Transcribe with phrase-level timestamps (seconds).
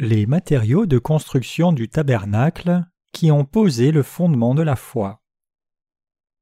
[0.00, 5.22] Les matériaux de construction du tabernacle qui ont posé le fondement de la foi.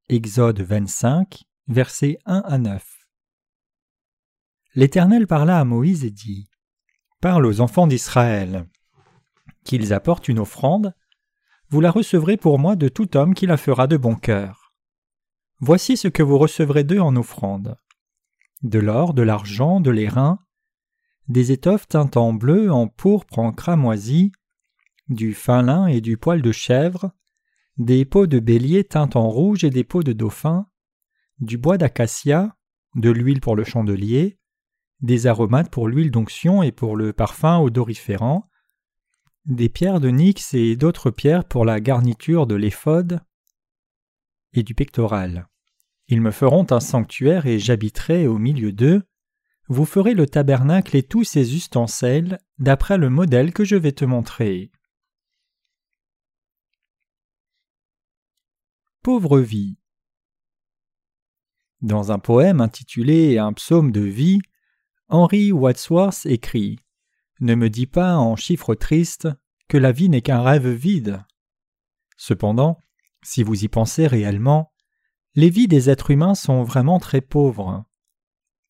[0.09, 2.83] Exode 25, versets 1 à 9.
[4.75, 6.49] L'Éternel parla à Moïse et dit
[7.21, 8.67] Parle aux enfants d'Israël.
[9.65, 10.95] Qu'ils apportent une offrande,
[11.69, 14.73] vous la recevrez pour moi de tout homme qui la fera de bon cœur.
[15.61, 17.77] Voici ce que vous recevrez d'eux en offrande
[18.63, 20.39] de l'or, de l'argent, de l'airain,
[21.29, 24.33] des étoffes teintes en bleu, en pourpre, en cramoisi,
[25.09, 27.13] du fin lin et du poil de chèvre,
[27.79, 30.67] des peaux de bélier teintes en rouge et des peaux de dauphin,
[31.39, 32.57] du bois d'acacia,
[32.95, 34.39] de l'huile pour le chandelier,
[35.01, 38.49] des aromates pour l'huile d'onction et pour le parfum odoriférant,
[39.45, 43.21] des pierres de nix et d'autres pierres pour la garniture de l'éphode
[44.53, 45.49] et du pectoral.
[46.09, 49.03] Ils me feront un sanctuaire et j'habiterai au milieu d'eux.
[49.69, 54.05] Vous ferez le tabernacle et tous ses ustensiles d'après le modèle que je vais te
[54.05, 54.71] montrer.
[59.03, 59.79] Pauvre vie.
[61.81, 64.41] Dans un poème intitulé Un psaume de vie,
[65.09, 66.79] Henry Wadsworth écrit
[67.41, 69.29] Ne me dis pas en chiffres tristes
[69.69, 71.25] que la vie n'est qu'un rêve vide.
[72.17, 72.79] Cependant,
[73.23, 74.73] si vous y pensez réellement,
[75.35, 77.85] les vies des êtres humains sont vraiment très pauvres.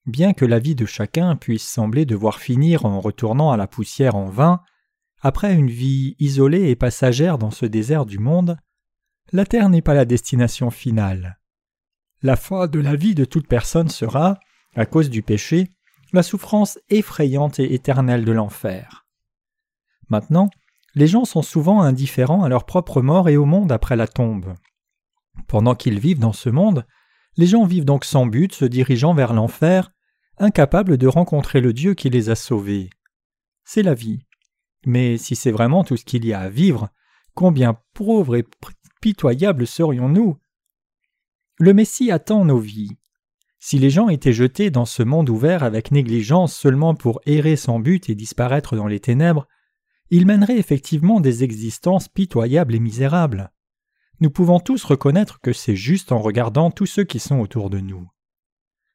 [0.07, 4.17] Bien que la vie de chacun puisse sembler devoir finir en retournant à la poussière
[4.17, 4.61] en vain,
[5.21, 8.57] après une vie isolée et passagère dans ce désert du monde,
[9.31, 11.39] la terre n'est pas la destination finale.
[12.23, 14.41] La fin de la vie de toute personne sera,
[14.75, 15.71] à cause du péché,
[16.13, 19.07] la souffrance effrayante et éternelle de l'enfer.
[20.09, 20.51] Maintenant,
[20.95, 24.55] les gens sont souvent indifférents à leur propre mort et au monde après la tombe.
[25.47, 26.85] Pendant qu'ils vivent dans ce monde,
[27.37, 29.93] les gens vivent donc sans but, se dirigeant vers l'enfer,
[30.39, 32.91] incapables de rencontrer le Dieu qui les a sauvés.
[33.65, 34.27] C'est la vie.
[34.85, 36.89] Mais si c'est vraiment tout ce qu'il y a à vivre,
[37.35, 38.45] combien pauvres et
[39.01, 40.37] pitoyables serions-nous?
[41.59, 42.97] Le Messie attend nos vies.
[43.61, 47.79] Si les gens étaient jetés dans ce monde ouvert avec négligence seulement pour errer sans
[47.79, 49.47] but et disparaître dans les ténèbres,
[50.11, 53.53] ils mèneraient effectivement des existences pitoyables et misérables
[54.21, 57.81] nous pouvons tous reconnaître que c'est juste en regardant tous ceux qui sont autour de
[57.81, 58.09] nous.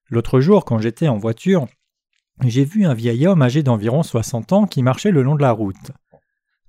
[0.09, 1.67] L'autre jour, quand j'étais en voiture,
[2.44, 5.51] j'ai vu un vieil homme âgé d'environ soixante ans qui marchait le long de la
[5.51, 5.91] route.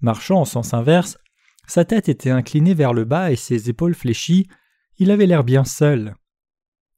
[0.01, 1.19] Marchant en sens inverse,
[1.67, 4.49] sa tête était inclinée vers le bas et ses épaules fléchies,
[4.97, 6.15] il avait l'air bien seul.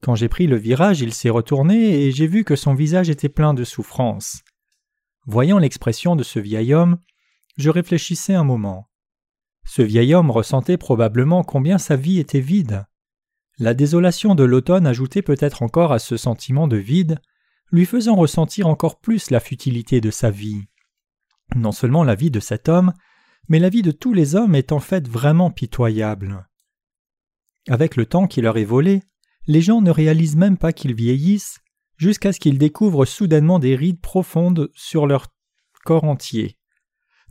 [0.03, 3.29] Quand j'ai pris le virage, il s'est retourné et j'ai vu que son visage était
[3.29, 4.43] plein de souffrance.
[5.27, 6.99] Voyant l'expression de ce vieil homme,
[7.59, 8.90] je réfléchissais un moment.
[9.65, 12.87] Ce vieil homme ressentait probablement combien sa vie était vide.
[13.59, 17.21] La désolation de l'automne ajoutait peut-être encore à ce sentiment de vide,
[17.71, 20.63] lui faisant ressentir encore plus la futilité de sa vie.
[21.57, 22.93] Non seulement la vie de cet homme,
[23.49, 26.47] mais la vie de tous les hommes est en fait vraiment pitoyable.
[27.69, 29.03] Avec le temps qui leur est volé,
[29.47, 31.61] les gens ne réalisent même pas qu'ils vieillissent,
[31.97, 35.27] jusqu'à ce qu'ils découvrent soudainement des rides profondes sur leur
[35.85, 36.57] corps entier.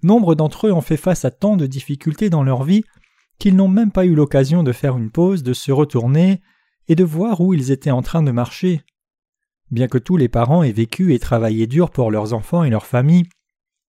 [0.04, 2.84] Nombre d'entre eux ont fait face à tant de difficultés dans leur vie
[3.38, 6.42] qu'ils n'ont même pas eu l'occasion de faire une pause, de se retourner
[6.88, 8.84] et de voir où ils étaient en train de marcher.
[9.72, 12.86] Bien que tous les parents aient vécu et travaillé dur pour leurs enfants et leurs
[12.86, 13.30] familles,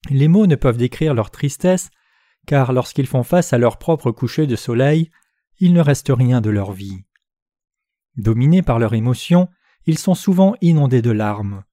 [0.08, 1.90] les mots ne peuvent décrire leur tristesse,
[2.46, 5.10] car lorsqu'ils font face à leur propre coucher de soleil,
[5.58, 7.04] il ne reste rien de leur vie.
[8.16, 9.48] Dominés par leurs émotions,
[9.86, 11.64] ils sont souvent inondés de larmes.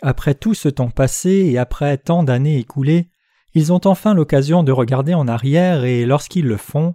[0.00, 3.10] Après tout ce temps passé et après tant d'années écoulées,
[3.54, 6.94] ils ont enfin l'occasion de regarder en arrière et lorsqu'ils le font,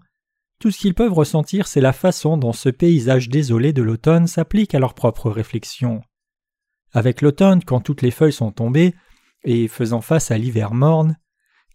[0.59, 4.73] tout ce qu'ils peuvent ressentir c'est la façon dont ce paysage désolé de l'automne s'applique
[4.73, 6.01] à leurs propres réflexions.
[6.93, 8.95] Avec l'automne, quand toutes les feuilles sont tombées,
[9.43, 11.17] et faisant face à l'hiver morne,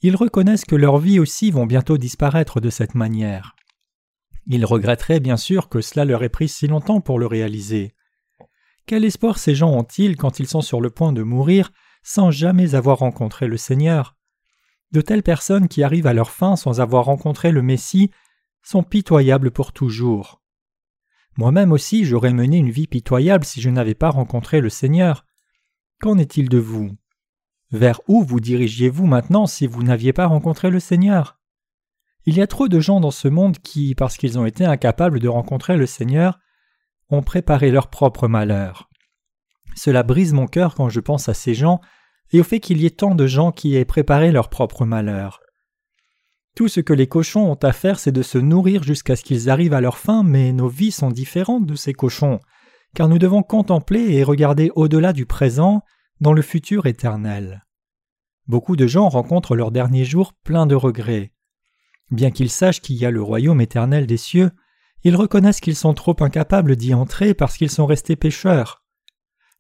[0.01, 3.55] ils reconnaissent que leurs vies aussi vont bientôt disparaître de cette manière.
[4.47, 7.95] Ils regretteraient bien sûr que cela leur ait pris si longtemps pour le réaliser.
[8.87, 11.71] Quel espoir ces gens ont-ils quand ils sont sur le point de mourir
[12.03, 14.17] sans jamais avoir rencontré le Seigneur?
[14.93, 18.11] De telles personnes qui arrivent à leur fin sans avoir rencontré le Messie
[18.63, 20.43] sont pitoyables pour toujours.
[21.37, 25.25] Moi-même aussi j'aurais mené une vie pitoyable si je n'avais pas rencontré le Seigneur.
[26.01, 26.91] Qu'en est-il de vous?
[27.71, 31.39] Vers où vous dirigiez-vous maintenant si vous n'aviez pas rencontré le Seigneur?
[32.27, 35.19] Il y a trop de gens dans ce monde qui, parce qu'ils ont été incapables
[35.19, 36.39] de rencontrer le Seigneur,
[37.09, 38.89] ont préparé leur propre malheur.
[39.75, 41.81] Cela brise mon cœur quand je pense à ces gens
[42.33, 45.41] et au fait qu'il y ait tant de gens qui aient préparé leur propre malheur.
[46.55, 49.49] Tout ce que les cochons ont à faire, c'est de se nourrir jusqu'à ce qu'ils
[49.49, 52.41] arrivent à leur fin, mais nos vies sont différentes de ces cochons,
[52.95, 55.83] car nous devons contempler et regarder au-delà du présent,
[56.21, 57.65] dans le futur éternel.
[58.47, 61.33] Beaucoup de gens rencontrent leurs derniers jours pleins de regrets.
[62.11, 64.51] Bien qu'ils sachent qu'il y a le royaume éternel des cieux,
[65.05, 68.82] ils reconnaissent qu'ils sont trop incapables d'y entrer parce qu'ils sont restés pécheurs.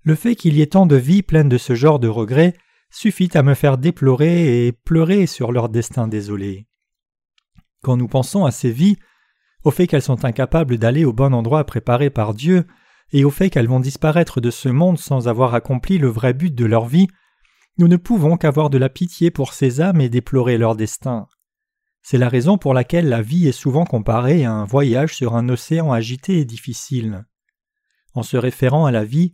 [0.04, 2.54] Le fait qu'il y ait tant de vies pleines de ce genre de regrets
[2.90, 6.66] suffit à me faire déplorer et pleurer sur leur destin désolé.
[7.82, 8.96] Quand nous pensons à ces vies,
[9.64, 12.66] au fait qu'elles sont incapables d'aller au bon endroit préparé par Dieu,
[13.12, 16.54] et au fait qu'elles vont disparaître de ce monde sans avoir accompli le vrai but
[16.54, 17.08] de leur vie,
[17.78, 21.26] nous ne pouvons qu'avoir de la pitié pour ces âmes et déplorer leur destin.
[22.02, 25.48] C'est la raison pour laquelle la vie est souvent comparée à un voyage sur un
[25.48, 27.24] océan agité et difficile.
[28.14, 29.32] En se référant à la vie,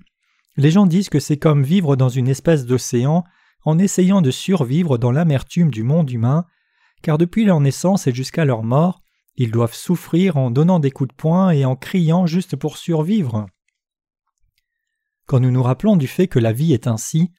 [0.58, 3.24] les gens disent que c'est comme vivre dans une espèce d'océan
[3.64, 6.44] en essayant de survivre dans l'amertume du monde humain,
[7.00, 9.00] car depuis leur naissance et jusqu'à leur mort,
[9.36, 13.46] ils doivent souffrir en donnant des coups de poing et en criant juste pour survivre.
[15.26, 17.30] Quand nous nous rappelons du fait que la vie est ainsi,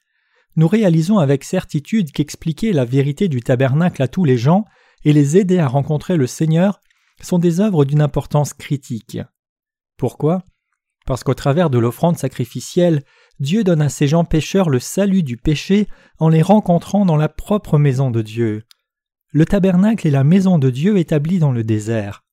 [0.56, 4.64] nous réalisons avec certitude qu'expliquer la vérité du tabernacle à tous les gens
[5.04, 6.80] et les aider à rencontrer le Seigneur
[7.22, 9.18] sont des œuvres d'une importance critique.
[9.98, 10.44] Pourquoi?
[11.10, 13.02] Parce qu'au travers de l'offrande sacrificielle,
[13.40, 15.88] Dieu donne à ces gens pécheurs le salut du péché
[16.20, 18.62] en les rencontrant dans la propre maison de Dieu.
[19.32, 22.24] Le tabernacle est la maison de Dieu établie dans le désert.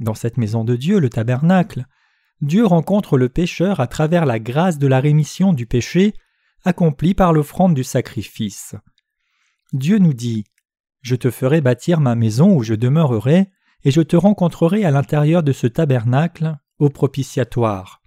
[0.00, 1.86] Dans cette maison de Dieu, le tabernacle,
[2.40, 6.12] Dieu rencontre le pécheur à travers la grâce de la rémission du péché
[6.64, 8.74] accomplie par l'offrande du sacrifice.
[9.72, 10.42] Dieu nous dit
[11.02, 13.52] Je te ferai bâtir ma maison où je demeurerai,
[13.84, 18.00] et je te rencontrerai à l'intérieur de ce tabernacle, au propitiatoire.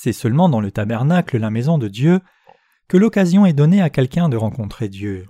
[0.00, 2.20] C'est seulement dans le tabernacle, la maison de Dieu,
[2.86, 5.26] que l'occasion est donnée à quelqu'un de rencontrer Dieu.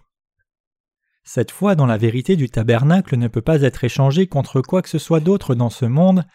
[1.25, 4.91] Cette foi dans la vérité du tabernacle ne peut pas être échangée contre quoi que
[4.91, 6.27] ce soit d'autre dans ce monde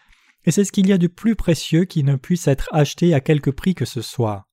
[0.42, 3.20] et c'est ce qu'il y a de plus précieux qui ne puisse être acheté à
[3.20, 4.48] quelque prix que ce soit.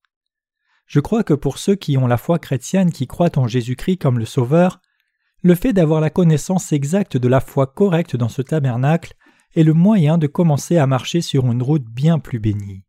[0.86, 4.20] Je crois que pour ceux qui ont la foi chrétienne qui croient en Jésus-Christ comme
[4.20, 4.80] le Sauveur,
[5.42, 9.14] le fait d'avoir la connaissance exacte de la foi correcte dans ce tabernacle
[9.56, 12.84] est le moyen de commencer à marcher sur une route bien plus bénie.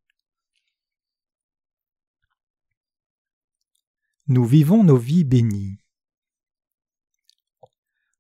[4.27, 5.79] Nous vivons nos vies bénies.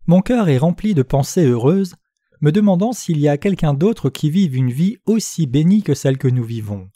[0.05, 1.95] Mon cœur est rempli de pensées heureuses
[2.41, 6.17] me demandant s'il y a quelqu'un d'autre qui vive une vie aussi bénie que celle
[6.17, 6.89] que nous vivons.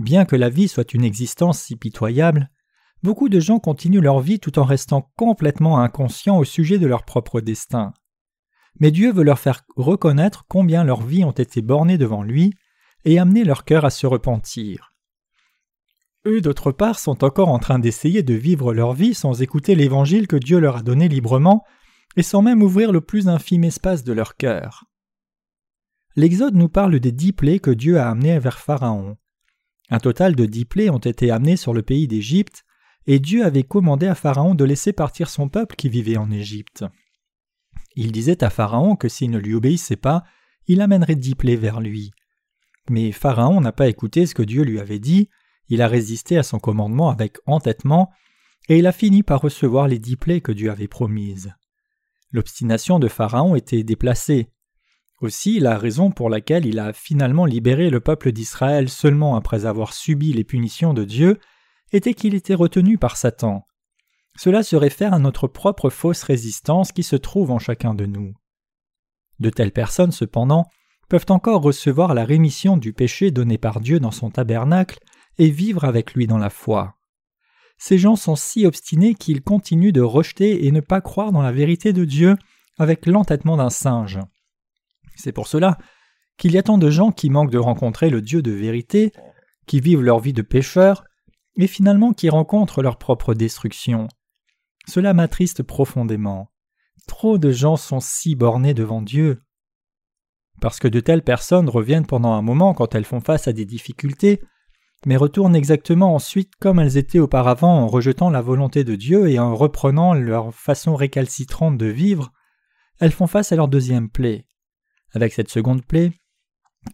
[0.00, 2.50] Bien que la vie soit une existence si pitoyable,
[3.02, 7.06] beaucoup de gens continuent leur vie tout en restant complètement inconscients au sujet de leur
[7.06, 7.94] propre destin.
[8.80, 12.52] Mais Dieu veut leur faire reconnaître combien leurs vies ont été bornées devant lui
[13.06, 14.93] et amener leur cœur à se repentir.
[16.26, 20.26] Eux, d'autre part, sont encore en train d'essayer de vivre leur vie sans écouter l'évangile
[20.26, 21.64] que Dieu leur a donné librement
[22.16, 24.84] et sans même ouvrir le plus infime espace de leur cœur.
[26.16, 29.16] L'Exode nous parle des dix plaies que Dieu a amenées vers Pharaon.
[29.90, 32.64] Un total de dix plaies ont été amenées sur le pays d'Égypte,
[33.06, 36.84] et Dieu avait commandé à Pharaon de laisser partir son peuple qui vivait en Égypte.
[37.96, 40.24] Il disait à Pharaon que s'il ne lui obéissait pas,
[40.66, 42.12] il amènerait dix plaies vers lui.
[42.88, 45.28] Mais Pharaon n'a pas écouté ce que Dieu lui avait dit,
[45.68, 48.10] il a résisté à son commandement avec entêtement,
[48.68, 51.54] et il a fini par recevoir les dix plaies que Dieu avait promises.
[52.32, 54.50] L'obstination de Pharaon était déplacée.
[55.20, 59.92] Aussi la raison pour laquelle il a finalement libéré le peuple d'Israël seulement après avoir
[59.92, 61.38] subi les punitions de Dieu
[61.92, 63.66] était qu'il était retenu par Satan.
[64.36, 68.34] Cela se réfère à notre propre fausse résistance qui se trouve en chacun de nous.
[69.38, 70.66] De telles personnes, cependant,
[71.08, 74.98] peuvent encore recevoir la rémission du péché donné par Dieu dans son tabernacle
[75.38, 76.96] et vivre avec lui dans la foi
[77.78, 81.52] ces gens sont si obstinés qu'ils continuent de rejeter et ne pas croire dans la
[81.52, 82.36] vérité de Dieu
[82.78, 84.20] avec l'entêtement d'un singe.
[85.16, 85.78] C'est pour cela
[86.36, 89.12] qu'il y a tant de gens qui manquent de rencontrer le Dieu de vérité,
[89.66, 91.04] qui vivent leur vie de pécheurs,
[91.56, 94.08] et finalement qui rencontrent leur propre destruction.
[94.88, 96.50] Cela m'attriste profondément.
[97.06, 99.42] Trop de gens sont si bornés devant Dieu.
[100.60, 103.66] Parce que de telles personnes reviennent pendant un moment quand elles font face à des
[103.66, 104.40] difficultés,
[105.06, 109.38] mais retournent exactement ensuite comme elles étaient auparavant en rejetant la volonté de Dieu et
[109.38, 112.32] en reprenant leur façon récalcitrante de vivre,
[113.00, 114.46] elles font face à leur deuxième plaie.
[115.12, 116.12] Avec cette seconde plaie,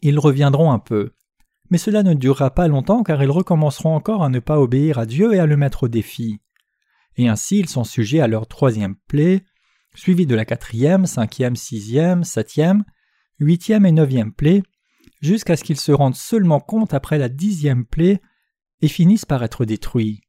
[0.03, 1.13] ils reviendront un peu.
[1.71, 5.07] Mais cela ne durera pas longtemps car ils recommenceront encore à ne pas obéir à
[5.07, 6.41] Dieu et à le mettre au défi.
[7.17, 9.45] Et ainsi ils sont sujets à leur troisième plaie,
[9.95, 12.85] suivie de la quatrième, cinquième, sixième, septième,
[13.39, 14.63] huitième et neuvième plaie,
[15.21, 18.21] jusqu'à ce qu'ils se rendent seulement compte après la dixième plaie
[18.81, 20.23] et finissent par être détruits.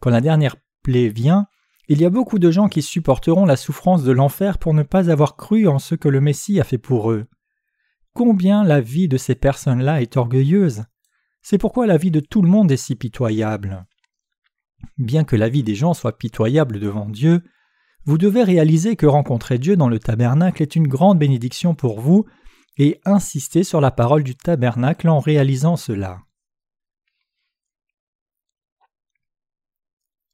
[0.00, 1.46] Quand la dernière plaie vient,
[1.88, 5.10] il y a beaucoup de gens qui supporteront la souffrance de l'enfer pour ne pas
[5.10, 7.26] avoir cru en ce que le Messie a fait pour eux.
[8.12, 10.84] Combien la vie de ces personnes-là est orgueilleuse.
[11.40, 13.86] C'est pourquoi la vie de tout le monde est si pitoyable.
[14.98, 17.42] bien que la vie des gens soit pitoyable devant Dieu,
[18.04, 22.26] vous devez réaliser que rencontrer Dieu dans le tabernacle est une grande bénédiction pour vous
[22.78, 26.22] et insister sur la parole du tabernacle en réalisant cela.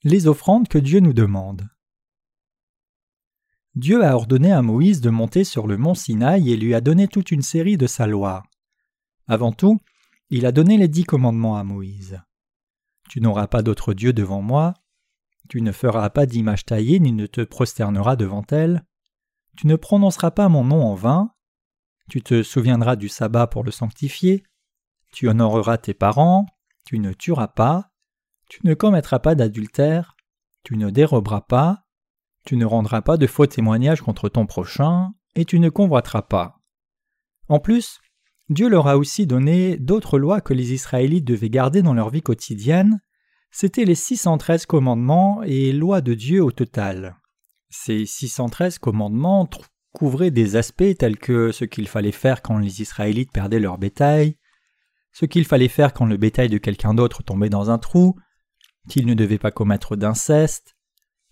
[0.02, 1.66] Les offrandes que Dieu nous demande.
[3.74, 7.08] Dieu a ordonné à Moïse de monter sur le mont Sinaï et lui a donné
[7.08, 8.44] toute une série de sa loi.
[9.26, 9.80] Avant tout,
[10.30, 12.20] il a donné les dix commandements à Moïse.
[13.08, 14.74] Tu n'auras pas d'autre Dieu devant moi,
[15.48, 18.84] tu ne feras pas d'image taillée ni ne te prosterneras devant elle,
[19.56, 21.33] tu ne prononceras pas mon nom en vain,
[22.10, 24.44] tu te souviendras du sabbat pour le sanctifier,
[25.12, 26.46] tu honoreras tes parents,
[26.84, 27.92] tu ne tueras pas,
[28.48, 30.16] tu ne commettras pas d'adultère,
[30.64, 31.84] tu ne déroberas pas,
[32.44, 36.60] tu ne rendras pas de faux témoignages contre ton prochain, et tu ne convoiteras pas.
[37.48, 38.00] En plus,
[38.50, 42.22] Dieu leur a aussi donné d'autres lois que les Israélites devaient garder dans leur vie
[42.22, 43.00] quotidienne.
[43.50, 47.16] C'étaient les 613 commandements et lois de Dieu au total.
[47.70, 49.46] Ces 613 commandements
[49.94, 54.36] couvraient des aspects tels que ce qu'il fallait faire quand les Israélites perdaient leur bétail,
[55.12, 58.16] ce qu'il fallait faire quand le bétail de quelqu'un d'autre tombait dans un trou,
[58.88, 60.76] qu'ils ne devaient pas commettre d'inceste,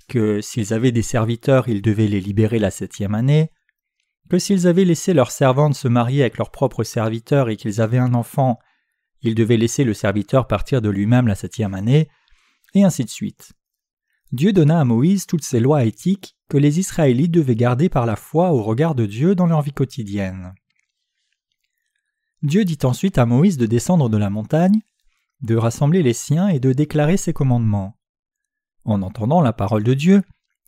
[0.08, 3.50] que s'ils avaient des serviteurs, ils devaient les libérer la septième année,
[4.30, 7.98] que s'ils avaient laissé leur servante se marier avec leur propre serviteur et qu'ils avaient
[7.98, 8.60] un enfant,
[9.22, 12.08] ils devaient laisser le serviteur partir de lui-même la septième année,
[12.74, 13.52] et ainsi de suite.
[14.32, 18.16] Dieu donna à Moïse toutes ces lois éthiques que les Israélites devaient garder par la
[18.16, 20.54] foi au regard de Dieu dans leur vie quotidienne.
[22.42, 24.80] Dieu dit ensuite à Moïse de descendre de la montagne,
[25.42, 27.98] de rassembler les siens et de déclarer ses commandements.
[28.84, 30.22] En entendant la parole de Dieu,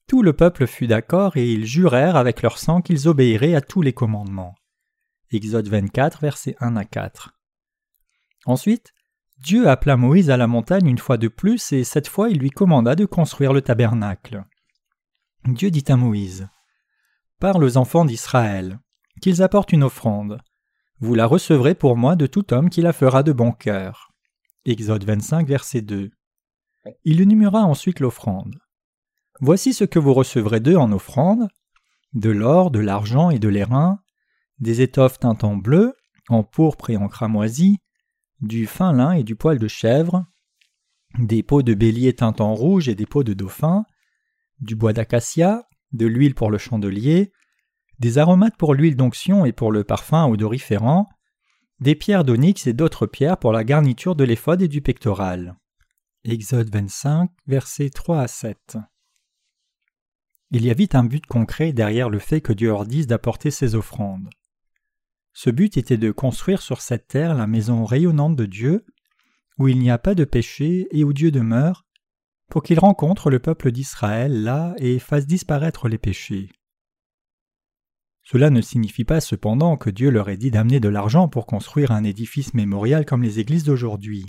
[0.07, 3.81] tout le peuple fut d'accord et ils jurèrent avec leur sang qu'ils obéiraient à tous
[3.81, 4.55] les commandements.
[5.31, 7.35] Exode 24, versets 1 à 4.
[8.45, 8.93] Ensuite,
[9.45, 12.49] Dieu appela Moïse à la montagne une fois de plus et cette fois il lui
[12.49, 14.43] commanda de construire le tabernacle.
[15.45, 16.49] Dieu dit à Moïse
[17.41, 18.79] Parle aux enfants d'Israël,
[19.21, 20.41] qu'ils apportent une offrande.
[20.99, 24.13] Vous la recevrez pour moi de tout homme qui la fera de bon cœur.
[24.65, 26.11] Exode 25, verset 2.
[27.05, 28.59] Il énuméra ensuite l'offrande.
[29.41, 31.49] Voici ce que vous recevrez d'eux en offrande
[32.15, 33.99] de l'or, de l'argent et de l'airain,
[34.59, 35.93] des étoffes teintes en bleu,
[36.31, 37.79] en pourpre et en cramoisi,
[38.47, 40.27] du fin lin et du poil de chèvre,
[41.19, 43.85] des peaux de bélier teintes en rouge et des peaux de dauphin,
[44.61, 47.33] du bois d'acacia, de l'huile pour le chandelier,
[48.01, 51.09] des aromates pour l'huile d'onction et pour le parfum odoriférant,
[51.81, 55.57] des pierres d'onyx et d'autres pierres pour la garniture de l'éphode et du pectoral.
[56.25, 58.79] Exode 25, versets 3 à 7.
[60.51, 63.51] Il y a vite un but concret derrière le fait que Dieu leur dise d'apporter
[63.51, 64.29] ses offrandes.
[65.35, 68.87] Ce but était de construire sur cette terre la maison rayonnante de Dieu,
[69.59, 71.85] où il n'y a pas de péché et où Dieu demeure,
[72.49, 76.51] pour qu'il rencontre le peuple d'Israël là et fasse disparaître les péchés.
[78.23, 81.91] Cela ne signifie pas cependant que Dieu leur ait dit d'amener de l'argent pour construire
[81.91, 84.25] un édifice mémorial comme les églises d'aujourd'hui.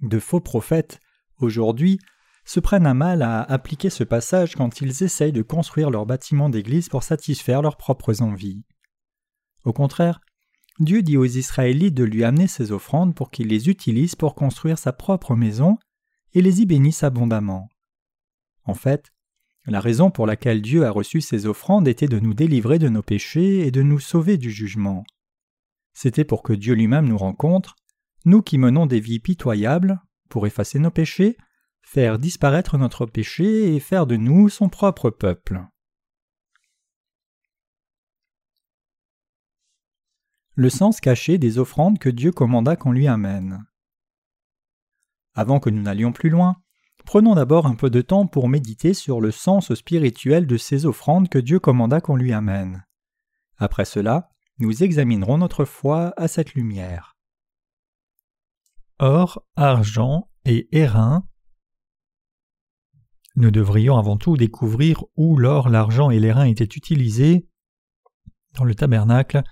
[0.00, 1.00] De faux prophètes,
[1.38, 1.98] aujourd'hui,
[2.44, 6.48] se prennent à mal à appliquer ce passage quand ils essayent de construire leur bâtiment
[6.48, 8.64] d'église pour satisfaire leurs propres envies.
[9.64, 10.20] Au contraire,
[10.78, 14.78] Dieu dit aux Israélites de lui amener ses offrandes pour qu'ils les utilisent pour construire
[14.78, 15.78] sa propre maison
[16.34, 17.68] et les y bénissent abondamment.
[18.64, 19.12] En fait,
[19.66, 23.02] la raison pour laquelle Dieu a reçu ces offrandes était de nous délivrer de nos
[23.02, 25.04] péchés et de nous sauver du jugement.
[25.92, 27.76] C'était pour que Dieu lui-même nous rencontre
[28.24, 31.36] nous qui menons des vies pitoyables, pour effacer nos péchés,
[31.82, 35.60] faire disparaître notre péché et faire de nous son propre peuple.
[40.54, 43.64] Le sens caché des offrandes que Dieu commanda qu'on lui amène.
[45.34, 46.56] Avant que nous n'allions plus loin,
[47.06, 51.28] prenons d'abord un peu de temps pour méditer sur le sens spirituel de ces offrandes
[51.28, 52.84] que Dieu commanda qu'on lui amène.
[53.56, 57.12] Après cela, nous examinerons notre foi à cette lumière
[59.02, 61.26] or, argent et airain.
[63.34, 67.48] Nous devrions avant tout découvrir où l'or, l'argent et l'airain étaient utilisés.
[68.54, 69.42] Dans le tabernacle,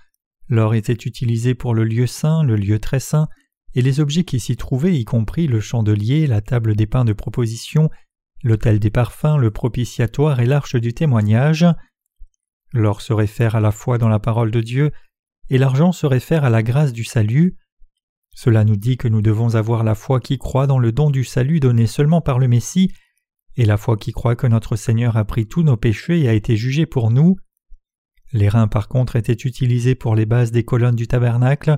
[0.51, 3.29] l'or était utilisé pour le lieu saint, le lieu très saint,
[3.73, 7.13] et les objets qui s'y trouvaient, y compris le chandelier, la table des pains de
[7.13, 7.89] proposition,
[8.43, 11.65] l'autel des parfums, le propitiatoire et l'arche du témoignage.
[12.73, 14.91] L'or se réfère à la foi dans la parole de Dieu,
[15.49, 17.57] et l'argent se réfère à la grâce du salut.
[18.35, 21.23] Cela nous dit que nous devons avoir la foi qui croit dans le don du
[21.23, 22.91] salut donné seulement par le Messie,
[23.55, 26.33] et la foi qui croit que notre Seigneur a pris tous nos péchés et a
[26.33, 27.37] été jugé pour nous.
[28.33, 31.77] Les reins par contre étaient utilisés pour les bases des colonnes du tabernacle,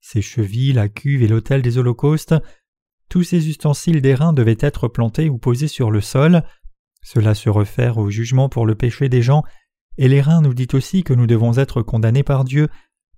[0.00, 2.34] ses chevilles, la cuve et l'autel des holocaustes.
[3.08, 6.42] tous ces ustensiles d'airain devaient être plantés ou posés sur le sol.
[7.02, 9.42] Cela se réfère au jugement pour le péché des gens,
[9.98, 12.68] et l'airain nous dit aussi que nous devons être condamnés par Dieu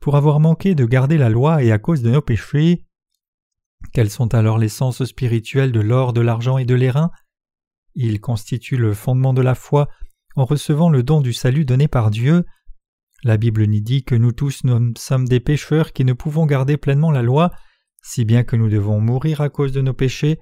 [0.01, 2.85] pour avoir manqué de garder la loi et à cause de nos péchés.
[3.93, 7.11] Quels sont alors les sens spirituels de l'or, de l'argent et de l'airain
[7.95, 9.89] Ils constituent le fondement de la foi
[10.35, 12.45] en recevant le don du salut donné par Dieu.
[13.25, 14.63] La Bible nous dit que nous tous
[14.97, 17.53] sommes des pécheurs qui ne pouvons garder pleinement la loi,
[18.03, 20.41] si bien que nous devons mourir à cause de nos péchés,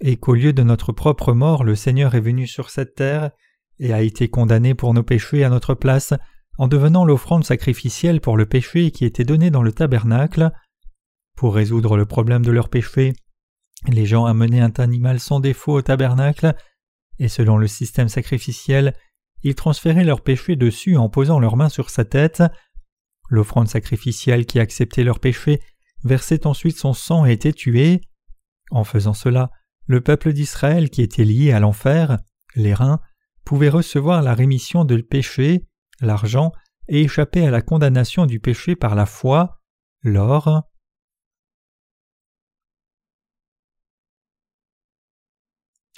[0.00, 3.30] et qu'au lieu de notre propre mort, le Seigneur est venu sur cette terre
[3.78, 6.12] et a été condamné pour nos péchés à notre place
[6.58, 10.50] en devenant l'offrande sacrificielle pour le péché qui était donnée dans le tabernacle.
[11.34, 13.14] Pour résoudre le problème de leur péché,
[13.88, 16.54] les gens amenaient un animal sans défaut au tabernacle,
[17.18, 18.94] et selon le système sacrificiel,
[19.42, 22.42] ils transféraient leur péché dessus en posant leurs mains sur sa tête.
[23.28, 25.60] L'offrande sacrificielle qui acceptait leur péché
[26.04, 28.00] versait ensuite son sang et était tuée.
[28.70, 29.50] En faisant cela,
[29.86, 32.18] le peuple d'Israël qui était lié à l'enfer,
[32.54, 33.00] les reins,
[33.44, 35.66] pouvait recevoir la rémission de péché,
[36.00, 36.52] l'argent,
[36.88, 39.60] et échapper à la condamnation du péché par la foi,
[40.02, 40.62] l'or.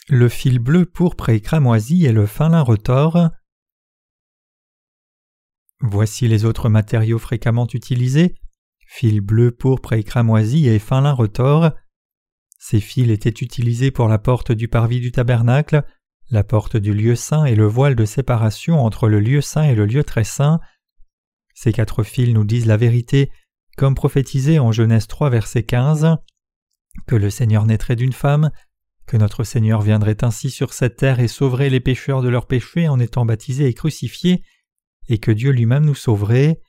[0.09, 3.31] Le fil bleu pourpre et cramoisi et le fin lin retors.
[5.81, 8.35] Voici les autres matériaux fréquemment utilisés
[8.95, 11.73] fil bleu, pourpre et cramoisi et fin lin retors.
[12.59, 15.85] Ces fils étaient utilisés pour la porte du parvis du tabernacle,
[16.31, 19.75] la porte du lieu saint et le voile de séparation entre le lieu saint et
[19.75, 20.61] le lieu très saint.
[21.55, 23.33] Ces quatre fils nous disent la vérité,
[23.77, 26.17] comme prophétisé en Genèse 3 verset 15,
[27.09, 28.53] que le Seigneur naîtrait d'une femme,
[29.07, 32.89] que notre Seigneur viendrait ainsi sur cette terre et sauverait les pécheurs de leurs péchés
[32.89, 34.43] en étant baptisés et crucifiés,
[35.09, 36.61] et que Dieu lui-même nous sauverait.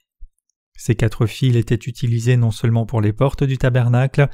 [0.77, 4.27] Ces quatre fils étaient utilisés non seulement pour les portes du tabernacle,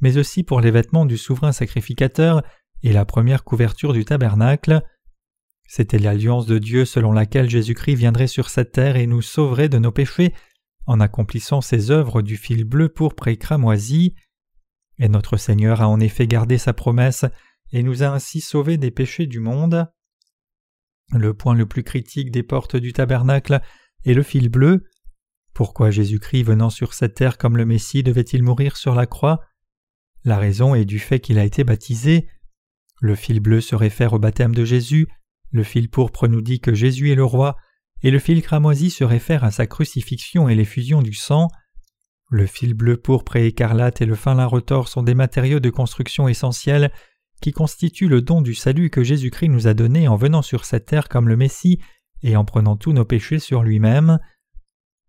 [0.00, 2.42] mais aussi pour les vêtements du souverain sacrificateur
[2.82, 4.82] et la première couverture du tabernacle.
[5.66, 9.78] C'était l'alliance de Dieu selon laquelle Jésus-Christ viendrait sur cette terre et nous sauverait de
[9.78, 10.32] nos péchés
[10.86, 14.14] en accomplissant ses œuvres du fil bleu pourpre et cramoisi.
[14.98, 17.24] Et notre Seigneur a en effet gardé sa promesse
[17.72, 19.86] et nous a ainsi sauvés des péchés du monde.
[21.12, 23.60] Le point le plus critique des portes du tabernacle
[24.04, 24.84] est le fil bleu.
[25.54, 29.40] Pourquoi Jésus-Christ venant sur cette terre comme le Messie devait-il mourir sur la croix?
[30.24, 32.28] La raison est du fait qu'il a été baptisé.
[33.00, 35.08] Le fil bleu se réfère au baptême de Jésus,
[35.50, 37.56] le fil pourpre nous dit que Jésus est le roi,
[38.02, 41.48] et le fil cramoisi se réfère à sa crucifixion et l'effusion du sang.
[42.30, 45.70] Le fil bleu pourpre et écarlate et le fin lin retors sont des matériaux de
[45.70, 46.92] construction essentiels
[47.40, 50.86] qui constituent le don du salut que Jésus-Christ nous a donné en venant sur cette
[50.86, 51.80] terre comme le Messie
[52.22, 54.18] et en prenant tous nos péchés sur lui-même.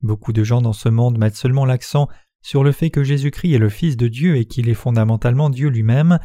[0.02, 2.08] Beaucoup de gens dans ce monde mettent seulement l'accent
[2.42, 5.70] sur le fait que Jésus-Christ est le Fils de Dieu et qu'il est fondamentalement Dieu
[5.70, 6.20] lui-même,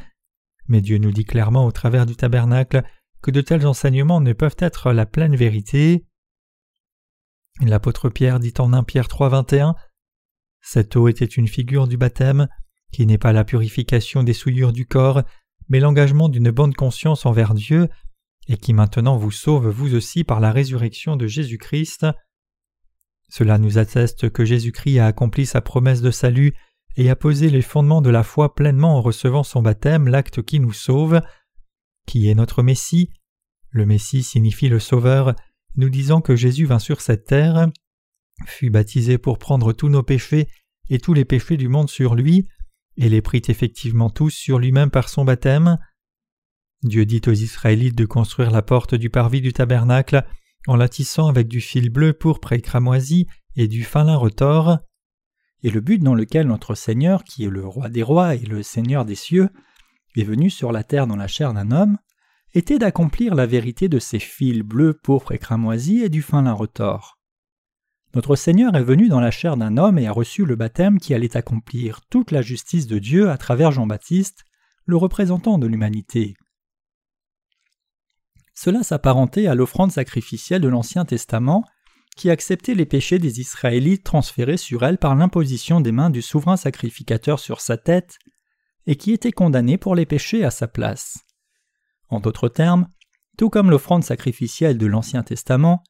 [0.69, 2.83] mais Dieu nous dit clairement au travers du tabernacle
[3.23, 6.07] que de tels enseignements ne peuvent être la pleine vérité.
[7.61, 9.75] L'apôtre Pierre dit en 1 Pierre 3.21
[10.61, 12.49] Cette eau était une figure du baptême,
[12.93, 15.23] qui n'est pas la purification des souillures du corps,
[15.69, 17.89] mais l'engagement d'une bonne conscience envers Dieu,
[18.49, 22.07] et qui maintenant vous sauve vous aussi par la résurrection de Jésus-Christ.
[23.29, 26.55] Cela nous atteste que Jésus-Christ a accompli sa promesse de salut
[26.97, 30.61] et a posé les fondements de la foi pleinement en recevant son baptême, l'acte qui
[30.61, 31.21] nous sauve.
[32.07, 33.11] Qui est notre Messie
[33.71, 35.35] Le Messie signifie le Sauveur,
[35.75, 37.69] nous disant que Jésus vint sur cette terre,
[38.47, 40.49] fut baptisé pour prendre tous nos péchés
[40.89, 42.49] et tous les péchés du monde sur lui,
[42.97, 45.79] et les prit effectivement tous sur lui-même par son baptême.
[46.83, 50.25] Dieu dit aux Israélites de construire la porte du parvis du tabernacle
[50.67, 54.79] en la tissant avec du fil bleu pourpre et cramoisi et du fin lin retors.
[55.63, 58.63] Et le but dans lequel notre Seigneur, qui est le roi des rois et le
[58.63, 59.49] Seigneur des cieux,
[60.17, 61.99] est venu sur la terre dans la chair d'un homme,
[62.55, 66.53] était d'accomplir la vérité de ces fils bleus, pourpre et cramoisi et du fin lin
[66.53, 67.16] retors.
[68.17, 71.13] Notre Seigneur est venu dans la chair d'un homme et a reçu le baptême qui
[71.13, 74.47] allait accomplir toute la justice de Dieu à travers Jean-Baptiste,
[74.87, 76.35] le représentant de l'humanité.
[78.55, 81.63] Cela s'apparentait à l'offrande sacrificielle de l'Ancien Testament,
[82.17, 86.57] qui acceptait les péchés des Israélites transférés sur elle par l'imposition des mains du souverain
[86.57, 88.19] sacrificateur sur sa tête,
[88.87, 91.19] et qui était condamné pour les péchés à sa place.
[92.09, 92.89] En d'autres termes,
[93.37, 95.85] tout comme l'offrande sacrificielle de l'Ancien Testament,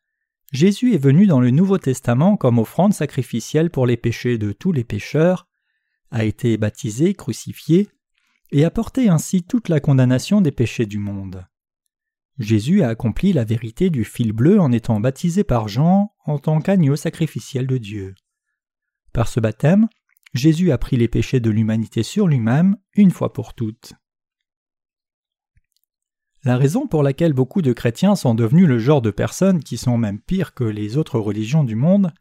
[0.53, 4.73] Jésus est venu dans le Nouveau Testament comme offrande sacrificielle pour les péchés de tous
[4.73, 5.49] les pécheurs,
[6.11, 7.89] a été baptisé, crucifié,
[8.53, 11.47] et a porté ainsi toute la condamnation des péchés du monde.
[12.39, 16.61] Jésus a accompli la vérité du fil bleu en étant baptisé par Jean en tant
[16.61, 18.15] qu'agneau sacrificiel de Dieu.
[19.13, 19.89] Par ce baptême,
[20.35, 23.95] Jésus a pris les péchés de l'humanité sur lui-même une fois pour toutes.
[26.47, 29.99] La raison pour laquelle beaucoup de chrétiens sont devenus le genre de personnes qui sont
[29.99, 32.13] même pires que les autres religions du monde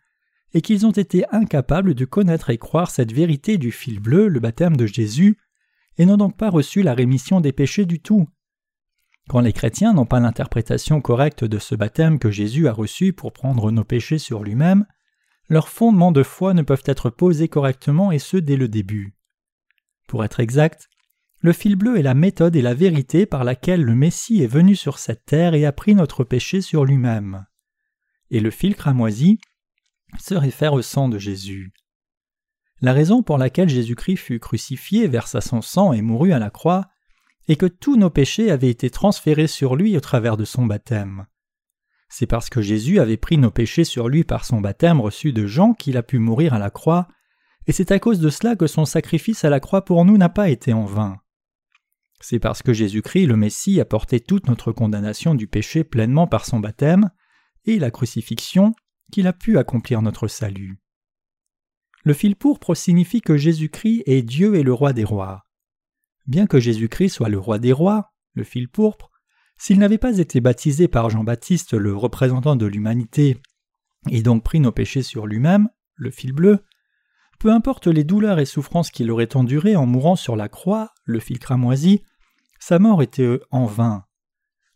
[0.55, 4.39] est qu'ils ont été incapables de connaître et croire cette vérité du fil bleu, le
[4.39, 5.37] baptême de Jésus,
[5.99, 8.27] et n'ont donc pas reçu la rémission des péchés du tout.
[9.29, 13.31] Quand les chrétiens n'ont pas l'interprétation correcte de ce baptême que Jésus a reçu pour
[13.31, 14.87] prendre nos péchés sur lui-même,
[15.49, 19.13] leurs fondements de foi ne peuvent être posés correctement et ce dès le début.
[20.07, 20.89] Pour être exact,
[21.45, 24.75] le fil bleu est la méthode et la vérité par laquelle le Messie est venu
[24.75, 27.45] sur cette terre et a pris notre péché sur lui-même.
[28.31, 29.39] Et le fil cramoisi
[30.19, 31.71] se réfère au sang de Jésus.
[32.81, 36.87] La raison pour laquelle Jésus-Christ fut crucifié, versa son sang et mourut à la croix
[37.47, 41.27] est que tous nos péchés avaient été transférés sur lui au travers de son baptême.
[42.09, 45.45] C'est parce que Jésus avait pris nos péchés sur lui par son baptême reçu de
[45.45, 47.07] Jean qu'il a pu mourir à la croix,
[47.67, 50.29] et c'est à cause de cela que son sacrifice à la croix pour nous n'a
[50.29, 51.19] pas été en vain.
[52.21, 56.45] C'est parce que Jésus-Christ, le Messie, a porté toute notre condamnation du péché pleinement par
[56.45, 57.09] son baptême
[57.65, 58.73] et la crucifixion
[59.11, 60.79] qu'il a pu accomplir notre salut.
[62.03, 65.45] Le fil pourpre signifie que Jésus-Christ est Dieu et le roi des rois.
[66.27, 69.11] Bien que Jésus-Christ soit le roi des rois, le fil pourpre,
[69.57, 73.37] s'il n'avait pas été baptisé par Jean-Baptiste, le représentant de l'humanité,
[74.09, 76.59] et donc pris nos péchés sur lui-même, le fil bleu,
[77.39, 81.19] peu importe les douleurs et souffrances qu'il aurait endurées en mourant sur la croix, le
[81.19, 82.01] fil cramoisi,
[82.59, 84.05] sa mort était en vain.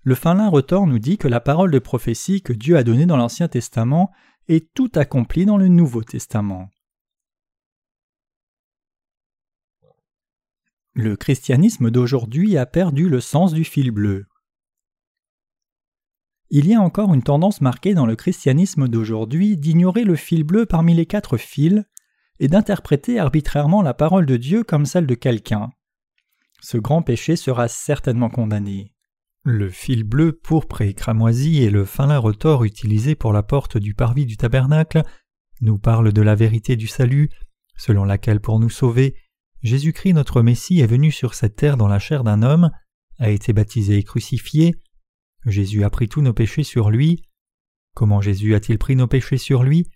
[0.01, 3.17] Le Finlin retort nous dit que la parole de prophétie que Dieu a donnée dans
[3.17, 4.11] l'Ancien Testament
[4.47, 6.69] est tout accomplie dans le Nouveau Testament.
[10.93, 14.25] Le christianisme d'aujourd'hui a perdu le sens du fil bleu.
[16.49, 20.65] Il y a encore une tendance marquée dans le christianisme d'aujourd'hui d'ignorer le fil bleu
[20.65, 21.83] parmi les quatre fils
[22.39, 25.69] et d'interpréter arbitrairement la parole de Dieu comme celle de quelqu'un.
[26.61, 28.93] Ce grand péché sera certainement condamné.
[29.43, 33.77] Le fil bleu, pourpre et cramoisi et le fin lin retors utilisé pour la porte
[33.77, 35.03] du parvis du tabernacle
[35.61, 37.29] nous parlent de la vérité du salut,
[37.77, 39.15] selon laquelle pour nous sauver,
[39.61, 42.71] Jésus-Christ notre Messie est venu sur cette terre dans la chair d'un homme,
[43.17, 44.75] a été baptisé et crucifié,
[45.45, 47.23] Jésus a pris tous nos péchés sur lui.
[47.95, 49.87] Comment Jésus a-t-il pris nos péchés sur lui?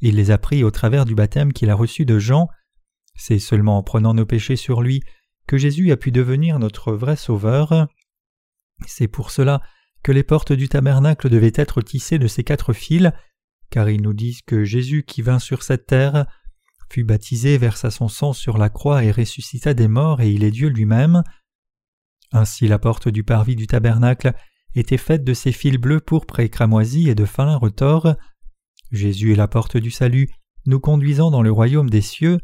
[0.00, 2.48] Il les a pris au travers du baptême qu'il a reçu de Jean.
[3.14, 5.02] C'est seulement en prenant nos péchés sur lui
[5.46, 7.88] que Jésus a pu devenir notre vrai Sauveur.
[8.86, 9.60] C'est pour cela
[10.02, 13.10] que les portes du tabernacle devaient être tissées de ces quatre fils,
[13.70, 16.26] car ils nous disent que Jésus qui vint sur cette terre
[16.90, 20.50] fut baptisé, versa son sang sur la croix et ressuscita des morts, et il est
[20.50, 21.22] Dieu lui-même.
[22.32, 24.34] Ainsi la porte du parvis du tabernacle
[24.74, 28.14] était faite de ces fils bleus pourpre et cramoisis et de fin retors.
[28.90, 30.28] Jésus est la porte du salut,
[30.66, 32.38] nous conduisant dans le royaume des cieux.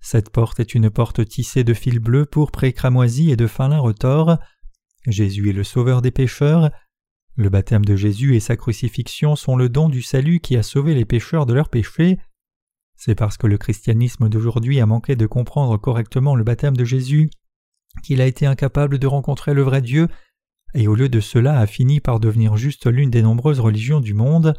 [0.00, 3.68] Cette porte est une porte tissée de fils bleus pourpre et cramoisis et de fin
[3.68, 4.38] lin retors.
[5.06, 6.70] Jésus est le sauveur des pécheurs.
[7.36, 10.94] Le baptême de Jésus et sa crucifixion sont le don du salut qui a sauvé
[10.94, 12.18] les pécheurs de leurs péchés.
[12.94, 17.30] C'est parce que le christianisme d'aujourd'hui a manqué de comprendre correctement le baptême de Jésus
[18.02, 20.08] qu'il a été incapable de rencontrer le vrai Dieu,
[20.74, 24.14] et au lieu de cela a fini par devenir juste l'une des nombreuses religions du
[24.14, 24.54] monde.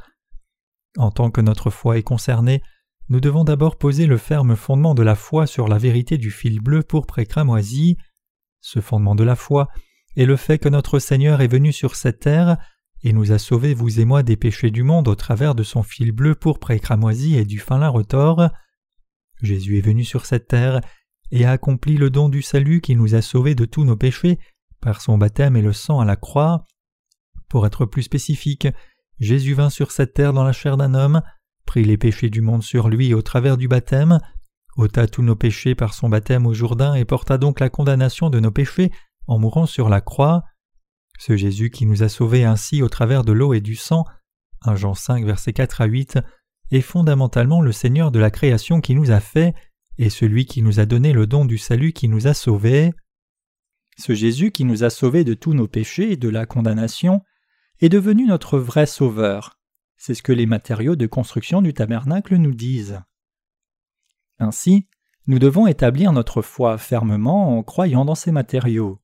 [0.98, 2.62] En tant que notre foi est concernée,
[3.10, 6.60] nous devons d'abord poser le ferme fondement de la foi sur la vérité du fil
[6.62, 7.98] bleu pour cramoisi.
[8.62, 9.68] Ce fondement de la foi
[10.16, 12.58] est le fait que notre Seigneur est venu sur cette terre
[13.04, 15.84] et nous a sauvés, vous et moi, des péchés du monde au travers de son
[15.84, 18.50] fil bleu pour et cramoisi et du fin lin retors.
[19.42, 20.80] Jésus est venu sur cette terre
[21.32, 24.40] et a accompli le don du salut qui nous a sauvés de tous nos péchés
[24.80, 26.66] par son baptême et le sang à la croix.
[27.50, 28.68] Pour être plus spécifique,
[29.20, 31.22] Jésus vint sur cette terre dans la chair d'un homme,
[31.66, 34.20] prit les péchés du monde sur lui au travers du baptême,
[34.76, 38.40] ôta tous nos péchés par son baptême au Jourdain et porta donc la condamnation de
[38.40, 38.92] nos péchés
[39.28, 40.44] en mourant sur la croix.
[41.20, 44.06] Ce Jésus qui nous a sauvés ainsi au travers de l'eau et du sang,
[44.64, 46.20] 1 Jean 5 versets 4 à 8,
[46.72, 49.54] est fondamentalement le Seigneur de la création qui nous a fait,
[49.98, 52.94] et celui qui nous a donné le don du salut qui nous a sauvés.
[53.98, 57.22] Ce Jésus qui nous a sauvés de tous nos péchés et de la condamnation
[57.82, 59.60] est devenu notre vrai Sauveur.
[59.98, 63.02] C'est ce que les matériaux de construction du tabernacle nous disent.
[64.40, 64.88] Ainsi,
[65.28, 69.00] nous devons établir notre foi fermement en croyant dans ces matériaux.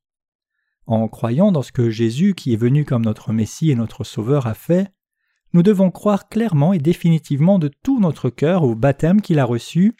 [0.85, 4.47] En croyant dans ce que Jésus, qui est venu comme notre Messie et notre Sauveur,
[4.47, 4.91] a fait,
[5.53, 9.95] nous devons croire clairement et définitivement de tout notre cœur au baptême qu'il a reçu,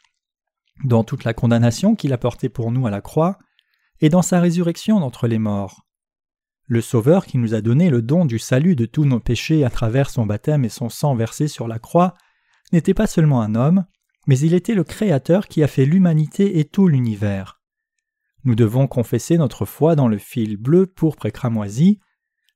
[0.84, 3.38] dans toute la condamnation qu'il a portée pour nous à la croix,
[4.00, 5.86] et dans sa résurrection d'entre les morts.
[6.70, 9.70] Le Sauveur qui nous a donné le don du salut de tous nos péchés à
[9.70, 12.14] travers son baptême et son sang versé sur la croix
[12.72, 13.86] n'était pas seulement un homme,
[14.28, 17.60] mais il était le Créateur qui a fait l'humanité et tout l'univers.
[18.44, 21.98] Nous devons confesser notre foi dans le fil bleu, pourpre et cramoisi.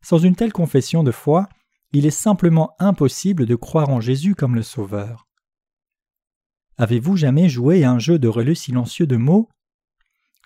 [0.00, 1.48] Sans une telle confession de foi,
[1.90, 5.26] il est simplement impossible de croire en Jésus comme le Sauveur.
[6.78, 9.48] Avez-vous jamais joué à un jeu de relais silencieux de mots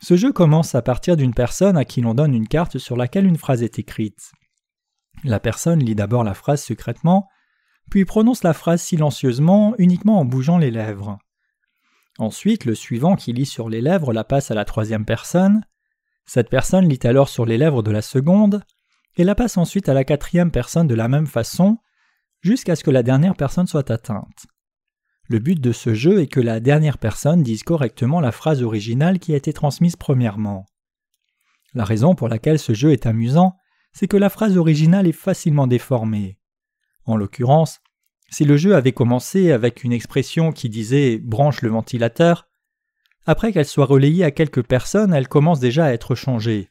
[0.02, 3.26] Ce jeu commence à partir d'une personne à qui l'on donne une carte sur laquelle
[3.26, 4.32] une phrase est écrite.
[5.24, 7.28] La personne lit d'abord la phrase secrètement,
[7.90, 11.18] puis prononce la phrase silencieusement uniquement en bougeant les lèvres.
[12.18, 15.62] Ensuite, le suivant qui lit sur les lèvres la passe à la troisième personne.
[16.26, 18.62] Cette personne lit alors sur les lèvres de la seconde,
[19.16, 21.78] et la passe ensuite à la quatrième personne de la même façon,
[22.40, 24.46] jusqu'à ce que la dernière personne soit atteinte.
[25.30, 29.18] Le but de ce jeu est que la dernière personne dise correctement la phrase originale
[29.18, 30.64] qui a été transmise premièrement.
[31.74, 33.54] La raison pour laquelle ce jeu est amusant,
[33.92, 36.38] c'est que la phrase originale est facilement déformée.
[37.04, 37.80] En l'occurrence,
[38.30, 42.48] si le jeu avait commencé avec une expression qui disait branche le ventilateur,
[43.26, 46.70] après qu'elle soit relayée à quelques personnes, elle commence déjà à être changée.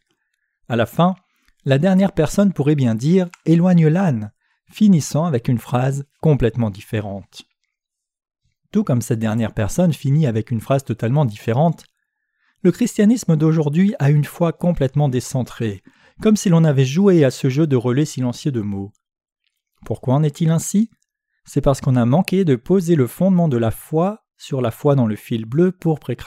[0.68, 1.16] À la fin,
[1.64, 4.32] la dernière personne pourrait bien dire éloigne l'âne,
[4.72, 7.44] finissant avec une phrase complètement différente.
[8.72, 11.86] Tout comme cette dernière personne finit avec une phrase totalement différente,
[12.64, 15.84] le christianisme d'aujourd'hui a une foi complètement décentrée,
[16.22, 18.92] comme si l'on avait joué à ce jeu de relais silencieux de mots.
[19.86, 20.90] Pourquoi en est-il ainsi?
[21.46, 24.96] C'est parce qu'on a manqué de poser le fondement de la foi sur la foi
[24.96, 26.18] dans le fil bleu pourpre et.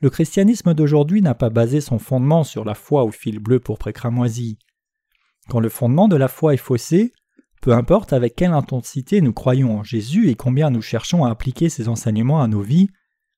[0.00, 3.88] Le christianisme d'aujourd'hui n'a pas basé son fondement sur la foi au fil bleu pourpre
[3.88, 4.58] et.
[5.48, 7.14] Quand le fondement de la foi est faussé,
[7.64, 11.70] peu importe avec quelle intensité nous croyons en Jésus et combien nous cherchons à appliquer
[11.70, 12.90] ses enseignements à nos vies,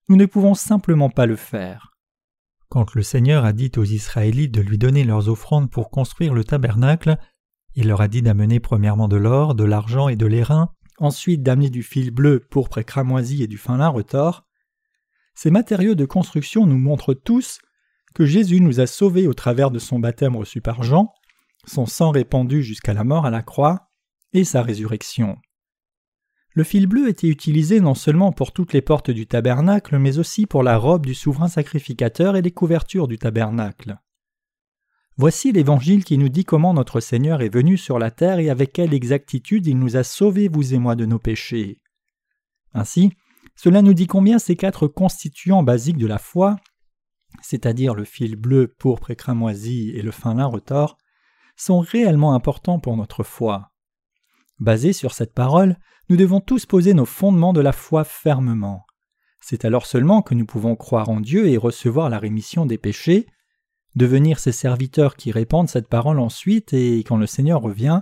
[0.09, 1.93] nous ne pouvons simplement pas le faire.
[2.69, 6.43] Quand le Seigneur a dit aux Israélites de lui donner leurs offrandes pour construire le
[6.43, 7.19] tabernacle,
[7.77, 11.71] il leur a dit d'amener premièrement de l'or, de l'argent et de l'airain, ensuite d'amener
[11.71, 14.45] du fil bleu, pourpre et cramoisi et du fin lin retors.
[15.37, 17.61] Ces matériaux de construction nous montrent tous
[18.13, 21.13] que Jésus nous a sauvés au travers de son baptême reçu par Jean,
[21.65, 23.87] son sang répandu jusqu'à la mort à la croix,
[24.33, 25.37] et sa résurrection.
[26.57, 30.47] Le fil bleu était utilisé non seulement pour toutes les portes du tabernacle, mais aussi
[30.47, 33.99] pour la robe du souverain sacrificateur et les couvertures du tabernacle.
[35.19, 38.73] Voici l'Évangile qui nous dit comment notre Seigneur est venu sur la terre et avec
[38.73, 41.81] quelle exactitude il nous a sauvés, vous et moi, de nos péchés.
[42.73, 43.13] Ainsi,
[43.55, 46.57] cela nous dit combien ces quatre constituants basiques de la foi,
[47.43, 50.97] c'est-à-dire le fil bleu, pourpre et cramoisi et le fin lin retors,
[51.57, 53.73] sont réellement importants pour notre foi.
[54.59, 55.77] Basés sur cette parole,
[56.09, 58.87] nous devons tous poser nos fondements de la foi fermement.
[59.41, 63.27] C'est alors seulement que nous pouvons croire en Dieu et recevoir la rémission des péchés,
[63.95, 68.01] devenir ses serviteurs qui répandent cette parole ensuite et, quand le Seigneur revient,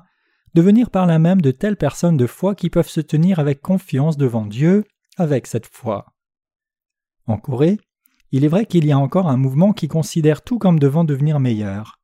[0.55, 4.17] devenir par là même de telles personnes de foi qui peuvent se tenir avec confiance
[4.17, 4.85] devant Dieu
[5.17, 6.15] avec cette foi.
[7.27, 7.79] En Corée,
[8.31, 11.41] il est vrai qu'il y a encore un mouvement qui considère tout comme devant devenir
[11.41, 12.01] meilleur.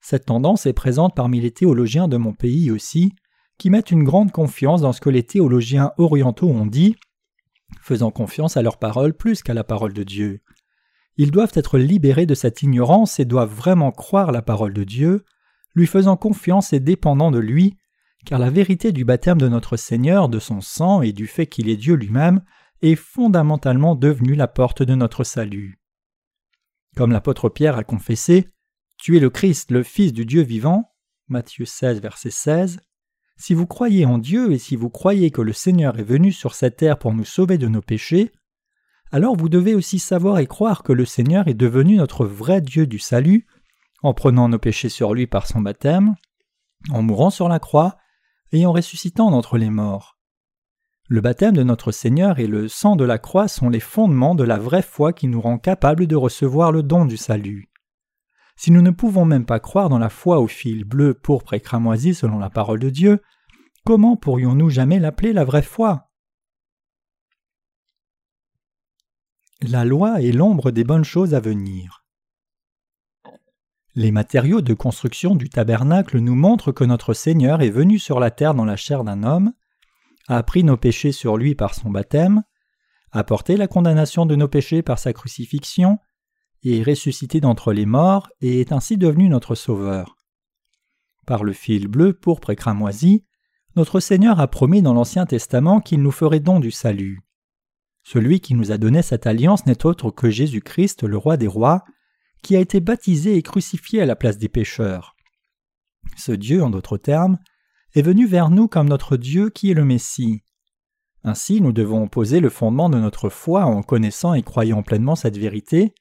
[0.00, 3.12] Cette tendance est présente parmi les théologiens de mon pays aussi,
[3.58, 6.96] qui mettent une grande confiance dans ce que les théologiens orientaux ont dit,
[7.80, 10.40] faisant confiance à leurs paroles plus qu'à la parole de Dieu.
[11.16, 15.24] Ils doivent être libérés de cette ignorance et doivent vraiment croire la parole de Dieu,
[15.74, 17.76] lui faisant confiance et dépendant de lui,
[18.24, 21.68] car la vérité du baptême de notre Seigneur, de son sang et du fait qu'il
[21.68, 22.42] est Dieu lui-même
[22.82, 25.78] est fondamentalement devenue la porte de notre salut.
[26.96, 28.48] Comme l'apôtre Pierre a confessé,
[28.98, 30.92] Tu es le Christ, le Fils du Dieu vivant,
[31.28, 32.80] Matthieu 16, verset 16,
[33.36, 36.54] si vous croyez en Dieu et si vous croyez que le Seigneur est venu sur
[36.54, 38.32] cette terre pour nous sauver de nos péchés,
[39.12, 42.86] alors vous devez aussi savoir et croire que le Seigneur est devenu notre vrai Dieu
[42.86, 43.46] du salut,
[44.02, 46.14] en prenant nos péchés sur lui par son baptême,
[46.90, 47.96] en mourant sur la croix
[48.52, 50.18] et en ressuscitant d'entre les morts.
[51.08, 54.44] Le baptême de notre Seigneur et le sang de la croix sont les fondements de
[54.44, 57.68] la vraie foi qui nous rend capables de recevoir le don du salut.
[58.56, 61.60] Si nous ne pouvons même pas croire dans la foi au fil bleu, pourpre et
[61.60, 63.20] cramoisi selon la parole de Dieu,
[63.84, 66.10] comment pourrions-nous jamais l'appeler la vraie foi?
[69.60, 72.04] La loi est l'ombre des bonnes choses à venir.
[73.94, 78.32] Les matériaux de construction du tabernacle nous montrent que notre Seigneur est venu sur la
[78.32, 79.52] terre dans la chair d'un homme,
[80.26, 82.42] a pris nos péchés sur lui par son baptême,
[83.12, 85.98] a porté la condamnation de nos péchés par sa crucifixion,
[86.64, 90.16] est ressuscité d'entre les morts et est ainsi devenu notre Sauveur.
[91.26, 93.24] Par le fil bleu, pourpre et cramoisi,
[93.76, 97.20] notre Seigneur a promis dans l'Ancien Testament qu'il nous ferait don du salut.
[98.02, 101.84] Celui qui nous a donné cette alliance n'est autre que Jésus-Christ, le roi des rois,
[102.42, 105.16] qui a été baptisé et crucifié à la place des pécheurs.
[106.16, 107.38] Ce Dieu, en d'autres termes,
[107.94, 110.42] est venu vers nous comme notre Dieu qui est le Messie.
[111.22, 115.38] Ainsi nous devons poser le fondement de notre foi en connaissant et croyant pleinement cette
[115.38, 115.94] vérité.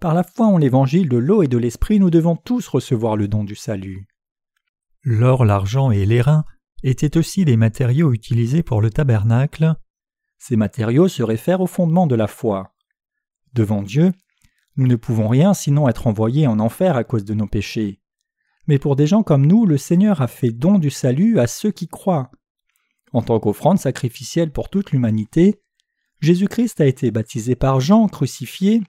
[0.00, 3.26] Par la foi en l'évangile de l'eau et de l'esprit nous devons tous recevoir le
[3.26, 4.06] don du salut.
[5.02, 6.44] L'or, l'argent et l'airain
[6.84, 9.74] étaient aussi des matériaux utilisés pour le tabernacle.
[10.38, 12.74] Ces matériaux se réfèrent au fondement de la foi.
[13.54, 14.12] Devant Dieu,
[14.76, 18.00] nous ne pouvons rien sinon être envoyés en enfer à cause de nos péchés.
[18.68, 21.72] Mais pour des gens comme nous, le Seigneur a fait don du salut à ceux
[21.72, 22.30] qui croient.
[23.12, 25.60] En tant qu'offrande sacrificielle pour toute l'humanité,
[26.20, 28.82] Jésus-Christ a été baptisé par Jean, crucifié,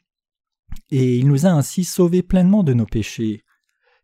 [0.92, 3.44] et il nous a ainsi sauvés pleinement de nos péchés.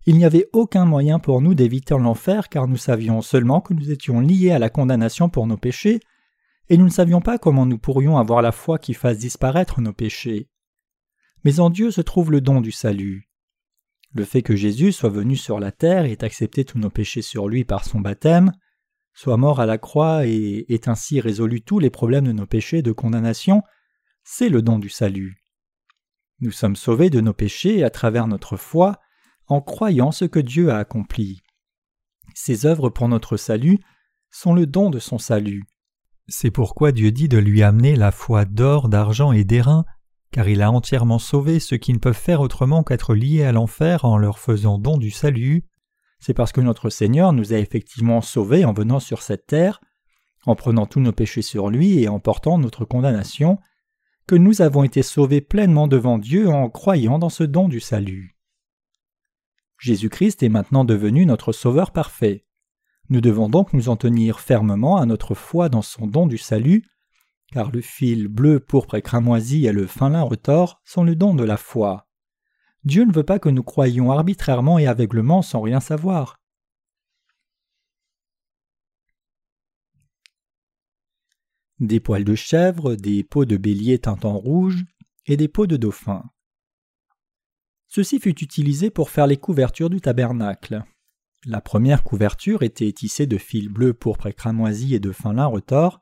[0.05, 3.91] Il n'y avait aucun moyen pour nous d'éviter l'enfer car nous savions seulement que nous
[3.91, 5.99] étions liés à la condamnation pour nos péchés,
[6.69, 9.93] et nous ne savions pas comment nous pourrions avoir la foi qui fasse disparaître nos
[9.93, 10.49] péchés.
[11.43, 13.29] Mais en Dieu se trouve le don du salut.
[14.13, 17.21] Le fait que Jésus soit venu sur la terre et ait accepté tous nos péchés
[17.21, 18.51] sur lui par son baptême,
[19.13, 22.81] soit mort à la croix et ait ainsi résolu tous les problèmes de nos péchés
[22.81, 23.61] de condamnation,
[24.23, 25.44] c'est le don du salut.
[26.39, 28.99] Nous sommes sauvés de nos péchés à travers notre foi,
[29.47, 31.41] en croyant ce que Dieu a accompli.
[32.33, 33.79] Ses œuvres pour notre salut
[34.29, 35.63] sont le don de son salut.
[36.27, 39.85] C'est pourquoi Dieu dit de lui amener la foi d'or, d'argent et d'airain,
[40.31, 44.03] car il a entièrement sauvé ceux qui ne peuvent faire autrement qu'être liés à l'enfer
[44.03, 45.65] en leur faisant don du salut.
[46.19, 49.79] C'est parce que notre Seigneur nous a effectivement sauvés en venant sur cette terre,
[50.45, 53.59] en prenant tous nos péchés sur lui et en portant notre condamnation,
[54.27, 58.35] que nous avons été sauvés pleinement devant Dieu en croyant dans ce don du salut.
[59.77, 62.45] Jésus-Christ est maintenant devenu notre Sauveur parfait.
[63.09, 66.83] Nous devons donc nous en tenir fermement à notre foi dans son don du salut,
[67.51, 71.35] car le fil bleu, pourpre et cramoisi et le fin lin retors sont le don
[71.35, 72.07] de la foi.
[72.83, 76.39] Dieu ne veut pas que nous croyions arbitrairement et aveuglement sans rien savoir.
[81.79, 84.85] Des poils de chèvre, des peaux de bélier teintes rouge
[85.25, 86.23] et des peaux de dauphin.
[87.87, 90.83] Ceci fut utilisé pour faire les couvertures du tabernacle.
[91.45, 95.45] La première couverture était tissée de fils bleus, pourpre et cramoisi et de fin lin
[95.45, 95.99] retors,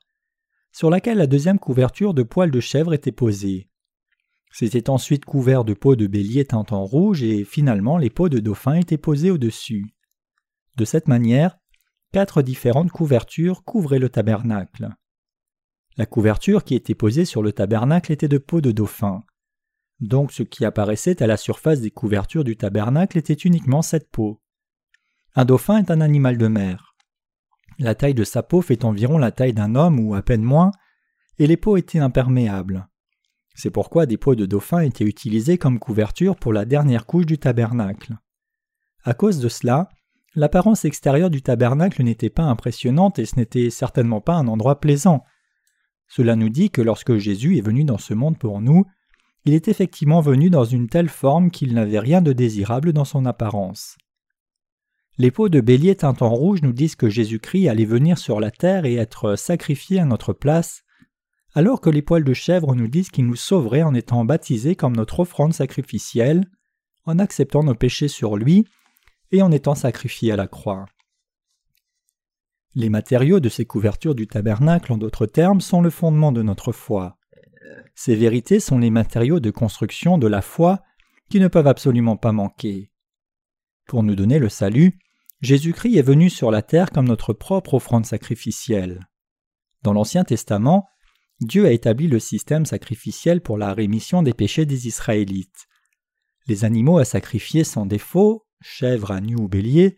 [0.72, 3.68] sur laquelle la deuxième couverture de poils de chèvre était posée.
[4.52, 8.40] C'était ensuite couvert de peau de bélier teinte en rouge et finalement les peaux de
[8.40, 9.96] dauphin étaient posées au-dessus.
[10.78, 11.58] De cette manière,
[12.12, 14.90] quatre différentes couvertures couvraient le tabernacle.
[15.98, 19.22] La couverture qui était posée sur le tabernacle était de peau de dauphin.
[20.00, 24.42] Donc ce qui apparaissait à la surface des couvertures du tabernacle était uniquement cette peau.
[25.36, 26.96] Un dauphin est un animal de mer.
[27.80, 30.72] La taille de sa peau fait environ la taille d'un homme ou à peine moins,
[31.40, 32.88] et les peaux étaient imperméables.
[33.56, 37.38] C'est pourquoi des peaux de dauphin étaient utilisées comme couverture pour la dernière couche du
[37.38, 38.18] tabernacle.
[39.04, 39.90] À cause de cela,
[40.36, 45.24] l'apparence extérieure du tabernacle n'était pas impressionnante et ce n'était certainement pas un endroit plaisant.
[46.16, 48.86] Cela nous dit que lorsque Jésus est venu dans ce monde pour nous,
[49.46, 53.26] il est effectivement venu dans une telle forme qu'il n'avait rien de désirable dans son
[53.26, 53.98] apparence.
[55.18, 58.52] Les peaux de bélier teintes en rouge nous disent que Jésus-Christ allait venir sur la
[58.52, 60.84] terre et être sacrifié à notre place,
[61.56, 64.96] alors que les poils de chèvre nous disent qu'il nous sauverait en étant baptisé comme
[64.96, 66.46] notre offrande sacrificielle,
[67.06, 68.68] en acceptant nos péchés sur lui
[69.32, 70.86] et en étant sacrifié à la croix.
[72.76, 76.72] Les matériaux de ces couvertures du tabernacle, en d'autres termes, sont le fondement de notre
[76.72, 77.18] foi.
[77.96, 80.82] Ces vérités sont les matériaux de construction de la foi
[81.30, 82.92] qui ne peuvent absolument pas manquer.
[83.88, 84.98] Pour nous donner le salut,
[85.42, 89.08] Jésus-Christ est venu sur la terre comme notre propre offrande sacrificielle.
[89.84, 90.88] Dans l'Ancien Testament,
[91.42, 95.68] Dieu a établi le système sacrificiel pour la rémission des péchés des Israélites.
[96.48, 99.98] Les animaux à sacrifier sans défaut, chèvres, agneaux ou béliers,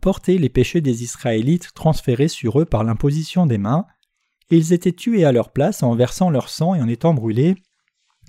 [0.00, 3.86] portaient les péchés des Israélites transférés sur eux par l'imposition des mains,
[4.50, 7.54] et ils étaient tués à leur place en versant leur sang et en étant brûlés,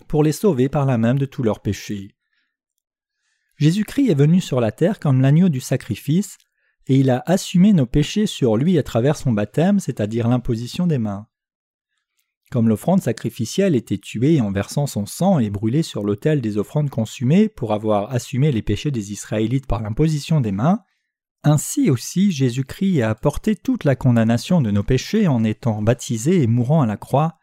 [0.07, 2.15] pour les sauver par la même de tous leurs péchés.
[3.57, 6.38] Jésus-Christ est venu sur la terre comme l'agneau du sacrifice,
[6.88, 10.97] et il a assumé nos péchés sur lui à travers son baptême, c'est-à-dire l'imposition des
[10.97, 11.28] mains.
[12.51, 16.89] Comme l'offrande sacrificielle était tuée en versant son sang et brûlée sur l'autel des offrandes
[16.89, 20.82] consumées pour avoir assumé les péchés des Israélites par l'imposition des mains,
[21.44, 26.48] ainsi aussi Jésus-Christ a porté toute la condamnation de nos péchés en étant baptisé et
[26.48, 27.38] mourant à la croix,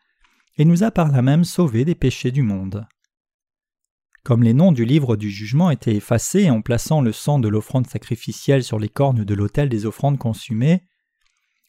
[0.56, 2.86] et nous a par là même sauvés des péchés du monde.
[4.24, 7.86] Comme les noms du livre du jugement étaient effacés en plaçant le sang de l'offrande
[7.86, 10.84] sacrificielle sur les cornes de l'autel des offrandes consumées,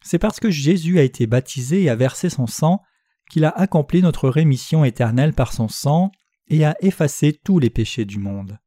[0.04, 2.82] c'est parce que Jésus a été baptisé et a versé son sang
[3.30, 6.12] qu'il a accompli notre rémission éternelle par son sang
[6.48, 8.60] et a effacé tous les péchés du monde.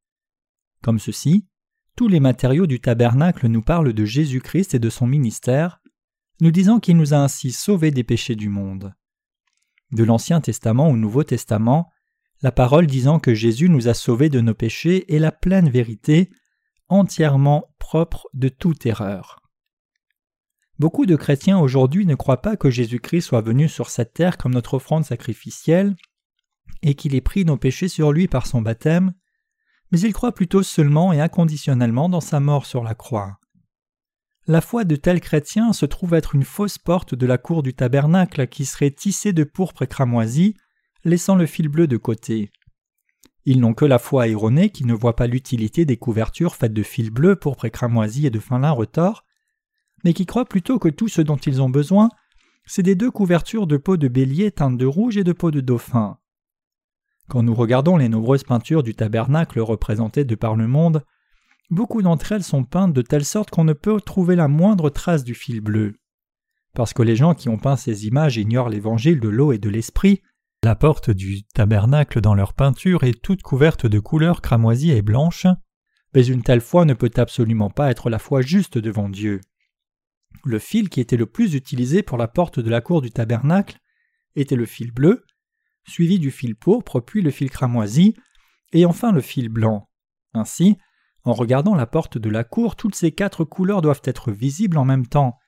[0.82, 1.48] Comme ceci,
[1.96, 5.80] tous les matériaux du tabernacle nous parlent de Jésus-Christ et de son ministère,
[6.40, 8.94] nous disant qu'il nous a ainsi sauvés des péchés du monde.
[9.92, 11.90] De l'Ancien Testament au Nouveau Testament,
[12.40, 16.30] la parole disant que Jésus nous a sauvés de nos péchés est la pleine vérité,
[16.88, 19.40] entièrement propre de toute erreur.
[20.78, 24.54] Beaucoup de chrétiens aujourd'hui ne croient pas que Jésus-Christ soit venu sur cette terre comme
[24.54, 25.94] notre offrande sacrificielle
[26.82, 29.12] et qu'il ait pris nos péchés sur lui par son baptême,
[29.92, 33.38] mais ils croient plutôt seulement et inconditionnellement dans sa mort sur la croix.
[34.48, 37.74] La foi de tels chrétiens se trouve être une fausse porte de la cour du
[37.74, 40.56] tabernacle qui serait tissée de pourpre et cramoisi,
[41.04, 42.50] laissant le fil bleu de côté.
[43.44, 46.82] Ils n'ont que la foi erronée qui ne voit pas l'utilité des couvertures faites de
[46.82, 49.24] fil bleu, pourpre et cramoisi et de fin lin retors,
[50.04, 52.08] mais qui croient plutôt que tout ce dont ils ont besoin,
[52.66, 55.60] c'est des deux couvertures de peau de bélier teintes de rouge et de peau de
[55.60, 56.18] dauphin.
[57.32, 61.02] Quand nous regardons les nombreuses peintures du tabernacle représentées de par le monde,
[61.70, 65.24] beaucoup d'entre elles sont peintes de telle sorte qu'on ne peut trouver la moindre trace
[65.24, 65.94] du fil bleu.
[66.74, 69.70] Parce que les gens qui ont peint ces images ignorent l'évangile de l'eau et de
[69.70, 70.20] l'esprit,
[70.62, 75.46] la porte du tabernacle dans leur peinture est toute couverte de couleurs cramoisies et blanches,
[76.12, 79.40] mais une telle foi ne peut absolument pas être la foi juste devant Dieu.
[80.44, 83.78] Le fil qui était le plus utilisé pour la porte de la cour du tabernacle
[84.36, 85.24] était le fil bleu,
[85.84, 88.14] suivi du fil pourpre puis le fil cramoisi,
[88.72, 89.88] et enfin le fil blanc.
[90.34, 90.78] Ainsi,
[91.24, 94.84] en regardant la porte de la cour, toutes ces quatre couleurs doivent être visibles en
[94.84, 95.38] même temps.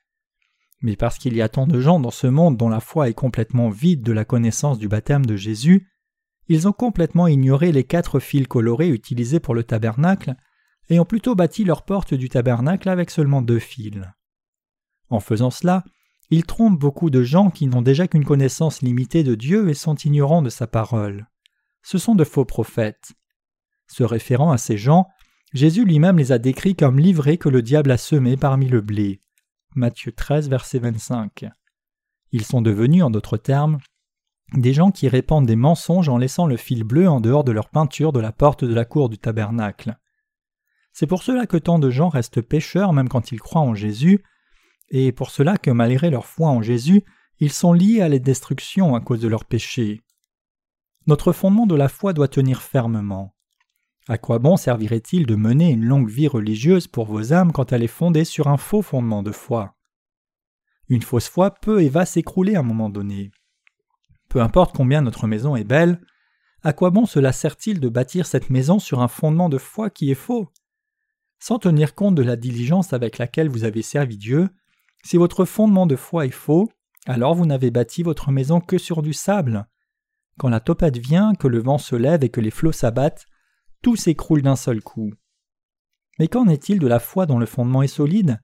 [0.81, 3.13] Mais parce qu'il y a tant de gens dans ce monde dont la foi est
[3.13, 5.89] complètement vide de la connaissance du baptême de Jésus,
[6.47, 10.35] ils ont complètement ignoré les quatre fils colorés utilisés pour le tabernacle
[10.89, 14.01] et ont plutôt bâti leur porte du tabernacle avec seulement deux fils.
[15.09, 15.83] En faisant cela,
[16.29, 19.95] ils trompent beaucoup de gens qui n'ont déjà qu'une connaissance limitée de Dieu et sont
[19.95, 21.27] ignorants de sa parole.
[21.83, 23.13] Ce sont de faux prophètes.
[23.87, 25.07] Se référant à ces gens,
[25.53, 29.21] Jésus lui-même les a décrits comme livrés que le diable a semés parmi le blé.
[29.75, 31.45] Matthieu 13, verset 25.
[32.31, 33.77] Ils sont devenus, en d'autres termes,
[34.53, 37.69] des gens qui répandent des mensonges en laissant le fil bleu en dehors de leur
[37.69, 39.97] peinture de la porte de la cour du tabernacle.
[40.93, 44.23] C'est pour cela que tant de gens restent pécheurs même quand ils croient en Jésus,
[44.89, 47.03] et pour cela que malgré leur foi en Jésus,
[47.39, 50.01] ils sont liés à la destruction à cause de leurs péchés.
[51.07, 53.35] Notre fondement de la foi doit tenir fermement.
[54.07, 57.83] À quoi bon servirait-il de mener une longue vie religieuse pour vos âmes quand elle
[57.83, 59.75] est fondée sur un faux fondement de foi?
[60.89, 63.31] Une fausse foi peut et va s'écrouler à un moment donné.
[64.29, 66.01] Peu importe combien notre maison est belle,
[66.63, 70.11] à quoi bon cela sert-il de bâtir cette maison sur un fondement de foi qui
[70.11, 70.51] est faux?
[71.39, 74.49] Sans tenir compte de la diligence avec laquelle vous avez servi Dieu,
[75.05, 76.67] si votre fondement de foi est faux,
[77.05, 79.67] alors vous n'avez bâti votre maison que sur du sable.
[80.39, 83.27] Quand la topette vient, que le vent se lève et que les flots s'abattent,
[83.83, 85.13] tout s'écroule d'un seul coup.
[86.17, 88.41] Mais qu'en est-il de la foi dont le fondement est solide?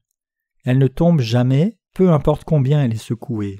[0.63, 3.59] Elle ne tombe jamais, peu importe combien elle est secouée.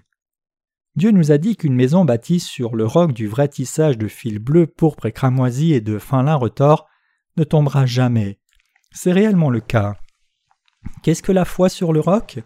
[0.96, 4.38] Dieu nous a dit qu'une maison bâtie sur le roc du vrai tissage de fil
[4.38, 6.88] bleu, pourpre et cramoisi et de fin lin retors
[7.36, 8.40] ne tombera jamais.
[8.92, 9.96] C'est réellement le cas.
[11.02, 12.42] Qu'est-ce que la foi sur le roc?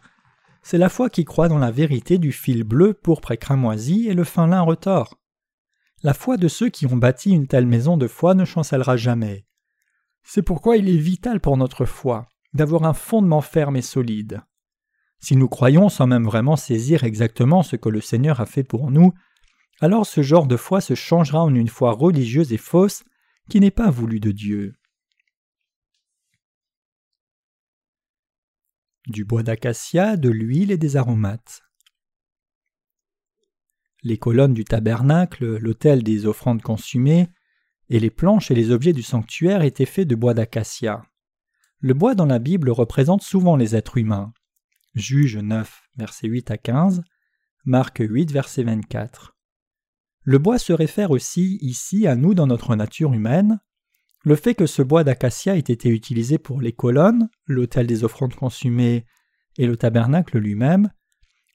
[0.67, 4.15] C'est la foi qui croit dans la vérité du fil bleu, pourpre et cramoisi et
[4.15, 5.19] le fin lin retors.
[6.01, 9.45] La foi de ceux qui ont bâti une telle maison de foi ne chancellera jamais.
[10.23, 14.41] C'est pourquoi il est vital pour notre foi d'avoir un fondement ferme et solide.
[15.19, 18.89] Si nous croyons sans même vraiment saisir exactement ce que le Seigneur a fait pour
[18.89, 19.13] nous,
[19.81, 23.03] alors ce genre de foi se changera en une foi religieuse et fausse
[23.51, 24.73] qui n'est pas voulue de Dieu.
[29.07, 31.61] Du bois d'acacia, de l'huile et des aromates.
[34.03, 37.27] Les colonnes du tabernacle, l'autel des offrandes consumées,
[37.89, 41.03] et les planches et les objets du sanctuaire étaient faits de bois d'acacia.
[41.79, 44.33] Le bois dans la Bible représente souvent les êtres humains.
[44.95, 47.03] Juge 9, versets 8 à 15,
[47.65, 49.35] Marc 8, verset 24.
[50.23, 53.59] Le bois se réfère aussi ici à nous dans notre nature humaine.
[54.25, 58.33] Le fait que ce bois d'acacia ait été utilisé pour les colonnes, l'autel des offrandes
[58.33, 59.05] consumées
[59.59, 60.89] et le tabernacle lui-même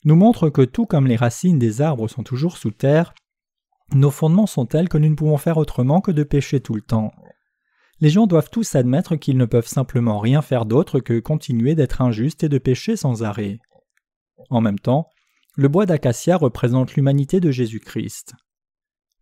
[0.05, 3.13] nous montre que tout comme les racines des arbres sont toujours sous terre,
[3.93, 6.81] nos fondements sont tels que nous ne pouvons faire autrement que de pécher tout le
[6.81, 7.11] temps.
[7.99, 12.01] Les gens doivent tous admettre qu'ils ne peuvent simplement rien faire d'autre que continuer d'être
[12.01, 13.59] injustes et de pécher sans arrêt.
[14.49, 15.11] En même temps,
[15.57, 18.35] le bois d'acacia représente l'humanité de Jésus-Christ.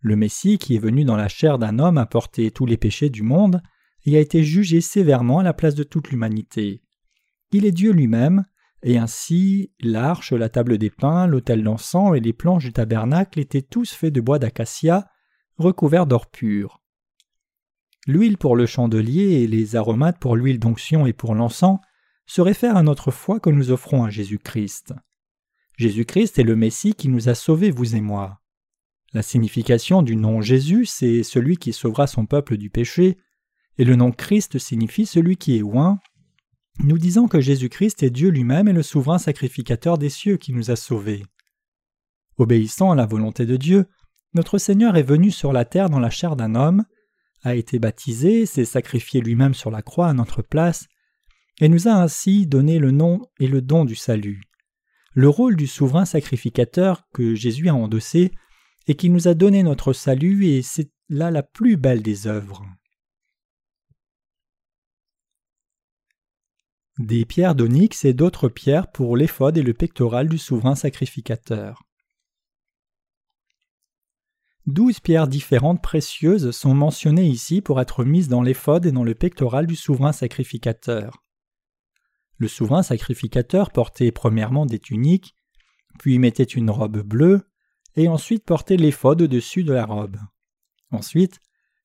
[0.01, 3.11] Le Messie, qui est venu dans la chair d'un homme, a porté tous les péchés
[3.11, 3.63] du monde
[4.05, 6.83] et a été jugé sévèrement à la place de toute l'humanité.
[7.53, 8.45] Il est Dieu lui-même,
[8.83, 13.63] et ainsi, l'arche, la table des pains, l'autel d'encens et les planches du tabernacle étaient
[13.63, 15.09] tous faits de bois d'acacia,
[15.57, 16.81] recouverts d'or pur.
[18.07, 21.81] L'huile pour le chandelier et les aromates pour l'huile d'onction et pour l'encens
[22.27, 24.95] se réfèrent à notre foi que nous offrons à Jésus-Christ.
[25.77, 28.41] Jésus-Christ est le Messie qui nous a sauvés, vous et moi.
[29.15, 33.17] La signification du nom Jésus, c'est celui qui sauvera son peuple du péché,
[33.79, 35.99] et le nom Christ signifie celui qui est oint.
[36.81, 40.71] Nous disons que Jésus-Christ est Dieu lui-même et le souverain sacrificateur des cieux qui nous
[40.71, 41.25] a sauvés.
[42.37, 43.87] Obéissant à la volonté de Dieu,
[44.35, 46.85] notre Seigneur est venu sur la terre dans la chair d'un homme,
[47.43, 50.87] a été baptisé, s'est sacrifié lui-même sur la croix à notre place,
[51.61, 54.43] et nous a ainsi donné le nom et le don du salut.
[55.15, 58.33] Le rôle du souverain sacrificateur que Jésus a endossé
[58.89, 62.67] et qui nous a donné notre salut, et c'est là la plus belle des œuvres.
[66.99, 71.85] Des pierres d'onyx et d'autres pierres pour l'éphode et le pectoral du souverain sacrificateur.
[74.67, 79.15] Douze pierres différentes précieuses sont mentionnées ici pour être mises dans l'éphode et dans le
[79.15, 81.23] pectoral du souverain sacrificateur.
[82.39, 85.35] Le souverain sacrificateur portait premièrement des tuniques,
[85.99, 87.48] puis mettait une robe bleue,
[87.99, 90.19] et ensuite portait l'éphode au-dessus de la robe.
[90.93, 91.41] Ensuite,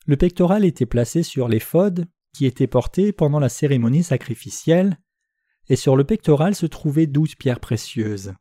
[0.05, 4.99] le pectoral était placé sur l'éphode qui était porté pendant la cérémonie sacrificielle,
[5.69, 8.33] et sur le pectoral se trouvaient douze pierres précieuses.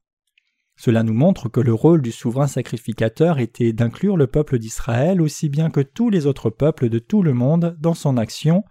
[0.76, 5.48] Cela nous montre que le rôle du souverain sacrificateur était d'inclure le peuple d'Israël aussi
[5.48, 8.64] bien que tous les autres peuples de tout le monde dans son action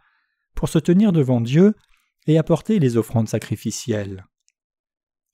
[0.54, 1.74] pour se tenir devant Dieu
[2.28, 4.26] et apporter les offrandes sacrificielles.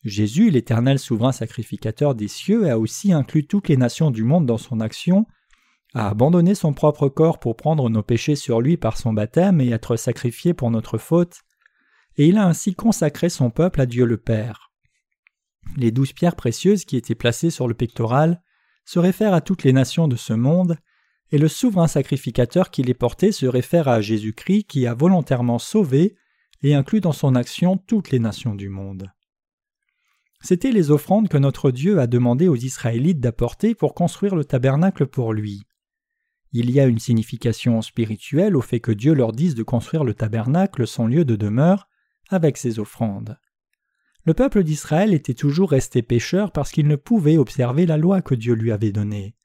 [0.08, 4.58] Jésus, l'éternel souverain sacrificateur des cieux, a aussi inclus toutes les nations du monde dans
[4.58, 5.26] son action,
[5.94, 9.70] a abandonné son propre corps pour prendre nos péchés sur lui par son baptême et
[9.70, 11.42] être sacrifié pour notre faute,
[12.16, 14.72] et il a ainsi consacré son peuple à Dieu le Père.
[15.76, 18.42] Les douze pierres précieuses qui étaient placées sur le pectoral
[18.86, 20.78] se réfèrent à toutes les nations de ce monde,
[21.32, 26.16] et le souverain sacrificateur qui les portait se réfère à Jésus-Christ qui a volontairement sauvé
[26.64, 29.12] et inclus dans son action toutes les nations du monde.
[30.48, 35.06] C'étaient les offrandes que notre Dieu a demandé aux Israélites d'apporter pour construire le tabernacle
[35.06, 35.64] pour lui.
[36.54, 40.14] Il y a une signification spirituelle au fait que Dieu leur dise de construire le
[40.14, 41.90] tabernacle, son lieu de demeure,
[42.30, 43.38] avec ses offrandes.
[44.24, 48.34] Le peuple d'Israël était toujours resté pécheur parce qu'il ne pouvait observer la loi que
[48.34, 49.36] Dieu lui avait donnée.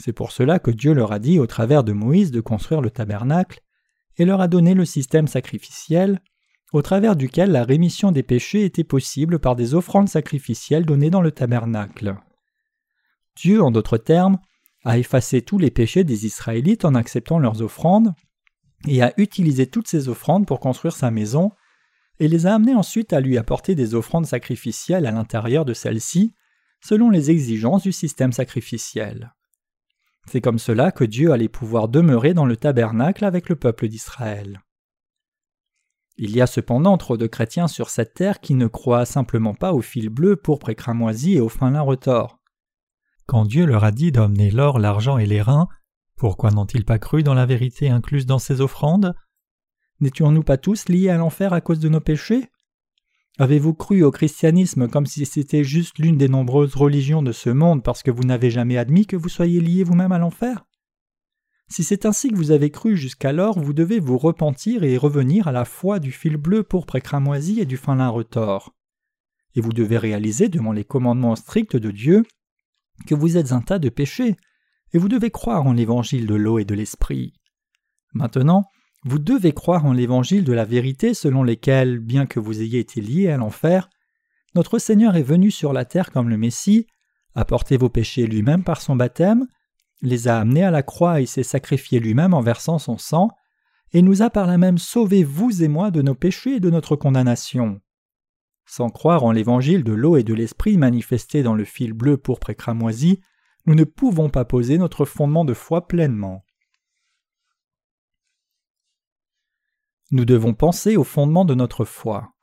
[0.00, 2.90] C'est pour cela que Dieu leur a dit au travers de Moïse de construire le
[2.90, 3.60] tabernacle
[4.16, 6.20] et leur a donné le système sacrificiel
[6.72, 11.22] au travers duquel la rémission des péchés était possible par des offrandes sacrificielles données dans
[11.22, 12.16] le tabernacle.
[13.36, 14.38] Dieu, en d'autres termes,
[14.84, 18.12] a effacé tous les péchés des Israélites en acceptant leurs offrandes
[18.86, 21.52] et a utilisé toutes ces offrandes pour construire sa maison
[22.20, 26.34] et les a amenés ensuite à lui apporter des offrandes sacrificielles à l'intérieur de celles-ci,
[26.80, 29.34] selon les exigences du système sacrificiel.
[30.26, 34.60] C'est comme cela que Dieu allait pouvoir demeurer dans le tabernacle avec le peuple d'Israël.
[36.20, 39.72] Il y a cependant trop de chrétiens sur cette terre qui ne croient simplement pas
[39.72, 42.40] au fil bleu, pourpre et et au fin lin retors.
[43.26, 45.68] Quand Dieu leur a dit d'emmener l'or, l'argent et les reins,
[46.16, 49.14] pourquoi n'ont-ils pas cru dans la vérité incluse dans ces offrandes?
[50.00, 52.50] N'étions-nous pas tous liés à l'enfer à cause de nos péchés?
[53.38, 57.84] Avez-vous cru au christianisme comme si c'était juste l'une des nombreuses religions de ce monde
[57.84, 60.64] parce que vous n'avez jamais admis que vous soyez liés vous-même à l'enfer?
[61.68, 65.52] Si c'est ainsi que vous avez cru jusqu'alors, vous devez vous repentir et revenir à
[65.52, 68.74] la foi du fil bleu pourpre cramoisi et du fin lin retors.
[69.54, 72.24] Et vous devez réaliser devant les commandements stricts de Dieu
[73.06, 74.36] que vous êtes un tas de péchés,
[74.92, 77.34] et vous devez croire en l'évangile de l'eau et de l'esprit.
[78.14, 78.64] Maintenant,
[79.04, 83.00] vous devez croire en l'évangile de la vérité selon lesquels, bien que vous ayez été
[83.00, 83.88] liés à l'enfer,
[84.54, 86.86] notre Seigneur est venu sur la terre comme le Messie,
[87.34, 89.46] a porté vos péchés lui-même par son baptême,
[90.02, 93.28] les a amenés à la croix et s'est sacrifié lui-même en versant son sang,
[93.92, 96.70] et nous a par là même sauvés vous et moi de nos péchés et de
[96.70, 97.80] notre condamnation.
[98.66, 102.50] Sans croire en l'évangile de l'eau et de l'esprit manifesté dans le fil bleu pourpre
[102.50, 103.20] et cramoisi,
[103.64, 106.44] nous ne pouvons pas poser notre fondement de foi pleinement.
[110.10, 112.34] Nous devons penser au fondement de notre foi.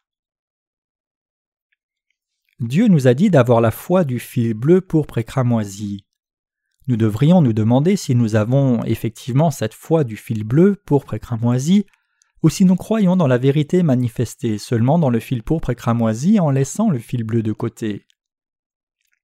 [2.59, 6.05] Dieu nous a dit d'avoir la foi du fil bleu pourpre et cramoisi.
[6.87, 11.19] Nous devrions nous demander si nous avons effectivement cette foi du fil bleu pourpre et
[11.19, 11.85] cramoisi,
[12.43, 16.39] ou si nous croyons dans la vérité manifestée seulement dans le fil pourpre et cramoisi
[16.39, 18.05] en laissant le fil bleu de côté.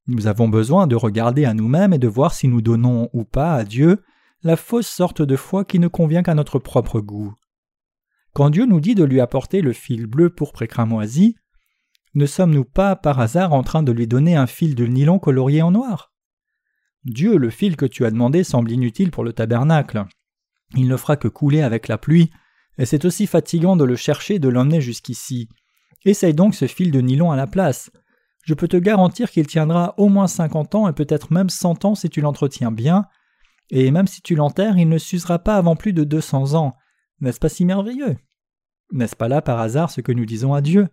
[0.08, 3.54] Nous avons besoin de regarder à nous-mêmes et de voir si nous donnons ou pas
[3.54, 4.02] à Dieu
[4.42, 7.36] la fausse sorte de foi qui ne convient qu'à notre propre goût.
[8.34, 11.36] Quand Dieu nous dit de lui apporter le fil bleu pour cramoisi,
[12.16, 15.62] ne sommes-nous pas par hasard en train de lui donner un fil de nylon colorié
[15.62, 16.11] en noir?
[17.06, 20.06] Dieu, le fil que tu as demandé semble inutile pour le tabernacle.
[20.76, 22.32] Il ne fera que couler avec la pluie,
[22.78, 25.50] et c'est aussi fatigant de le chercher et de l'emmener jusqu'ici.
[26.06, 27.92] Essaye donc ce fil de nylon à la place.
[28.44, 31.94] je peux te garantir qu'il tiendra au moins cinquante ans et peut-être même cent ans
[31.94, 33.06] si tu l'entretiens bien,
[33.70, 36.76] et même si tu l'enterres, il ne s'usera pas avant plus de deux cents ans.
[37.20, 38.18] N'est-ce pas si merveilleux?
[38.92, 40.90] N'est-ce pas là par hasard ce que nous disons à Dieu?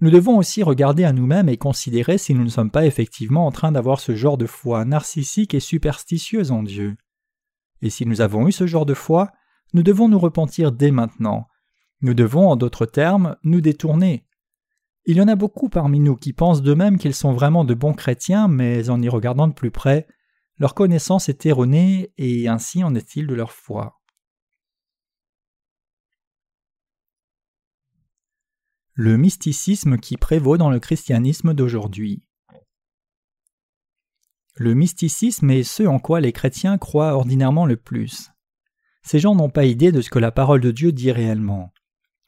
[0.00, 3.50] Nous devons aussi regarder à nous-mêmes et considérer si nous ne sommes pas effectivement en
[3.50, 6.96] train d'avoir ce genre de foi narcissique et superstitieuse en Dieu.
[7.80, 9.30] Et si nous avons eu ce genre de foi,
[9.72, 11.46] nous devons nous repentir dès maintenant.
[12.02, 14.26] Nous devons, en d'autres termes, nous détourner.
[15.06, 17.94] Il y en a beaucoup parmi nous qui pensent d'eux-mêmes qu'ils sont vraiment de bons
[17.94, 20.06] chrétiens, mais en y regardant de plus près,
[20.58, 23.98] leur connaissance est erronée et ainsi en est-il de leur foi.
[28.98, 32.22] Le mysticisme qui prévaut dans le christianisme d'aujourd'hui.
[34.54, 38.30] Le mysticisme est ce en quoi les chrétiens croient ordinairement le plus.
[39.02, 41.74] Ces gens n'ont pas idée de ce que la parole de Dieu dit réellement.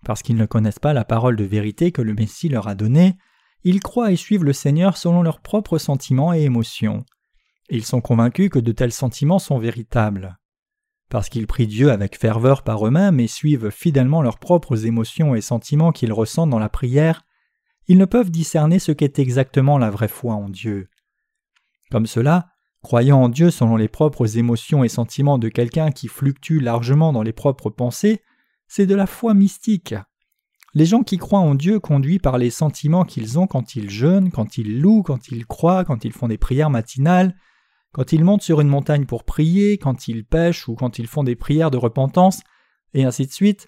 [0.04, 3.16] Parce qu'ils ne connaissent pas la parole de vérité que le Messie leur a donnée,
[3.64, 7.06] ils croient et suivent le Seigneur selon leurs propres sentiments et émotions.
[7.70, 10.38] Ils sont convaincus que de tels sentiments sont véritables.
[11.10, 15.40] Parce qu'ils prient Dieu avec ferveur par eux-mêmes et suivent fidèlement leurs propres émotions et
[15.40, 17.24] sentiments qu'ils ressentent dans la prière,
[17.86, 20.88] ils ne peuvent discerner ce qu'est exactement la vraie foi en Dieu.
[21.90, 22.48] Comme cela,
[22.82, 27.22] croyant en Dieu selon les propres émotions et sentiments de quelqu'un qui fluctue largement dans
[27.22, 28.20] les propres pensées,
[28.66, 29.94] c'est de la foi mystique.
[30.74, 34.30] Les gens qui croient en Dieu conduits par les sentiments qu'ils ont quand ils jeûnent,
[34.30, 37.34] quand ils louent, quand ils croient, quand ils font des prières matinales,
[37.98, 41.24] quand ils montent sur une montagne pour prier, quand ils pêchent ou quand ils font
[41.24, 42.42] des prières de repentance,
[42.94, 43.66] et ainsi de suite,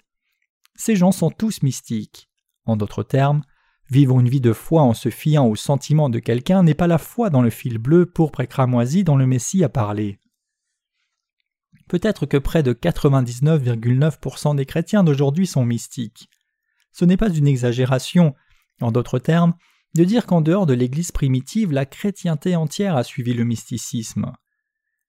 [0.73, 2.29] ces gens sont tous mystiques.
[2.63, 3.43] En d'autres termes,
[3.89, 6.97] Vivre une vie de foi en se fiant aux sentiments de quelqu'un n'est pas la
[6.97, 10.17] foi dans le fil bleu pourpre et cramoisi dont le Messie a parlé.
[11.89, 16.29] Peut-être que près de 99,9% des chrétiens d'aujourd'hui sont mystiques.
[16.93, 18.33] Ce n'est pas une exagération,
[18.79, 19.55] en d'autres termes,
[19.95, 24.31] de dire qu'en dehors de l'Église primitive, la chrétienté entière a suivi le mysticisme.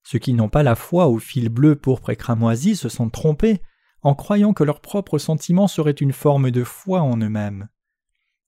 [0.03, 3.61] Ceux qui n'ont pas la foi au fil bleu pourpre et cramoisi se sont trompés
[4.03, 7.69] en croyant que leurs propres sentiments seraient une forme de foi en eux-mêmes.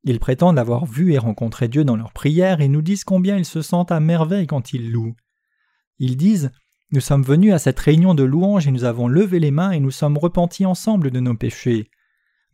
[0.03, 3.45] Ils prétendent avoir vu et rencontré Dieu dans leurs prières et nous disent combien ils
[3.45, 5.17] se sentent à merveille quand ils louent.
[5.99, 6.51] Ils disent
[6.91, 9.81] Nous sommes venus à cette réunion de louanges et nous avons levé les mains et
[9.81, 11.89] nous sommes repentis ensemble de nos péchés.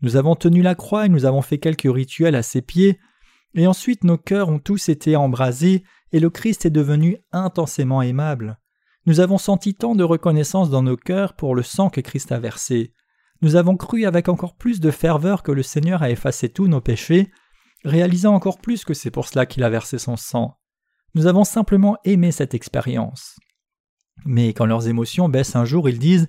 [0.02, 3.00] Nous avons tenu la croix et nous avons fait quelques rituels à ses pieds,
[3.54, 5.82] et ensuite nos cœurs ont tous été embrasés
[6.12, 8.58] et le Christ est devenu intensément aimable.
[9.06, 12.38] Nous avons senti tant de reconnaissance dans nos cœurs pour le sang que Christ a
[12.38, 12.92] versé.
[13.42, 16.80] Nous avons cru avec encore plus de ferveur que le Seigneur a effacé tous nos
[16.80, 17.30] péchés,
[17.84, 20.58] réalisant encore plus que c'est pour cela qu'il a versé son sang.
[21.14, 23.38] Nous avons simplement aimé cette expérience.
[24.26, 26.28] Mais quand leurs émotions baissent un jour, ils disent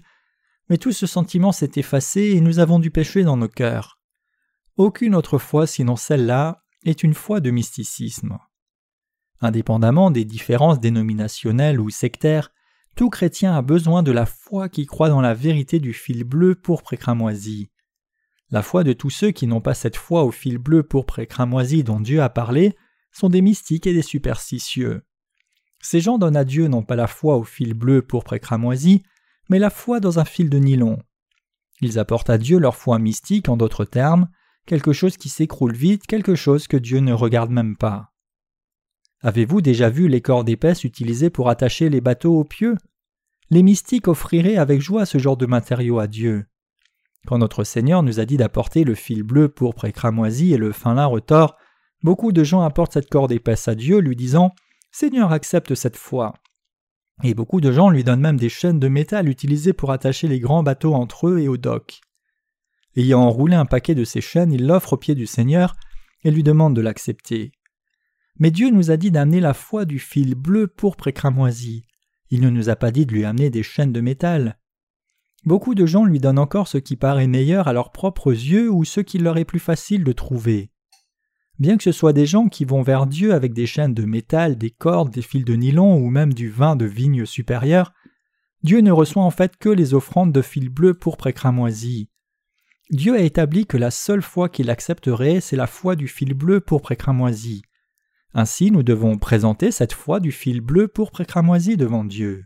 [0.69, 3.99] Mais tout ce sentiment s'est effacé et nous avons du péché dans nos cœurs.
[4.78, 8.38] Aucune autre foi sinon celle-là est une foi de mysticisme.
[9.39, 12.51] Indépendamment des différences dénominationnelles ou sectaires,
[12.95, 16.55] tout chrétien a besoin de la foi qui croit dans la vérité du fil bleu
[16.55, 17.69] pour cramoisi.
[18.49, 21.27] La foi de tous ceux qui n'ont pas cette foi au fil bleu pourpre et
[21.27, 22.75] cramoisi dont Dieu a parlé
[23.11, 25.03] sont des mystiques et des superstitieux.
[25.79, 29.03] Ces gens donnent à Dieu non pas la foi au fil bleu pourpre et cramoisi,
[29.49, 31.01] mais la foi dans un fil de nylon.
[31.79, 34.29] Ils apportent à Dieu leur foi mystique, en d'autres termes,
[34.66, 38.12] quelque chose qui s'écroule vite, quelque chose que Dieu ne regarde même pas.
[39.22, 42.76] Avez-vous déjà vu les cordes épaisses utilisées pour attacher les bateaux aux pieux?
[43.49, 46.45] Les mystiques offriraient avec joie ce genre de matériaux à Dieu.
[47.28, 50.72] Quand notre Seigneur nous a dit d'apporter le fil bleu, pourpre et cramoisi et le
[50.72, 51.55] fin lin retors,
[52.01, 54.55] beaucoup de gens apportent cette corde épaisse à Dieu, lui disant
[54.91, 56.34] Seigneur, accepte cette foi.
[57.24, 60.39] Et beaucoup de gens lui donnent même des chaînes de métal utilisées pour attacher les
[60.39, 62.01] grands bateaux entre eux et au dock.
[62.95, 65.75] Ayant enroulé un paquet de ces chaînes, il l'offre aux pieds du Seigneur
[66.23, 67.51] et lui demande de l'accepter.
[68.37, 71.83] Mais Dieu nous a dit d'amener la foi du fil bleu, pourpre et cramoisi.
[72.29, 74.57] Il ne nous a pas dit de lui amener des chaînes de métal.
[75.45, 78.85] Beaucoup de gens lui donnent encore ce qui paraît meilleur à leurs propres yeux ou
[78.85, 80.71] ce qu'il leur est plus facile de trouver.
[81.57, 84.57] Bien que ce soit des gens qui vont vers Dieu avec des chaînes de métal,
[84.57, 87.93] des cordes, des fils de nylon ou même du vin de vigne supérieure,
[88.63, 92.11] Dieu ne reçoit en fait que les offrandes de fil bleu pour cramoisi.
[92.91, 96.61] Dieu a établi que la seule foi qu'il accepterait, c'est la foi du fil bleu
[96.61, 97.63] pour cramoisi.
[98.33, 102.45] Ainsi, nous devons présenter cette foi du fil bleu pour cramoisi devant Dieu.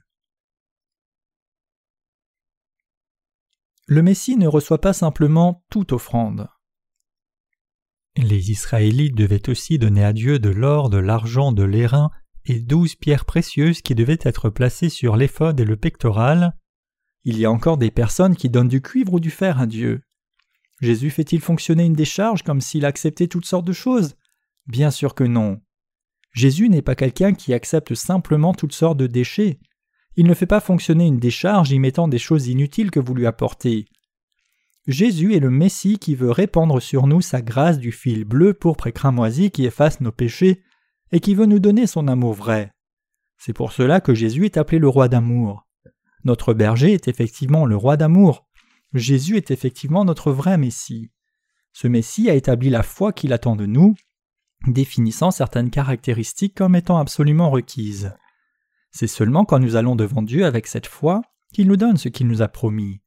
[3.87, 6.47] le Messie ne reçoit pas simplement toute offrande.
[8.17, 12.09] Les Israélites devaient aussi donner à Dieu de l'or, de l'argent, de l'airain
[12.45, 16.57] et douze pierres précieuses qui devaient être placées sur l'éphod et le pectoral.
[17.23, 20.01] Il y a encore des personnes qui donnent du cuivre ou du fer à Dieu.
[20.81, 24.15] Jésus fait-il fonctionner une décharge comme s'il acceptait toutes sortes de choses?
[24.67, 25.61] Bien sûr que non.
[26.33, 29.59] Jésus n'est pas quelqu'un qui accepte simplement toutes sortes de déchets.
[30.17, 33.25] Il ne fait pas fonctionner une décharge y mettant des choses inutiles que vous lui
[33.25, 33.85] apportez.
[34.87, 38.87] Jésus est le Messie qui veut répandre sur nous sa grâce du fil bleu, pourpre
[38.87, 40.61] et cramoisi qui efface nos péchés
[41.11, 42.71] et qui veut nous donner son amour vrai.
[43.37, 45.65] C'est pour cela que Jésus est appelé le roi d'amour.
[46.23, 48.44] Notre berger est effectivement le roi d'amour.
[48.95, 51.11] Jésus est effectivement notre vrai Messie.
[51.73, 53.95] Ce Messie a établi la foi qu'il attend de nous,
[54.67, 58.13] définissant certaines caractéristiques comme étant absolument requises.
[58.91, 61.21] C'est seulement quand nous allons devant Dieu avec cette foi
[61.53, 63.01] qu'il nous donne ce qu'il nous a promis.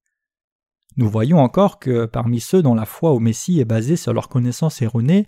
[0.99, 4.29] Nous voyons encore que parmi ceux dont la foi au Messie est basée sur leur
[4.29, 5.27] connaissance erronée,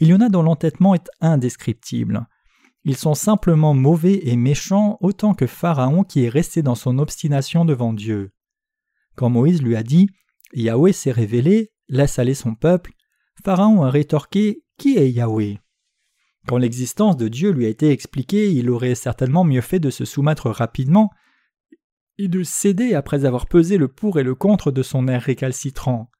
[0.00, 2.26] il y en a dont l'entêtement est indescriptible.
[2.84, 7.66] Ils sont simplement mauvais et méchants autant que Pharaon qui est resté dans son obstination
[7.66, 8.32] devant Dieu.
[9.18, 10.08] Quand Moïse lui a dit
[10.52, 12.92] Yahweh s'est révélé, laisse aller son peuple,
[13.44, 15.58] Pharaon a rétorqué Qui est Yahweh?
[16.46, 20.04] Quand l'existence de Dieu lui a été expliquée, il aurait certainement mieux fait de se
[20.04, 21.10] soumettre rapidement
[22.18, 26.12] et de céder après avoir pesé le pour et le contre de son air récalcitrant.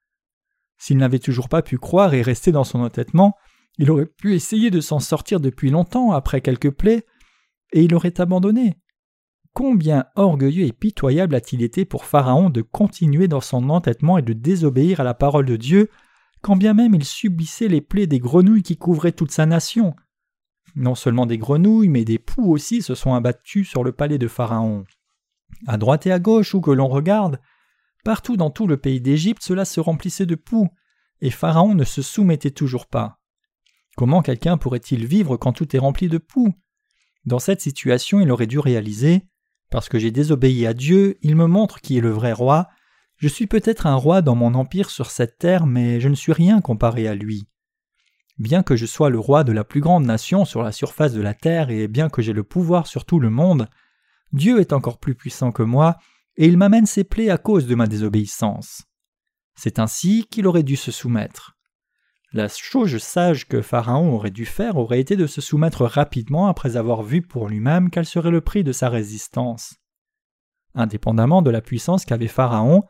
[0.76, 3.36] S'il n'avait toujours pas pu croire et rester dans son entêtement,
[3.78, 7.06] il aurait pu essayer de s'en sortir depuis longtemps après quelques plaies,
[7.72, 8.76] et il aurait abandonné.
[9.58, 14.32] Combien orgueilleux et pitoyable a-t-il été pour Pharaon de continuer dans son entêtement et de
[14.32, 15.90] désobéir à la parole de Dieu,
[16.42, 19.96] quand bien même il subissait les plaies des grenouilles qui couvraient toute sa nation?
[20.76, 24.28] Non seulement des grenouilles, mais des poux aussi se sont abattus sur le palais de
[24.28, 24.84] Pharaon.
[25.66, 27.40] À droite et à gauche, où que l'on regarde,
[28.04, 30.68] partout dans tout le pays d'Égypte, cela se remplissait de poux,
[31.20, 33.18] et Pharaon ne se soumettait toujours pas.
[33.96, 36.54] Comment quelqu'un pourrait-il vivre quand tout est rempli de poux?
[37.24, 39.24] Dans cette situation, il aurait dû réaliser
[39.70, 42.68] Parce que j'ai désobéi à Dieu, il me montre qui est le vrai roi.
[43.16, 46.32] Je suis peut-être un roi dans mon empire sur cette terre, mais je ne suis
[46.32, 47.48] rien comparé à lui.
[48.38, 51.20] Bien que je sois le roi de la plus grande nation sur la surface de
[51.20, 53.68] la terre et bien que j'ai le pouvoir sur tout le monde,
[54.32, 55.96] Dieu est encore plus puissant que moi,
[56.36, 58.84] et il m'amène ses plaies à cause de ma désobéissance.
[59.56, 61.57] C'est ainsi qu'il aurait dû se soumettre.
[62.32, 66.76] La chose sage que Pharaon aurait dû faire aurait été de se soumettre rapidement après
[66.76, 69.76] avoir vu pour lui-même quel serait le prix de sa résistance.
[70.74, 72.82] Indépendamment de la puissance qu'avait Pharaon,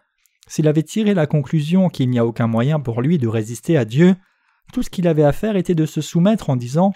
[0.48, 3.84] s'il avait tiré la conclusion qu'il n'y a aucun moyen pour lui de résister à
[3.84, 4.16] Dieu,
[4.72, 6.92] tout ce qu'il avait à faire était de se soumettre en disant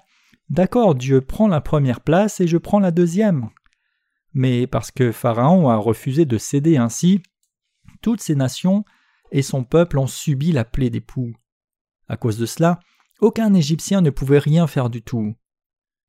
[0.51, 3.51] D'accord, Dieu prend la première place et je prends la deuxième,
[4.35, 7.23] mais parce que Pharaon a refusé de céder ainsi,
[8.01, 8.85] toutes ces nations
[9.31, 11.05] et son peuple ont subi la plaie des.
[12.09, 12.81] À cause de cela,
[13.21, 15.35] aucun Égyptien ne pouvait rien faire du tout.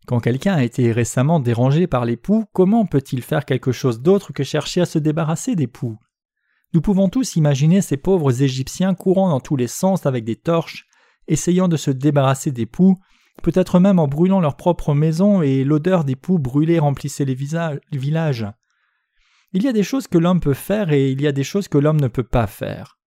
[0.06, 4.34] Quand quelqu'un a été récemment dérangé par les poux, comment peut-il faire quelque chose d'autre
[4.34, 5.98] que chercher à se débarrasser des poux?
[6.74, 10.88] Nous pouvons tous imaginer ces pauvres Égyptiens courant dans tous les sens avec des torches,
[11.28, 13.00] essayant de se débarrasser des poux,
[13.42, 18.48] peut-être même en brûlant leur propre maison et l'odeur des poux brûlés remplissait les, villages.
[19.54, 21.68] Il y a des choses que l'homme peut faire et il y a des choses
[21.68, 22.98] que l'homme ne peut pas faire.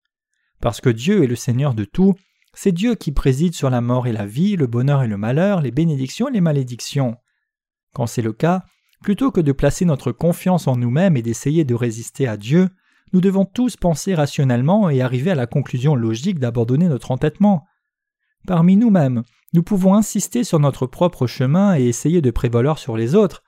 [0.61, 2.15] Parce que Dieu est le Seigneur de tout,
[2.59, 5.61] c'est Dieu qui préside sur la mort et la vie, le bonheur et le malheur,
[5.61, 7.15] les bénédictions et les malédictions.
[7.93, 8.63] Quand c'est le cas,
[9.03, 12.69] plutôt que de placer notre confiance en nous-mêmes et d'essayer de résister à Dieu,
[13.13, 17.63] nous devons tous penser rationnellement et arriver à la conclusion logique d'abandonner notre entêtement.
[18.47, 19.21] Parmi nous-mêmes,
[19.53, 23.43] nous pouvons insister sur notre propre chemin et essayer de prévaloir sur les autres,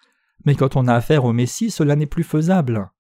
[0.46, 2.92] mais quand on a affaire au Messie, cela n'est plus faisable.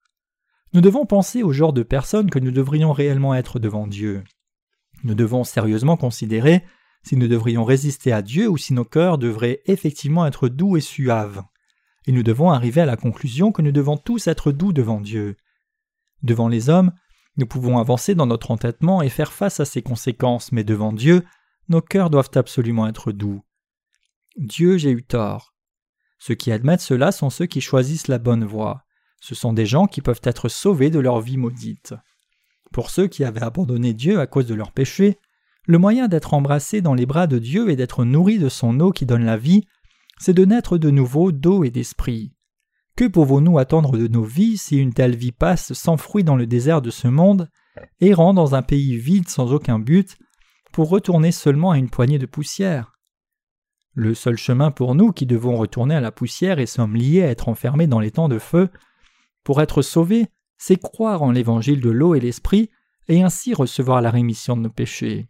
[0.73, 4.23] Nous devons penser au genre de personnes que nous devrions réellement être devant Dieu.
[5.03, 6.63] Nous devons sérieusement considérer
[7.03, 10.81] si nous devrions résister à Dieu ou si nos cœurs devraient effectivement être doux et
[10.81, 11.43] suaves.
[12.05, 15.37] Et nous devons arriver à la conclusion que nous devons tous être doux devant Dieu.
[16.23, 16.91] Devant les hommes,
[17.37, 21.23] nous pouvons avancer dans notre entêtement et faire face à ses conséquences, mais devant Dieu,
[21.69, 23.41] nos cœurs doivent absolument être doux.
[24.35, 25.53] Dieu, j'ai eu tort.
[26.17, 28.83] Ceux qui admettent cela sont ceux qui choisissent la bonne voie.
[29.21, 31.93] Ce sont des gens qui peuvent être sauvés de leur vie maudite.
[32.71, 35.17] Pour ceux qui avaient abandonné Dieu à cause de leurs péchés,
[35.65, 38.91] le moyen d'être embrassé dans les bras de Dieu et d'être nourri de son eau
[38.91, 39.65] qui donne la vie,
[40.19, 42.33] c'est de naître de nouveau d'eau et d'esprit.
[42.95, 46.47] Que pouvons-nous attendre de nos vies si une telle vie passe sans fruit dans le
[46.47, 47.49] désert de ce monde,
[48.01, 50.17] errant dans un pays vide sans aucun but,
[50.71, 52.99] pour retourner seulement à une poignée de poussière?
[53.93, 57.29] Le seul chemin pour nous qui devons retourner à la poussière et sommes liés à
[57.29, 58.69] être enfermés dans les temps de feu,
[59.43, 60.27] pour être sauvés,
[60.59, 62.69] c'est croire en l'évangile de l'eau et l'esprit
[63.07, 65.27] et ainsi recevoir la rémission de nos péchés.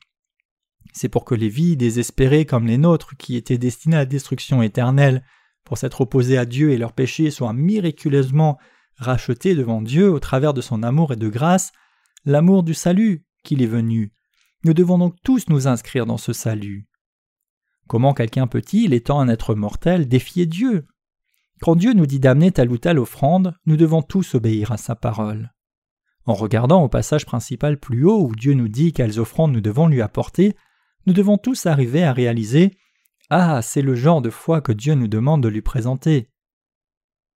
[0.92, 4.62] C'est pour que les vies désespérées comme les nôtres, qui étaient destinées à la destruction
[4.62, 5.24] éternelle,
[5.64, 8.58] pour s'être opposées à Dieu et leurs péchés, soient miraculeusement
[8.98, 11.72] rachetées devant Dieu au travers de son amour et de grâce,
[12.26, 14.12] l'amour du salut qu'il est venu,
[14.66, 16.88] nous devons donc tous nous inscrire dans ce salut.
[17.88, 20.86] Comment quelqu'un peut-il, étant un être mortel, défier Dieu?
[21.62, 24.96] Quand Dieu nous dit d'amener telle ou telle offrande, nous devons tous obéir à sa
[24.96, 25.54] parole.
[26.26, 29.88] En regardant au passage principal plus haut où Dieu nous dit quelles offrandes nous devons
[29.88, 30.56] lui apporter,
[31.06, 32.72] nous devons tous arriver à réaliser
[33.30, 36.30] Ah, c'est le genre de foi que Dieu nous demande de lui présenter.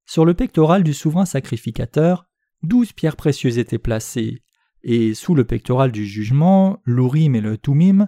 [0.05, 2.26] Sur le pectoral du souverain sacrificateur,
[2.61, 4.43] douze pierres précieuses étaient placées,
[4.84, 8.07] et sous le pectoral du jugement, l'Urim et le Tumim,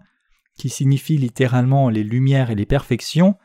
[0.58, 3.36] qui signifient littéralement les lumières et les perfections,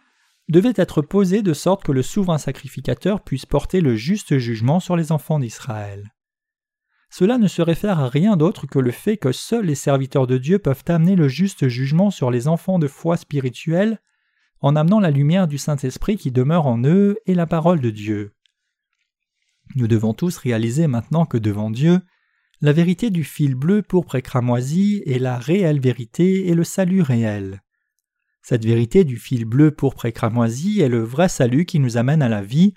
[0.51, 4.97] devaient être posées de sorte que le souverain sacrificateur puisse porter le juste jugement sur
[4.97, 6.13] les enfants d'Israël.
[7.11, 10.39] Cela ne se réfère à rien d'autre que le fait que seuls les serviteurs de
[10.39, 13.99] Dieu peuvent amener le juste jugement sur les enfants de foi spirituelle
[14.61, 18.35] en amenant la lumière du Saint-Esprit qui demeure en eux et la parole de Dieu.
[19.75, 22.01] Nous devons tous réaliser maintenant que devant Dieu,
[22.61, 27.03] la vérité du fil bleu pourpre et cramoisi est la réelle vérité et le salut
[27.03, 27.63] réel.
[28.43, 32.23] Cette vérité du fil bleu pourpre et cramoisi est le vrai salut qui nous amène
[32.23, 32.75] à la vie,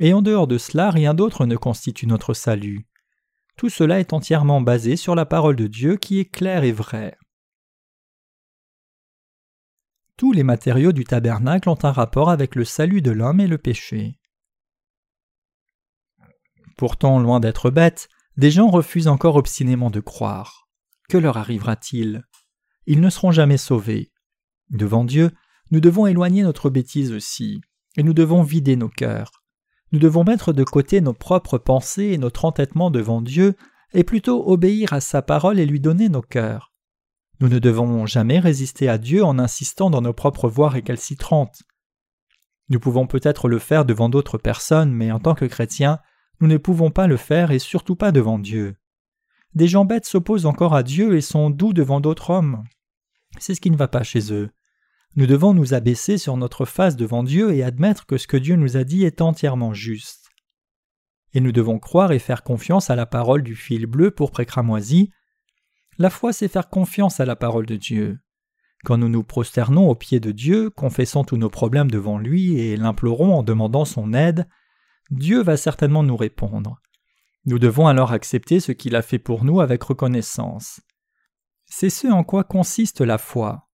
[0.00, 2.86] et en dehors de cela rien d'autre ne constitue notre salut.
[3.56, 7.16] Tout cela est entièrement basé sur la parole de Dieu qui est claire et vraie.
[10.16, 13.58] Tous les matériaux du tabernacle ont un rapport avec le salut de l'homme et le
[13.58, 14.18] péché.
[16.76, 20.68] Pourtant, loin d'être bêtes, des gens refusent encore obstinément de croire.
[21.08, 22.22] Que leur arrivera-t-il?
[22.86, 24.12] Ils ne seront jamais sauvés.
[24.70, 25.30] Devant Dieu,
[25.70, 27.60] nous devons éloigner notre bêtise aussi,
[27.96, 29.30] et nous devons vider nos cœurs.
[29.92, 33.54] Nous devons mettre de côté nos propres pensées et notre entêtement devant Dieu,
[33.94, 36.72] et plutôt obéir à sa parole et lui donner nos cœurs.
[37.40, 41.62] Nous ne devons jamais résister à Dieu en insistant dans nos propres voies récalcitrantes.
[42.68, 46.00] Nous pouvons peut-être le faire devant d'autres personnes, mais en tant que chrétiens,
[46.40, 48.76] nous ne pouvons pas le faire et surtout pas devant Dieu.
[49.54, 52.64] Des gens bêtes s'opposent encore à Dieu et sont doux devant d'autres hommes.
[53.38, 54.50] C'est ce qui ne va pas chez eux.
[55.16, 58.56] Nous devons nous abaisser sur notre face devant Dieu et admettre que ce que Dieu
[58.56, 60.28] nous a dit est entièrement juste.
[61.32, 65.10] Et nous devons croire et faire confiance à la parole du fil bleu pour précramoisi.
[65.98, 68.18] La foi, c'est faire confiance à la parole de Dieu.
[68.84, 72.76] Quand nous nous prosternons aux pieds de Dieu, confessant tous nos problèmes devant lui et
[72.76, 74.46] l'implorons en demandant son aide,
[75.10, 76.80] Dieu va certainement nous répondre.
[77.44, 80.80] Nous devons alors accepter ce qu'il a fait pour nous avec reconnaissance.
[81.66, 83.67] C'est ce en quoi consiste la foi.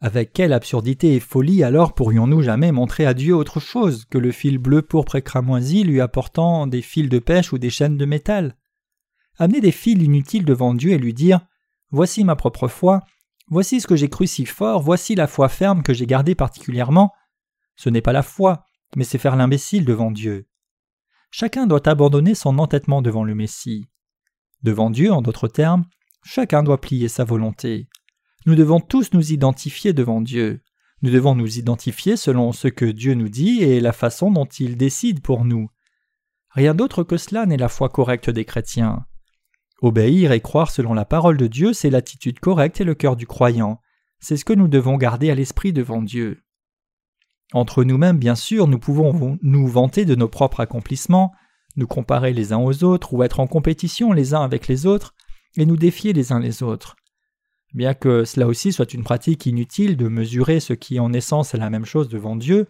[0.00, 4.30] Avec quelle absurdité et folie alors pourrions-nous jamais montrer à Dieu autre chose que le
[4.30, 8.04] fil bleu pourpre et cramoisi lui apportant des fils de pêche ou des chaînes de
[8.04, 8.56] métal?
[9.38, 11.40] Amener des fils inutiles devant Dieu et lui dire
[11.90, 13.00] Voici ma propre foi,
[13.48, 17.12] voici ce que j'ai cru si fort, voici la foi ferme que j'ai gardée particulièrement.
[17.74, 20.46] Ce n'est pas la foi, mais c'est faire l'imbécile devant Dieu.
[21.30, 23.88] Chacun doit abandonner son entêtement devant le Messie.
[24.62, 25.84] Devant Dieu, en d'autres termes,
[26.22, 27.88] chacun doit plier sa volonté.
[28.48, 30.62] Nous devons tous nous identifier devant Dieu.
[31.02, 34.78] Nous devons nous identifier selon ce que Dieu nous dit et la façon dont il
[34.78, 35.68] décide pour nous.
[36.52, 39.04] Rien d'autre que cela n'est la foi correcte des chrétiens.
[39.82, 43.26] Obéir et croire selon la parole de Dieu, c'est l'attitude correcte et le cœur du
[43.26, 43.82] croyant.
[44.18, 46.42] C'est ce que nous devons garder à l'esprit devant Dieu.
[47.52, 51.32] Entre nous-mêmes, bien sûr, nous pouvons nous vanter de nos propres accomplissements,
[51.76, 55.14] nous comparer les uns aux autres ou être en compétition les uns avec les autres
[55.58, 56.96] et nous défier les uns les autres.
[57.74, 61.58] Bien que cela aussi soit une pratique inutile de mesurer ce qui en essence est
[61.58, 62.66] la même chose devant Dieu,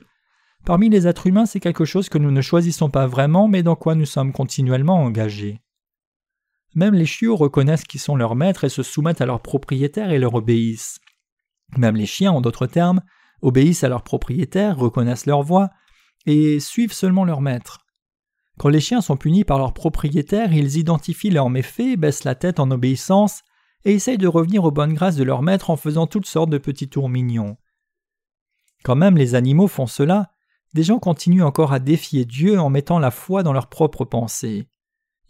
[0.64, 3.76] parmi les êtres humains c'est quelque chose que nous ne choisissons pas vraiment mais dans
[3.76, 5.60] quoi nous sommes continuellement engagés.
[6.74, 10.18] Même les chiots reconnaissent qui sont leurs maîtres et se soumettent à leurs propriétaires et
[10.18, 10.98] leur obéissent.
[11.76, 13.00] Même les chiens, en d'autres termes,
[13.42, 15.70] obéissent à leurs propriétaires, reconnaissent leur voix
[16.26, 17.78] et suivent seulement leur maître.
[18.58, 22.58] Quand les chiens sont punis par leurs propriétaires, ils identifient leurs méfaits, baissent la tête
[22.58, 23.42] en obéissance
[23.84, 26.58] et essayent de revenir aux bonnes grâces de leur maître en faisant toutes sortes de
[26.58, 27.56] petits tours mignons.
[28.84, 30.30] Quand même les animaux font cela,
[30.74, 34.68] des gens continuent encore à défier Dieu en mettant la foi dans leurs propres pensées.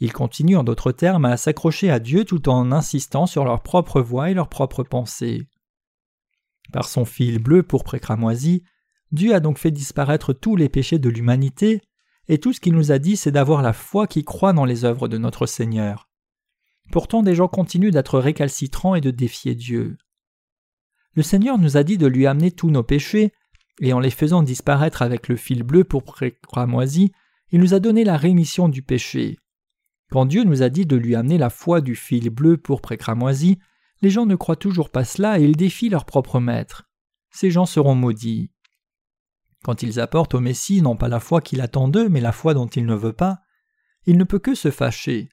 [0.00, 4.00] Ils continuent en d'autres termes à s'accrocher à Dieu tout en insistant sur leur propre
[4.00, 5.48] voix et leurs propres pensées.
[6.72, 8.62] Par son fil bleu pour cramoisi,
[9.10, 11.80] Dieu a donc fait disparaître tous les péchés de l'humanité,
[12.28, 14.84] et tout ce qu'il nous a dit c'est d'avoir la foi qui croit dans les
[14.84, 16.07] œuvres de notre Seigneur.
[16.90, 19.98] Pourtant des gens continuent d'être récalcitrants et de défier Dieu.
[21.14, 23.32] Le Seigneur nous a dit de lui amener tous nos péchés,
[23.80, 26.04] et en les faisant disparaître avec le fil bleu pour
[26.42, 27.12] cramoisi,
[27.50, 29.38] il nous a donné la rémission du péché.
[30.10, 33.58] Quand Dieu nous a dit de lui amener la foi du fil bleu pour cramoisi,
[34.00, 36.88] les gens ne croient toujours pas cela et ils défient leur propre maître.
[37.30, 38.50] Ces gens seront maudits.
[39.64, 42.54] Quand ils apportent au Messie non pas la foi qu'il attend d'eux, mais la foi
[42.54, 43.40] dont il ne veut pas,
[44.06, 45.28] il ne peut que se fâcher.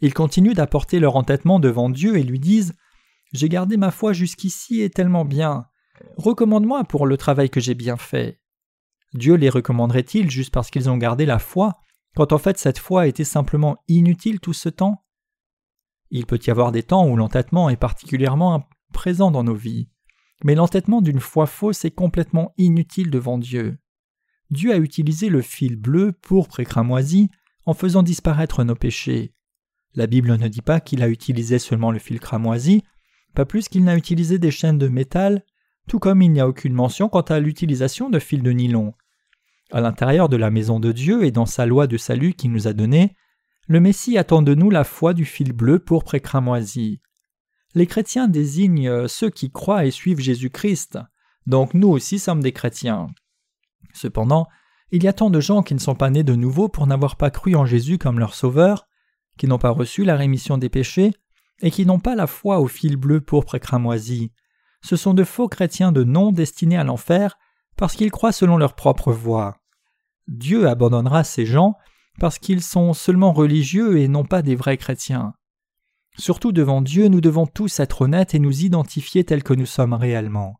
[0.00, 2.74] Ils continuent d'apporter leur entêtement devant Dieu et lui disent
[3.32, 5.66] J'ai gardé ma foi jusqu'ici et tellement bien.
[6.16, 8.40] Recommande-moi pour le travail que j'ai bien fait.
[9.14, 11.74] Dieu les recommanderait-il juste parce qu'ils ont gardé la foi,
[12.14, 15.04] quand en fait cette foi était simplement inutile tout ce temps?
[16.10, 19.88] Il peut y avoir des temps où l'entêtement est particulièrement présent dans nos vies,
[20.44, 23.78] mais l'entêtement d'une foi fausse est complètement inutile devant Dieu.
[24.50, 27.28] Dieu a utilisé le fil bleu, pourpre et cramoisi
[27.66, 29.34] en faisant disparaître nos péchés.
[29.98, 32.84] La Bible ne dit pas qu'il a utilisé seulement le fil cramoisi,
[33.34, 35.42] pas plus qu'il n'a utilisé des chaînes de métal,
[35.88, 38.94] tout comme il n'y a aucune mention quant à l'utilisation de fils de nylon.
[39.72, 42.68] À l'intérieur de la maison de Dieu et dans sa loi de salut qu'il nous
[42.68, 43.16] a donnée,
[43.66, 47.00] le Messie attend de nous la foi du fil bleu pourpre et cramoisi.
[47.74, 51.00] Les chrétiens désignent ceux qui croient et suivent Jésus-Christ,
[51.48, 53.08] donc nous aussi sommes des chrétiens.
[53.94, 54.46] Cependant,
[54.92, 57.16] il y a tant de gens qui ne sont pas nés de nouveau pour n'avoir
[57.16, 58.84] pas cru en Jésus comme leur sauveur,
[59.38, 61.12] qui n'ont pas reçu la rémission des péchés,
[61.62, 64.32] et qui n'ont pas la foi au fil bleu pourpre et cramoisi.
[64.82, 67.38] Ce sont de faux chrétiens de nom destinés à l'enfer
[67.76, 69.56] parce qu'ils croient selon leur propre voie.
[70.28, 71.74] Dieu abandonnera ces gens
[72.20, 75.34] parce qu'ils sont seulement religieux et non pas des vrais chrétiens.
[76.18, 79.94] Surtout devant Dieu, nous devons tous être honnêtes et nous identifier tels que nous sommes
[79.94, 80.56] réellement.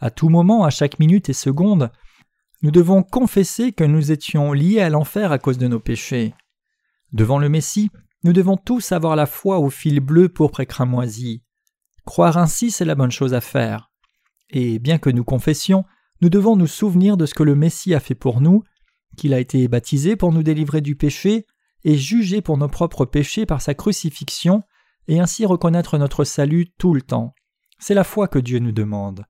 [0.00, 1.90] À tout moment, à chaque minute et seconde,
[2.62, 6.34] nous devons confesser que nous étions liés à l'enfer à cause de nos péchés.
[7.12, 7.90] Devant le Messie,
[8.24, 11.42] nous devons tous avoir la foi au fil bleu pour et cramoisi.
[12.04, 13.90] Croire ainsi, c'est la bonne chose à faire.
[14.50, 15.84] Et bien que nous confessions,
[16.20, 18.62] nous devons nous souvenir de ce que le Messie a fait pour nous,
[19.16, 21.46] qu'il a été baptisé pour nous délivrer du péché,
[21.84, 24.62] et jugé pour nos propres péchés par sa crucifixion,
[25.08, 27.34] et ainsi reconnaître notre salut tout le temps.
[27.78, 29.26] C'est la foi que Dieu nous demande.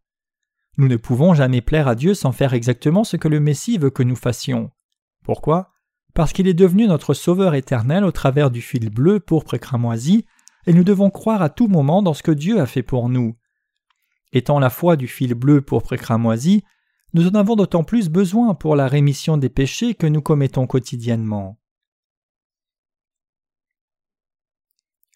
[0.77, 3.91] Nous ne pouvons jamais plaire à Dieu sans faire exactement ce que le Messie veut
[3.91, 4.71] que nous fassions.
[5.25, 5.71] Pourquoi?
[6.15, 10.27] Parce qu'il est devenu notre Sauveur éternel au travers du fil bleu, pourpre et cramoisi,
[10.67, 13.37] et nous devons croire à tout moment dans ce que Dieu a fait pour nous.
[14.33, 16.65] Étant la foi du fil bleu, pourpre cramoisi,
[17.15, 21.59] nous en avons d'autant plus besoin pour la rémission des péchés que nous commettons quotidiennement.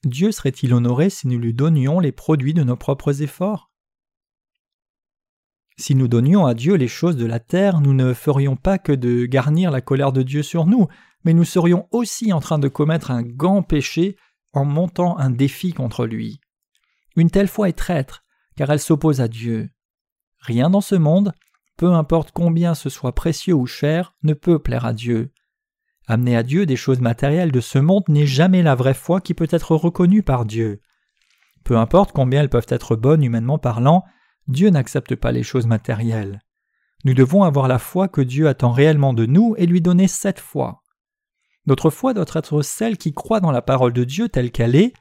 [0.04, 3.70] Dieu serait-il honoré si nous lui donnions les produits de nos propres efforts?
[5.78, 8.92] Si nous donnions à Dieu les choses de la terre, nous ne ferions pas que
[8.92, 10.88] de garnir la colère de Dieu sur nous,
[11.24, 14.16] mais nous serions aussi en train de commettre un grand péché
[14.54, 16.40] en montant un défi contre lui.
[17.16, 18.24] Une telle foi est traître,
[18.56, 19.68] car elle s'oppose à Dieu.
[20.40, 21.34] Rien dans ce monde,
[21.76, 25.32] peu importe combien ce soit précieux ou cher, ne peut plaire à Dieu.
[26.06, 29.34] Amener à Dieu des choses matérielles de ce monde n'est jamais la vraie foi qui
[29.34, 30.80] peut être reconnue par Dieu.
[31.64, 34.04] Peu importe combien elles peuvent être bonnes humainement parlant,
[34.48, 36.40] Dieu n'accepte pas les choses matérielles.
[37.04, 40.40] Nous devons avoir la foi que Dieu attend réellement de nous et lui donner cette
[40.40, 40.82] foi.
[41.66, 44.92] Notre foi doit être celle qui croit dans la parole de Dieu telle qu'elle est,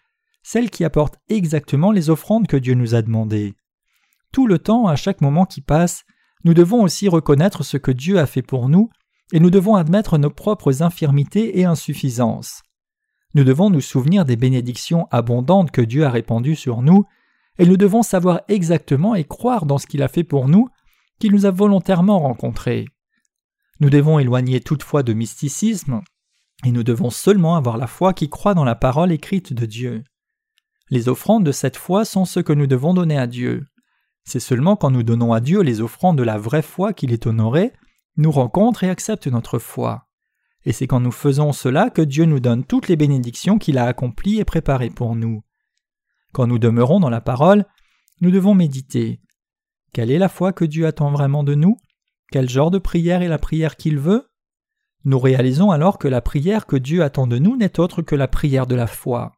[0.44, 3.56] celle qui apporte exactement les offrandes que Dieu nous a demandées.
[4.32, 6.04] Tout le temps, à chaque moment qui passe,
[6.44, 8.90] nous devons aussi reconnaître ce que Dieu a fait pour nous,
[9.32, 12.62] et nous devons admettre nos propres infirmités et insuffisances.
[13.34, 17.06] Nous devons nous souvenir des bénédictions abondantes que Dieu a répandues sur nous,
[17.58, 20.70] et nous devons savoir exactement et croire dans ce qu'il a fait pour nous,
[21.20, 22.88] qu'il nous a volontairement rencontrés.
[23.80, 26.02] Nous devons éloigner toutefois de mysticisme,
[26.64, 30.04] et nous devons seulement avoir la foi qui croit dans la parole écrite de Dieu.
[30.90, 33.66] Les offrandes de cette foi sont ce que nous devons donner à Dieu.
[34.24, 37.28] C'est seulement quand nous donnons à Dieu les offrandes de la vraie foi qu'il est
[37.28, 37.74] honoré,
[38.18, 40.08] nous rencontre et accepte notre foi.
[40.64, 43.86] Et c'est quand nous faisons cela que Dieu nous donne toutes les bénédictions qu'il a
[43.86, 45.44] accomplies et préparées pour nous.
[46.36, 47.64] Quand nous demeurons dans la parole,
[48.20, 49.22] nous devons méditer.
[49.94, 51.78] Quelle est la foi que Dieu attend vraiment de nous?
[52.30, 54.28] Quel genre de prière est la prière qu'il veut?
[55.06, 58.28] Nous réalisons alors que la prière que Dieu attend de nous n'est autre que la
[58.28, 59.32] prière de la foi.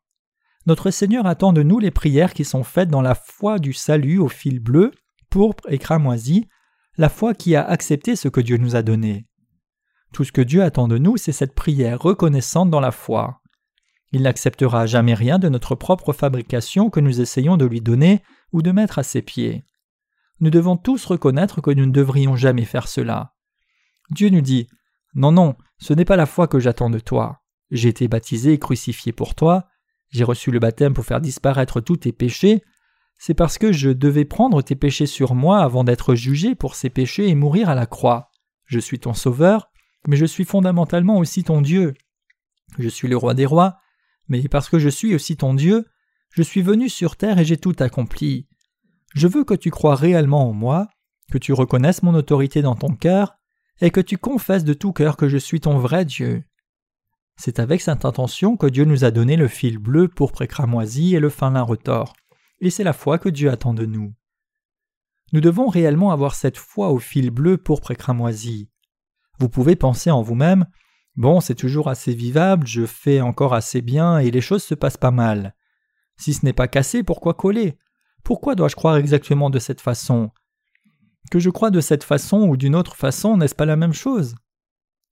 [0.66, 4.18] Notre Seigneur attend de nous les prières qui sont faites dans la foi du salut
[4.18, 4.90] au fil bleu,
[5.30, 6.48] pourpre et cramoisi,
[6.98, 9.28] la foi qui a accepté ce que Dieu nous a donné.
[10.14, 13.40] Tout ce que Dieu attend de nous, c'est cette prière reconnaissante dans la foi.
[14.12, 18.22] Il n'acceptera jamais rien de notre propre fabrication que nous essayons de lui donner
[18.54, 19.66] ou de mettre à ses pieds.
[20.40, 23.34] Nous devons tous reconnaître que nous ne devrions jamais faire cela.
[24.12, 24.68] Dieu nous dit
[25.14, 27.42] Non, non, ce n'est pas la foi que j'attends de toi.
[27.72, 29.68] J'ai été baptisé et crucifié pour toi,
[30.10, 32.64] j'ai reçu le baptême pour faire disparaître tous tes péchés,
[33.18, 36.90] c'est parce que je devais prendre tes péchés sur moi avant d'être jugé pour ces
[36.90, 38.30] péchés et mourir à la croix.
[38.66, 39.70] Je suis ton sauveur,
[40.08, 41.94] mais je suis fondamentalement aussi ton Dieu.
[42.78, 43.80] Je suis le roi des rois,
[44.30, 45.86] mais parce que je suis aussi ton Dieu,
[46.32, 48.48] je suis venu sur terre et j'ai tout accompli.
[49.16, 50.88] Je veux que tu crois réellement en moi,
[51.32, 53.36] que tu reconnaisses mon autorité dans ton cœur,
[53.82, 56.44] et que tu confesses de tout cœur que je suis ton vrai Dieu.
[57.36, 61.20] C'est avec cette intention que Dieu nous a donné le fil bleu pour précramoisi et
[61.20, 62.14] le fin lin retors,
[62.60, 64.14] et c'est la foi que Dieu attend de nous.
[65.34, 68.70] nous devons réellement avoir cette foi au fil bleu pourpre et cramoisi.
[69.40, 70.66] Vous pouvez penser en vous-même
[71.18, 74.98] Bon, c'est toujours assez vivable, je fais encore assez bien et les choses se passent
[74.98, 75.56] pas mal.
[76.16, 77.78] Si ce n'est pas cassé, pourquoi coller?
[78.24, 80.30] Pourquoi dois-je croire exactement de cette façon?
[81.32, 84.36] Que je crois de cette façon ou d'une autre façon, n'est-ce pas la même chose?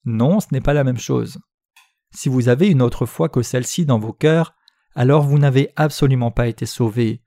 [0.05, 1.39] Non, ce n'est pas la même chose.
[2.11, 4.53] Si vous avez une autre foi que celle-ci dans vos cœurs,
[4.93, 7.23] alors vous n'avez absolument pas été sauvé.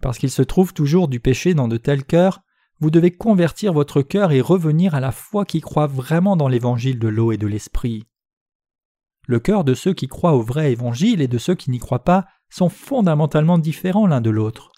[0.00, 2.42] Parce qu'il se trouve toujours du péché dans de tels cœurs,
[2.80, 6.98] vous devez convertir votre cœur et revenir à la foi qui croit vraiment dans l'évangile
[6.98, 8.04] de l'eau et de l'esprit.
[9.26, 12.04] Le cœur de ceux qui croient au vrai évangile et de ceux qui n'y croient
[12.04, 14.72] pas sont fondamentalement différents l'un de l'autre.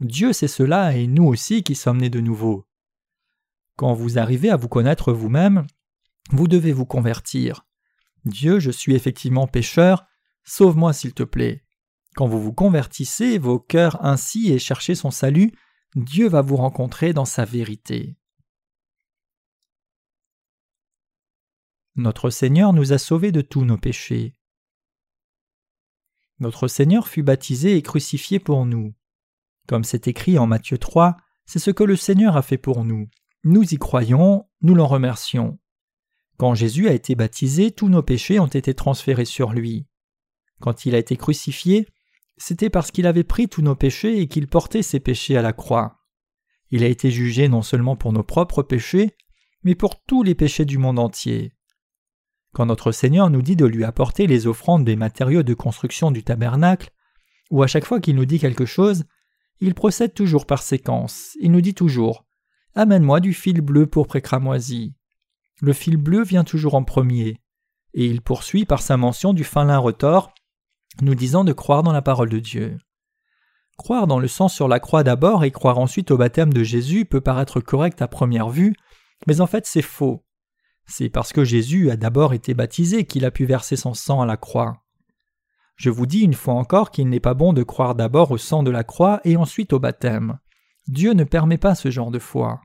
[0.00, 2.66] Dieu sait cela et nous aussi qui sommes nés de nouveau.
[3.76, 5.66] Quand vous arrivez à vous connaître vous-même,
[6.30, 7.64] vous devez vous convertir.
[8.24, 10.04] Dieu, je suis effectivement pécheur,
[10.44, 11.64] sauve-moi s'il te plaît.
[12.14, 15.52] Quand vous vous convertissez, vos cœurs ainsi et cherchez son salut,
[15.94, 18.16] Dieu va vous rencontrer dans sa vérité.
[21.96, 24.34] Notre Seigneur nous a sauvés de tous nos péchés.
[26.40, 28.94] Notre Seigneur fut baptisé et crucifié pour nous.
[29.66, 31.16] Comme c'est écrit en Matthieu 3,
[31.46, 33.08] c'est ce que le Seigneur a fait pour nous.
[33.42, 35.58] Nous y croyons, nous l'en remercions.
[36.36, 39.86] Quand Jésus a été baptisé, tous nos péchés ont été transférés sur lui.
[40.60, 41.88] Quand il a été crucifié,
[42.38, 45.52] c'était parce qu'il avait pris tous nos péchés et qu'il portait ses péchés à la
[45.52, 45.98] croix.
[46.70, 49.16] Il a été jugé non seulement pour nos propres péchés,
[49.62, 51.52] mais pour tous les péchés du monde entier.
[52.52, 56.22] Quand notre Seigneur nous dit de lui apporter les offrandes des matériaux de construction du
[56.22, 56.90] tabernacle,
[57.50, 59.04] ou à chaque fois qu'il nous dit quelque chose,
[59.60, 61.36] il procède toujours par séquence.
[61.40, 62.26] Il nous dit toujours
[62.74, 64.94] Amène-moi du fil bleu pour précramoisi.
[65.60, 67.40] Le fil bleu vient toujours en premier,
[67.94, 70.32] et il poursuit par sa mention du fin lin retors
[71.02, 72.78] nous disant de croire dans la parole de Dieu.
[73.76, 77.04] Croire dans le sang sur la croix d'abord et croire ensuite au baptême de Jésus
[77.04, 78.74] peut paraître correct à première vue,
[79.26, 80.24] mais en fait c'est faux.
[80.86, 84.26] C'est parce que Jésus a d'abord été baptisé qu'il a pu verser son sang à
[84.26, 84.82] la croix.
[85.76, 88.64] Je vous dis une fois encore qu'il n'est pas bon de croire d'abord au sang
[88.64, 90.38] de la croix et ensuite au baptême.
[90.88, 92.62] Dieu ne permet pas ce genre de foi.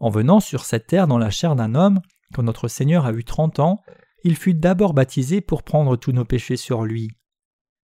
[0.00, 2.00] En venant sur cette terre dans la chair d'un homme,
[2.34, 3.80] quand notre Seigneur a eu trente ans,
[4.24, 7.10] il fut d'abord baptisé pour prendre tous nos péchés sur lui.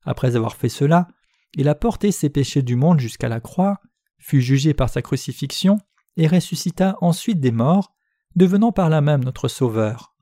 [0.05, 1.09] Après avoir fait cela,
[1.55, 3.79] il a porté ses péchés du monde jusqu'à la croix,
[4.19, 5.79] fut jugé par sa crucifixion,
[6.17, 7.95] et ressuscita ensuite des morts,
[8.37, 10.15] devenant par là même notre Sauveur.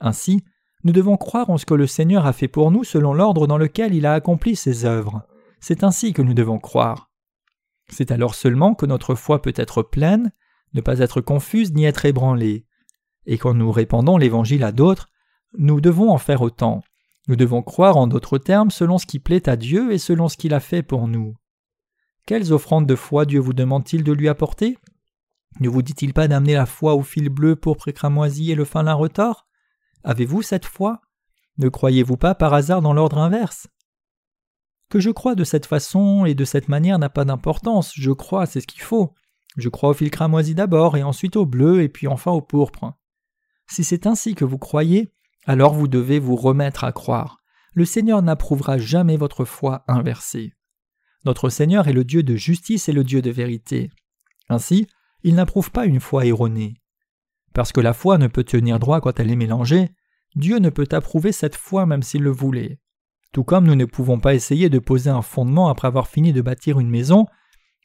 [0.00, 0.44] Ainsi,
[0.84, 3.58] nous devons croire en ce que le Seigneur a fait pour nous selon l'ordre dans
[3.58, 5.22] lequel il a accompli ses œuvres.
[5.60, 7.10] C'est ainsi que nous devons croire.
[7.88, 10.32] C'est alors seulement que notre foi peut être pleine,
[10.74, 12.66] ne pas être confuse ni être ébranlée.
[13.26, 15.08] Et quand nous répandons l'Évangile à d'autres,
[15.58, 16.82] nous devons en faire autant.
[17.28, 20.36] Nous devons croire en d'autres termes selon ce qui plaît à Dieu et selon ce
[20.36, 21.36] qu'il a fait pour nous.
[22.26, 24.78] Quelles offrandes de foi Dieu vous demande-t-il de lui apporter?
[25.60, 28.82] Ne vous dit-il pas d'amener la foi au fil bleu pour précramoisi et le fin
[28.82, 29.46] lin retors?
[30.04, 31.00] Avez-vous cette foi?
[31.58, 33.68] Ne croyez-vous pas par hasard dans l'ordre inverse?
[34.88, 38.46] Que je crois de cette façon et de cette manière n'a pas d'importance, je crois,
[38.46, 39.14] c'est ce qu'il faut.
[39.56, 42.94] Je crois au fil cramoisi d'abord et ensuite au bleu et puis enfin au pourpre.
[43.66, 45.12] Si c'est ainsi que vous croyez,
[45.44, 47.38] alors vous devez vous remettre à croire.
[47.74, 50.52] Le Seigneur n'approuvera jamais votre foi inversée.
[51.24, 53.90] Notre Seigneur est le Dieu de justice et le Dieu de vérité.
[54.48, 54.86] Ainsi,
[55.22, 56.74] il n'approuve pas une foi erronée.
[57.54, 59.90] Parce que la foi ne peut tenir droit quand elle est mélangée,
[60.34, 62.80] Dieu ne peut approuver cette foi même s'il le voulait.
[63.32, 66.42] Tout comme nous ne pouvons pas essayer de poser un fondement après avoir fini de
[66.42, 67.26] bâtir une maison,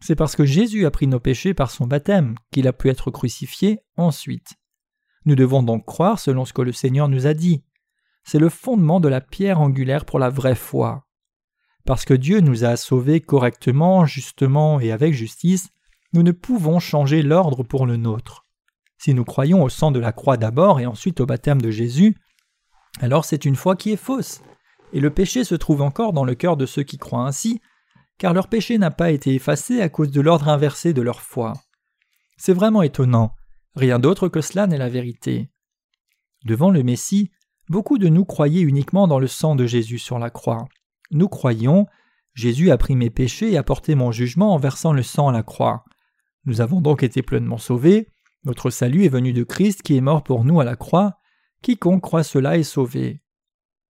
[0.01, 3.11] c'est parce que Jésus a pris nos péchés par son baptême qu'il a pu être
[3.11, 4.55] crucifié ensuite.
[5.27, 7.61] Nous devons donc croire selon ce que le Seigneur nous a dit.
[8.23, 11.05] C'est le fondement de la pierre angulaire pour la vraie foi.
[11.85, 15.67] Parce que Dieu nous a sauvés correctement, justement et avec justice,
[16.13, 18.45] nous ne pouvons changer l'ordre pour le nôtre.
[18.97, 22.15] Si nous croyons au sang de la croix d'abord et ensuite au baptême de Jésus,
[23.01, 24.41] alors c'est une foi qui est fausse,
[24.93, 27.59] et le péché se trouve encore dans le cœur de ceux qui croient ainsi,
[28.17, 31.51] car leur péché n'a pas été effacé à cause de l'ordre inversé de leur foi.
[32.37, 33.36] C'est vraiment étonnant.
[33.77, 35.51] Rien d'autre que cela n'est la vérité.
[36.45, 37.29] Devant le Messie,
[37.69, 40.65] beaucoup de nous croyaient uniquement dans le sang de Jésus sur la croix.
[41.11, 41.85] Nous croyons
[42.33, 45.31] Jésus a pris mes péchés et a porté mon jugement en versant le sang à
[45.31, 45.85] la croix.
[46.45, 48.07] Nous avons donc été pleinement sauvés,
[48.45, 51.19] notre salut est venu de Christ qui est mort pour nous à la croix,
[51.61, 53.21] quiconque croit cela est sauvé.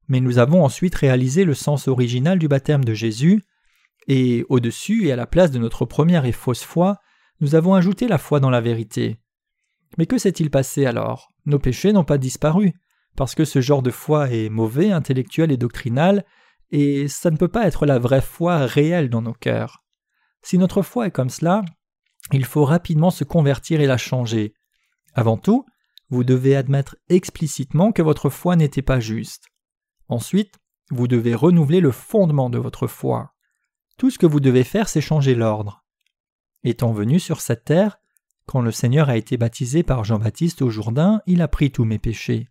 [0.09, 3.41] Mais nous avons ensuite réalisé le sens original du baptême de Jésus,
[4.09, 6.99] et au-dessus et à la place de notre première et fausse foi,
[7.39, 9.21] nous avons ajouté la foi dans la vérité.
[9.97, 11.31] Mais que s'est-il passé alors?
[11.45, 12.73] Nos péchés n'ont pas disparu,
[13.15, 16.25] parce que ce genre de foi est mauvais, intellectuel et doctrinal,
[16.71, 19.83] et ça ne peut pas être la vraie foi réelle dans nos cœurs.
[20.41, 21.63] Si notre foi est comme cela,
[22.33, 24.53] il faut rapidement se convertir et la changer.
[25.13, 25.65] Avant tout,
[26.09, 29.45] vous devez admettre explicitement que votre foi n'était pas juste.
[30.09, 30.55] Ensuite,
[30.89, 33.33] vous devez renouveler le fondement de votre foi.
[33.97, 35.83] Tout ce que vous devez faire, c'est changer l'ordre.
[36.63, 37.99] Étant venu sur cette terre,
[38.47, 41.99] quand le Seigneur a été baptisé par Jean-Baptiste au Jourdain, il a pris tous mes
[41.99, 42.47] péchés.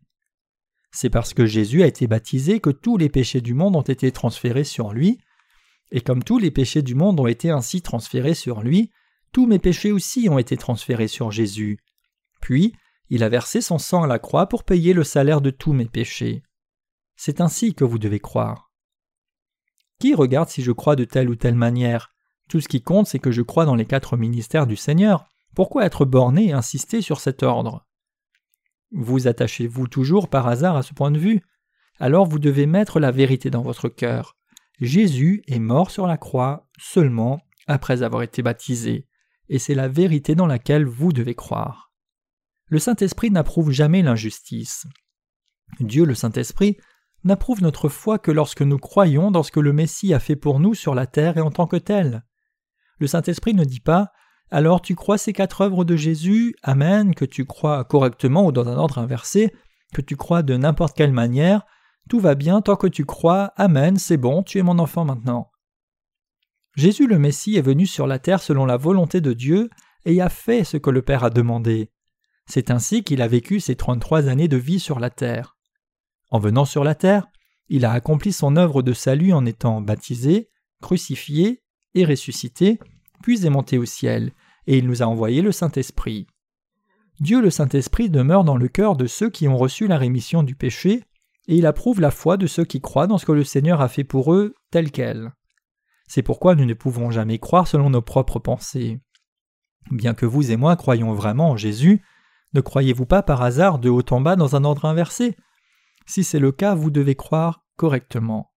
[0.92, 4.12] C'est parce que Jésus a été baptisé que tous les péchés du monde ont été
[4.12, 5.18] transférés sur lui,
[5.90, 8.90] et comme tous les péchés du monde ont été ainsi transférés sur lui,
[9.32, 11.78] tous mes péchés aussi ont été transférés sur Jésus.
[12.40, 12.74] Puis,
[13.08, 15.86] il a versé son sang à la croix pour payer le salaire de tous mes
[15.86, 16.42] péchés.
[17.16, 18.70] C'est ainsi que vous devez croire.
[19.98, 22.12] Qui regarde si je crois de telle ou telle manière?
[22.50, 25.26] Tout ce qui compte, c'est que je crois dans les quatre ministères du Seigneur.
[25.56, 27.86] Pourquoi être borné et insister sur cet ordre?
[28.92, 31.40] Vous attachez-vous toujours par hasard à ce point de vue?
[31.98, 34.36] Alors vous devez mettre la vérité dans votre cœur.
[34.82, 39.08] Jésus est mort sur la croix seulement après avoir été baptisé,
[39.48, 41.90] et c'est la vérité dans laquelle vous devez croire.
[42.66, 44.86] Le Saint-Esprit n'approuve jamais l'injustice.
[45.80, 46.76] Dieu le Saint-Esprit
[47.24, 50.60] n'approuve notre foi que lorsque nous croyons dans ce que le Messie a fait pour
[50.60, 52.26] nous sur la terre et en tant que tel.
[52.98, 54.12] Le Saint-Esprit ne dit pas
[54.50, 58.68] Alors tu crois ces quatre œuvres de Jésus, Amen, que tu crois correctement ou dans
[58.68, 59.52] un ordre inversé,
[59.92, 61.66] que tu crois de n'importe quelle manière,
[62.08, 65.50] tout va bien tant que tu crois, Amen, c'est bon, tu es mon enfant maintenant.
[66.76, 69.70] Jésus le Messie est venu sur la terre selon la volonté de Dieu
[70.04, 71.90] et a fait ce que le Père a demandé.
[72.46, 75.56] C'est ainsi qu'il a vécu ses trente-trois années de vie sur la terre.
[76.30, 77.26] En venant sur la terre,
[77.68, 80.50] il a accompli son œuvre de salut en étant baptisé,
[80.80, 81.62] crucifié
[81.94, 82.78] et ressuscité,
[83.22, 84.32] puis est monté au ciel,
[84.66, 86.26] et il nous a envoyé le Saint-Esprit.
[87.20, 90.54] Dieu le Saint-Esprit demeure dans le cœur de ceux qui ont reçu la rémission du
[90.54, 91.04] péché,
[91.48, 93.88] et il approuve la foi de ceux qui croient dans ce que le Seigneur a
[93.88, 95.32] fait pour eux tel quel.
[96.08, 99.00] C'est pourquoi nous ne pouvons jamais croire selon nos propres pensées.
[99.90, 102.02] Bien que vous et moi croyons vraiment en Jésus,
[102.54, 105.36] ne croyez-vous pas par hasard de haut en bas dans un ordre inversé?
[106.06, 108.52] Si c'est le cas, vous devez croire correctement.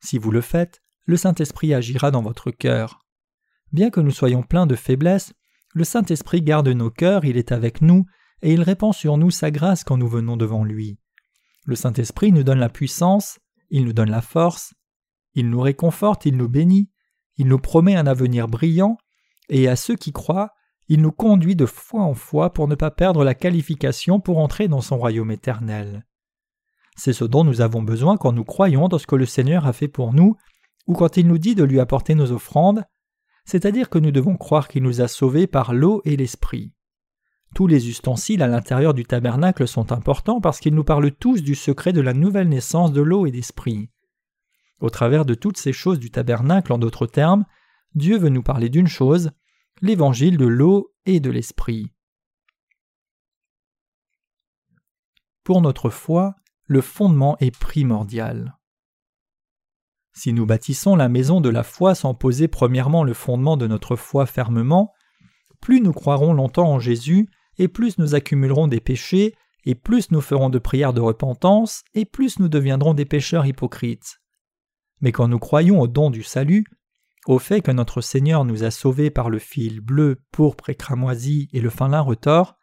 [0.00, 3.06] Si vous le faites, le Saint-Esprit agira dans votre cœur.
[3.72, 5.32] Bien que nous soyons pleins de faiblesses,
[5.74, 8.06] le Saint-Esprit garde nos cœurs, il est avec nous,
[8.42, 10.98] et il répand sur nous sa grâce quand nous venons devant lui.
[11.66, 13.38] Le Saint-Esprit nous donne la puissance,
[13.70, 14.72] il nous donne la force,
[15.34, 16.90] il nous réconforte, il nous bénit,
[17.36, 18.96] il nous promet un avenir brillant,
[19.50, 20.52] et à ceux qui croient,
[20.88, 24.68] il nous conduit de foi en foi pour ne pas perdre la qualification pour entrer
[24.68, 26.06] dans son royaume éternel.
[26.96, 29.72] C'est ce dont nous avons besoin quand nous croyons dans ce que le Seigneur a
[29.72, 30.36] fait pour nous,
[30.86, 32.84] ou quand il nous dit de lui apporter nos offrandes,
[33.48, 36.70] c'est-à-dire que nous devons croire qu'il nous a sauvés par l'eau et l'esprit.
[37.54, 41.54] Tous les ustensiles à l'intérieur du tabernacle sont importants parce qu'ils nous parlent tous du
[41.54, 43.88] secret de la nouvelle naissance de l'eau et d'esprit.
[44.80, 47.46] Au travers de toutes ces choses du tabernacle, en d'autres termes,
[47.94, 49.30] Dieu veut nous parler d'une chose,
[49.80, 51.90] l'évangile de l'eau et de l'esprit.
[55.42, 56.34] Pour notre foi,
[56.66, 58.57] le fondement est primordial.
[60.18, 63.94] Si nous bâtissons la maison de la foi sans poser premièrement le fondement de notre
[63.94, 64.92] foi fermement,
[65.60, 70.20] plus nous croirons longtemps en Jésus et plus nous accumulerons des péchés, et plus nous
[70.20, 74.18] ferons de prières de repentance, et plus nous deviendrons des pécheurs hypocrites.
[75.00, 76.64] Mais quand nous croyons au don du salut,
[77.28, 81.48] au fait que notre Seigneur nous a sauvés par le fil bleu, pourpre et cramoisi
[81.52, 82.56] et le fin lin retors,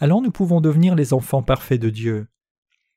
[0.00, 2.26] alors nous pouvons devenir les enfants parfaits de Dieu.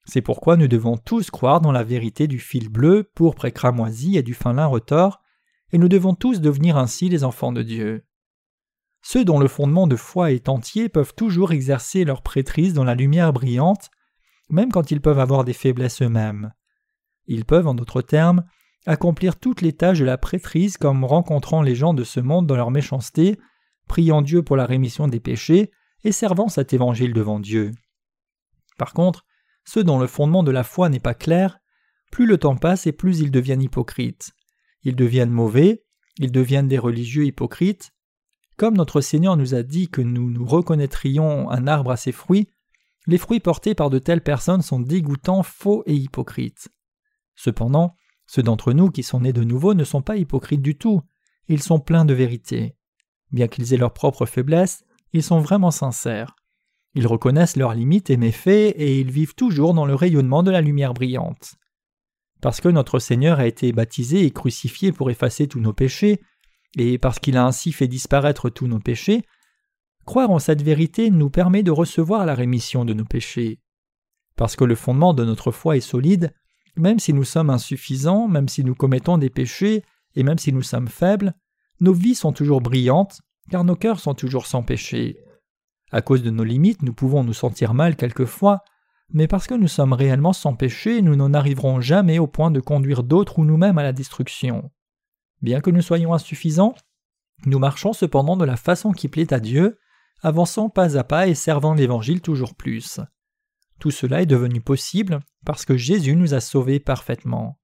[0.05, 4.17] C'est pourquoi nous devons tous croire dans la vérité du fil bleu, pourpre et cramoisi
[4.17, 5.21] et du fin lin retors,
[5.71, 8.05] et nous devons tous devenir ainsi les enfants de Dieu.
[9.01, 12.95] Ceux dont le fondement de foi est entier peuvent toujours exercer leur prêtrise dans la
[12.95, 13.89] lumière brillante,
[14.49, 16.53] même quand ils peuvent avoir des faiblesses eux-mêmes.
[17.27, 18.43] Ils peuvent, en d'autres termes,
[18.85, 22.55] accomplir toutes les tâches de la prêtrise comme rencontrant les gens de ce monde dans
[22.55, 23.37] leur méchanceté,
[23.87, 25.71] priant Dieu pour la rémission des péchés
[26.03, 27.71] et servant cet évangile devant Dieu.
[28.77, 29.25] Par contre,
[29.65, 31.59] ceux dont le fondement de la foi n'est pas clair,
[32.11, 34.33] plus le temps passe et plus ils deviennent hypocrites.
[34.83, 35.83] Ils deviennent mauvais,
[36.19, 37.91] ils deviennent des religieux hypocrites,
[38.57, 42.49] comme notre Seigneur nous a dit que nous nous reconnaîtrions un arbre à ses fruits,
[43.07, 46.69] les fruits portés par de telles personnes sont dégoûtants, faux et hypocrites.
[47.35, 47.95] Cependant,
[48.27, 51.01] ceux d'entre nous qui sont nés de nouveau ne sont pas hypocrites du tout,
[51.47, 52.75] ils sont pleins de vérité.
[53.31, 56.35] Bien qu'ils aient leurs propres faiblesses, ils sont vraiment sincères.
[56.95, 60.61] Ils reconnaissent leurs limites et méfaits et ils vivent toujours dans le rayonnement de la
[60.61, 61.55] lumière brillante.
[62.41, 66.19] Parce que notre Seigneur a été baptisé et crucifié pour effacer tous nos péchés,
[66.77, 69.23] et parce qu'il a ainsi fait disparaître tous nos péchés,
[70.05, 73.59] croire en cette vérité nous permet de recevoir la rémission de nos péchés.
[74.35, 76.33] Parce que le fondement de notre foi est solide,
[76.75, 79.83] même si nous sommes insuffisants, même si nous commettons des péchés,
[80.15, 81.33] et même si nous sommes faibles,
[81.79, 85.22] nos vies sont toujours brillantes, car nos cœurs sont toujours sans péché.
[85.93, 88.63] À cause de nos limites, nous pouvons nous sentir mal quelquefois,
[89.11, 92.59] mais parce que nous sommes réellement sans péché, nous n'en arriverons jamais au point de
[92.59, 94.71] conduire d'autres ou nous-mêmes à la destruction.
[95.43, 96.73] Bien que nous soyons insuffisants,
[97.45, 99.77] nous marchons cependant de la façon qui plaît à Dieu,
[100.23, 102.99] avançant pas à pas et servant l'Évangile toujours plus.
[103.77, 107.59] Tout cela est devenu possible parce que Jésus nous a sauvés parfaitement.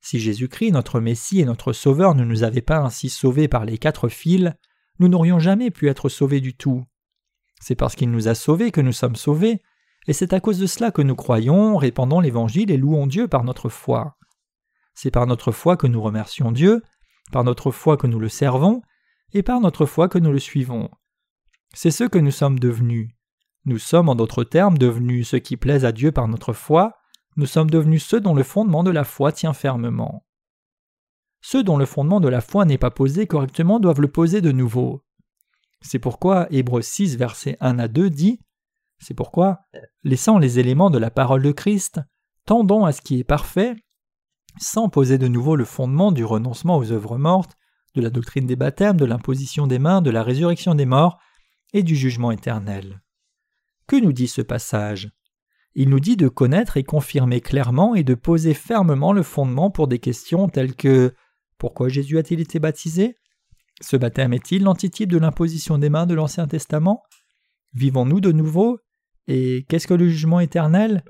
[0.00, 3.78] Si Jésus-Christ, notre Messie et notre Sauveur, ne nous avait pas ainsi sauvés par les
[3.78, 4.52] quatre fils,
[4.98, 6.84] nous n'aurions jamais pu être sauvés du tout.
[7.60, 9.62] C'est parce qu'il nous a sauvés que nous sommes sauvés,
[10.06, 13.44] et c'est à cause de cela que nous croyons, répandons l'Évangile et louons Dieu par
[13.44, 14.16] notre foi.
[14.94, 16.82] C'est par notre foi que nous remercions Dieu,
[17.30, 18.82] par notre foi que nous le servons,
[19.32, 20.90] et par notre foi que nous le suivons.
[21.74, 23.10] C'est ce que nous sommes devenus.
[23.66, 26.96] Nous sommes en d'autres termes devenus ceux qui plaisent à Dieu par notre foi,
[27.36, 30.26] nous sommes devenus ceux dont le fondement de la foi tient fermement.
[31.42, 34.52] Ceux dont le fondement de la foi n'est pas posé correctement doivent le poser de
[34.52, 35.04] nouveau.
[35.82, 38.40] C'est pourquoi Hébreux 6 versets 1 à 2 dit
[38.98, 39.60] C'est pourquoi,
[40.04, 42.00] laissant les éléments de la parole de Christ,
[42.44, 43.74] tendons à ce qui est parfait,
[44.58, 47.56] sans poser de nouveau le fondement du renoncement aux œuvres mortes,
[47.94, 51.18] de la doctrine des baptêmes, de l'imposition des mains, de la résurrection des morts
[51.72, 53.00] et du jugement éternel.
[53.86, 55.10] Que nous dit ce passage?
[55.74, 59.88] Il nous dit de connaître et confirmer clairement et de poser fermement le fondement pour
[59.88, 61.14] des questions telles que
[61.58, 63.16] Pourquoi Jésus a-t-il été baptisé?
[63.80, 67.02] Ce baptême est-il l'antitype de l'imposition des mains de l'Ancien Testament?
[67.72, 68.78] Vivons-nous de nouveau?
[69.26, 71.04] Et qu'est-ce que le jugement éternel?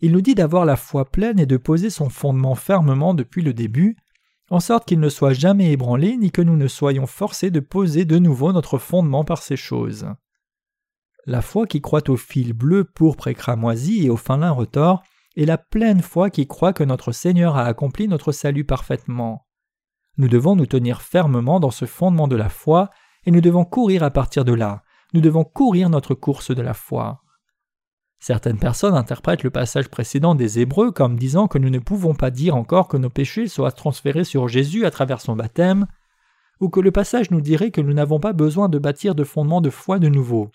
[0.00, 3.52] Il nous dit d'avoir la foi pleine et de poser son fondement fermement depuis le
[3.52, 3.96] début,
[4.50, 8.04] en sorte qu'il ne soit jamais ébranlé ni que nous ne soyons forcés de poser
[8.04, 10.06] de nouveau notre fondement par ces choses.
[11.26, 15.02] La foi qui croit au fil bleu, pourpre et cramoisi et au fin lin retors
[15.36, 19.47] est la pleine foi qui croit que notre Seigneur a accompli notre salut parfaitement.
[20.18, 22.90] Nous devons nous tenir fermement dans ce fondement de la foi
[23.24, 24.82] et nous devons courir à partir de là.
[25.14, 27.22] Nous devons courir notre course de la foi.
[28.18, 32.32] Certaines personnes interprètent le passage précédent des Hébreux comme disant que nous ne pouvons pas
[32.32, 35.86] dire encore que nos péchés soient transférés sur Jésus à travers son baptême,
[36.60, 39.60] ou que le passage nous dirait que nous n'avons pas besoin de bâtir de fondement
[39.60, 40.50] de foi de nouveau.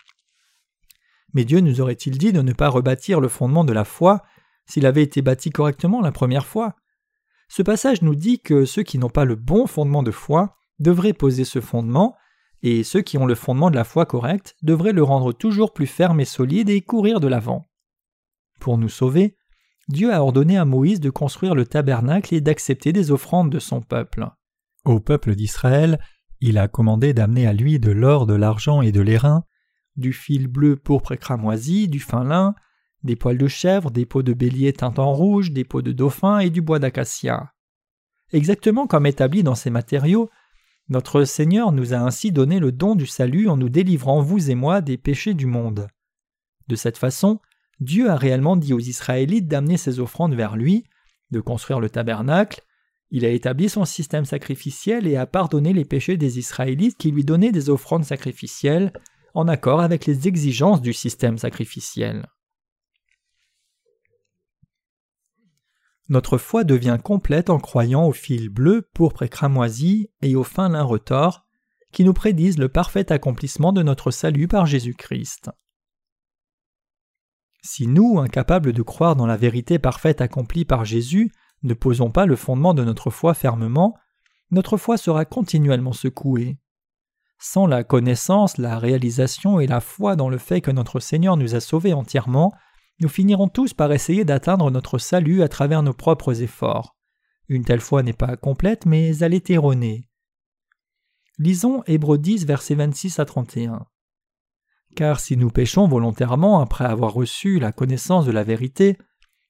[1.33, 4.23] Mais Dieu nous aurait-il dit de ne pas rebâtir le fondement de la foi
[4.65, 6.75] s'il avait été bâti correctement la première fois?
[7.55, 11.13] Ce passage nous dit que ceux qui n'ont pas le bon fondement de foi devraient
[11.13, 12.15] poser ce fondement
[12.63, 15.85] et ceux qui ont le fondement de la foi correcte devraient le rendre toujours plus
[15.85, 17.63] ferme et solide et courir de l'avant.
[18.59, 19.37] Pour nous sauver,
[19.87, 23.81] Dieu a ordonné à Moïse de construire le tabernacle et d'accepter des offrandes de son
[23.81, 24.27] peuple.
[24.83, 25.99] Au peuple d'Israël,
[26.41, 29.43] il a commandé d'amener à lui de l'or, de l'argent et de l'airain,
[29.95, 32.55] du fil bleu pourpre et cramoisi, du fin lin,
[33.03, 36.39] des poils de chèvre, des peaux de bélier teintes en rouge, des peaux de dauphin
[36.39, 37.51] et du bois d'acacia.
[38.31, 40.29] Exactement comme établi dans ces matériaux,
[40.89, 44.55] notre Seigneur nous a ainsi donné le don du salut en nous délivrant, vous et
[44.55, 45.87] moi, des péchés du monde.
[46.67, 47.39] De cette façon,
[47.79, 50.83] Dieu a réellement dit aux Israélites d'amener ses offrandes vers lui,
[51.31, 52.61] de construire le tabernacle,
[53.15, 57.23] il a établi son système sacrificiel et a pardonné les péchés des Israélites qui lui
[57.23, 58.91] donnaient des offrandes sacrificielles,
[59.35, 62.25] en accord avec les exigences du système sacrificiel.
[66.09, 70.69] Notre foi devient complète en croyant au fil bleu, pourpre et cramoisi et au fin
[70.69, 71.45] lin retors,
[71.91, 75.51] qui nous prédisent le parfait accomplissement de notre salut par Jésus-Christ.
[77.61, 81.31] Si nous, incapables de croire dans la vérité parfaite accomplie par Jésus,
[81.63, 83.95] ne posons pas le fondement de notre foi fermement,
[84.51, 86.59] notre foi sera continuellement secouée.
[87.39, 91.55] Sans la connaissance, la réalisation et la foi dans le fait que notre Seigneur nous
[91.55, 92.53] a sauvés entièrement,
[92.99, 96.95] nous finirons tous par essayer d'atteindre notre salut à travers nos propres efforts.
[97.49, 100.09] Une telle foi n'est pas complète, mais elle est erronée.
[101.39, 103.85] Lisons Hébreux 10, versets 26 à 31.
[104.95, 108.97] Car si nous péchons volontairement après avoir reçu la connaissance de la vérité,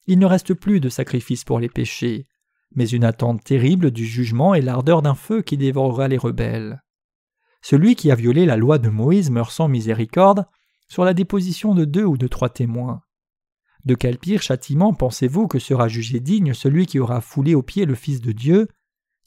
[0.07, 2.27] il ne reste plus de sacrifice pour les péchés,
[2.75, 6.81] mais une attente terrible du jugement et l'ardeur d'un feu qui dévorera les rebelles.
[7.61, 10.45] Celui qui a violé la loi de Moïse meurt sans miséricorde
[10.87, 13.01] sur la déposition de deux ou de trois témoins.
[13.85, 17.85] De quel pire châtiment pensez-vous que sera jugé digne celui qui aura foulé aux pieds
[17.85, 18.69] le Fils de Dieu,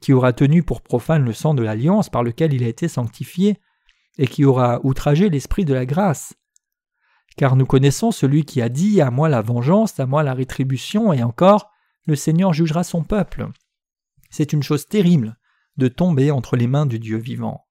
[0.01, 3.61] qui aura tenu pour profane le sang de l'alliance par lequel il a été sanctifié,
[4.19, 6.35] et qui aura outragé l'esprit de la grâce?
[7.37, 11.13] Car nous connaissons celui qui a dit À moi la vengeance, à moi la rétribution,
[11.13, 11.71] et encore,
[12.07, 13.49] le Seigneur jugera son peuple.
[14.31, 15.37] C'est une chose terrible
[15.77, 17.67] de tomber entre les mains du Dieu vivant.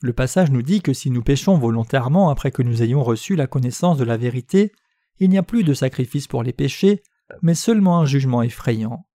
[0.00, 3.46] Le passage nous dit que si nous péchons volontairement après que nous ayons reçu la
[3.46, 4.72] connaissance de la vérité,
[5.18, 7.02] il n'y a plus de sacrifice pour les péchés,
[7.42, 9.06] mais seulement un jugement effrayant.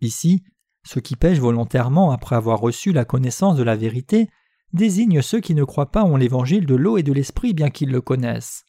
[0.00, 0.44] Ici,
[0.84, 4.28] ceux qui pêchent volontairement après avoir reçu la connaissance de la vérité
[4.72, 7.90] désigne ceux qui ne croient pas en l'évangile de l'eau et de l'esprit bien qu'ils
[7.90, 8.64] le connaissent.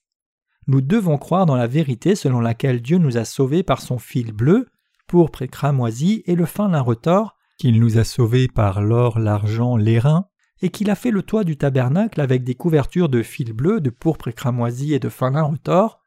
[0.68, 4.32] Nous devons croire dans la vérité selon laquelle Dieu nous a sauvés par son fil
[4.32, 4.68] bleu,
[5.08, 9.78] pourpre et cramoisi et le fin lin retors, qu'il nous a sauvés par l'or, l'argent,
[9.78, 10.28] l'airain,
[10.62, 13.90] et qu'il a fait le toit du tabernacle avec des couvertures de fil bleu, de
[13.90, 16.00] pourpre et cramoisi et de fin lin retors,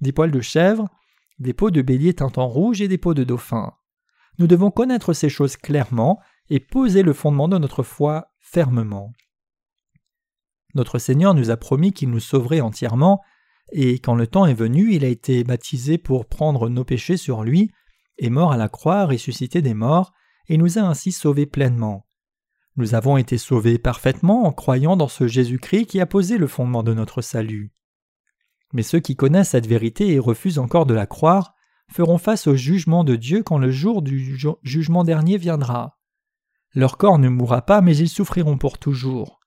[0.00, 0.88] des poils de chèvre,
[1.38, 3.72] des peaux de bélier teintes en rouge et des peaux de dauphin.
[4.38, 6.20] Nous devons connaître ces choses clairement
[6.50, 9.12] et poser le fondement de notre foi fermement.
[10.74, 13.22] Notre Seigneur nous a promis qu'il nous sauverait entièrement,
[13.72, 17.42] et quand le temps est venu, il a été baptisé pour prendre nos péchés sur
[17.42, 17.70] lui,
[18.18, 20.12] est mort à la croix, ressuscité des morts,
[20.48, 22.06] et nous a ainsi sauvés pleinement.
[22.76, 26.82] Nous avons été sauvés parfaitement en croyant dans ce Jésus-Christ qui a posé le fondement
[26.82, 27.72] de notre salut.
[28.72, 31.54] Mais ceux qui connaissent cette vérité et refusent encore de la croire
[31.92, 35.98] feront face au jugement de Dieu quand le jour du jugement dernier viendra.
[36.74, 39.40] Leur corps ne mourra pas, mais ils souffriront pour toujours.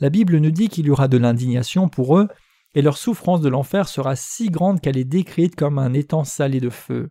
[0.00, 2.28] La Bible nous dit qu'il y aura de l'indignation pour eux,
[2.74, 6.58] et leur souffrance de l'enfer sera si grande qu'elle est décrite comme un étang salé
[6.58, 7.10] de feu.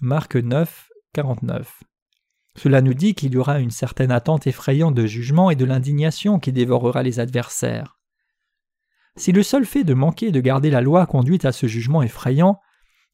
[0.00, 1.82] Marc 9, 49.
[2.56, 6.38] Cela nous dit qu'il y aura une certaine attente effrayante de jugement et de l'indignation
[6.38, 7.99] qui dévorera les adversaires.
[9.20, 12.58] Si le seul fait de manquer de garder la loi conduit à ce jugement effrayant,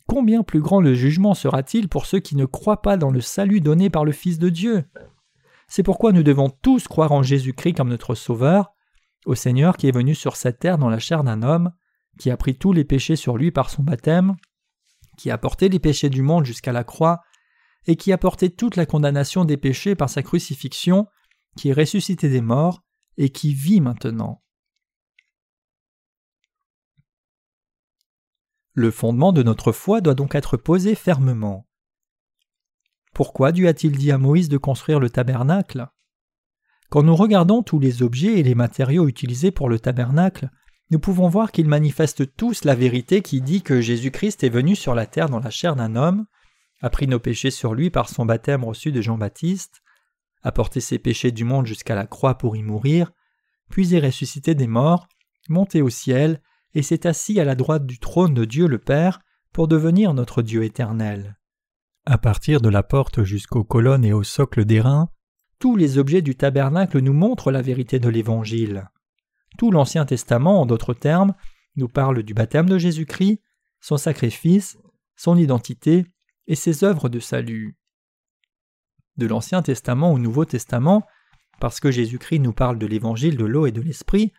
[0.07, 3.61] combien plus grand le jugement sera-t-il pour ceux qui ne croient pas dans le salut
[3.61, 4.85] donné par le Fils de Dieu?
[5.67, 8.71] C'est pourquoi nous devons tous croire en Jésus-Christ comme notre Sauveur,
[9.25, 11.73] au Seigneur qui est venu sur cette terre dans la chair d'un homme,
[12.21, 14.37] qui a pris tous les péchés sur lui par son baptême,
[15.19, 17.21] qui a porté les péchés du monde jusqu'à la croix,
[17.89, 21.09] et qui a porté toute la condamnation des péchés par sa crucifixion,
[21.57, 22.85] qui est ressuscité des morts,
[23.19, 24.41] et qui vit maintenant.
[28.79, 31.67] Le fondement de notre foi doit donc être posé fermement.
[33.15, 35.89] Pourquoi Dieu a-t-il dit à Moïse de construire le tabernacle?
[36.91, 40.51] Quand nous regardons tous les objets et les matériaux utilisés pour le tabernacle,
[40.91, 44.95] nous pouvons voir qu'ils manifestent tous la vérité qui dit que Jésus-Christ est venu sur
[44.95, 46.27] la terre dans la chair d'un homme,
[46.83, 49.81] a pris nos péchés sur lui par son baptême reçu de Jean-Baptiste,
[50.43, 53.11] a porté ses péchés du monde jusqu'à la croix pour y mourir,
[53.71, 55.09] puis est ressuscité des morts,
[55.49, 56.43] monté au ciel,
[56.77, 59.21] et s'est assis à la droite du trône de Dieu le Père
[59.55, 61.39] pour devenir notre Dieu éternel.
[62.05, 65.09] À partir de la porte jusqu'aux colonnes et au socle d'airain,
[65.59, 68.91] tous les objets du tabernacle nous montrent la vérité de l'Évangile.
[69.57, 71.33] Tout l'Ancien Testament, en d'autres termes,
[71.77, 73.41] nous parle du baptême de Jésus-Christ,
[73.81, 74.77] son sacrifice,
[75.17, 76.05] son identité
[76.47, 77.79] et ses œuvres de salut.
[79.17, 81.07] De l'Ancien Testament au Nouveau Testament,
[81.59, 84.35] parce que Jésus-Christ nous parle de l'Évangile de l'eau et de l'Esprit,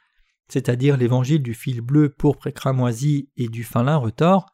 [0.50, 4.46] c'est-à-dire l'Évangile du fil bleu, pourpre et cramoisi et du fin lin retors,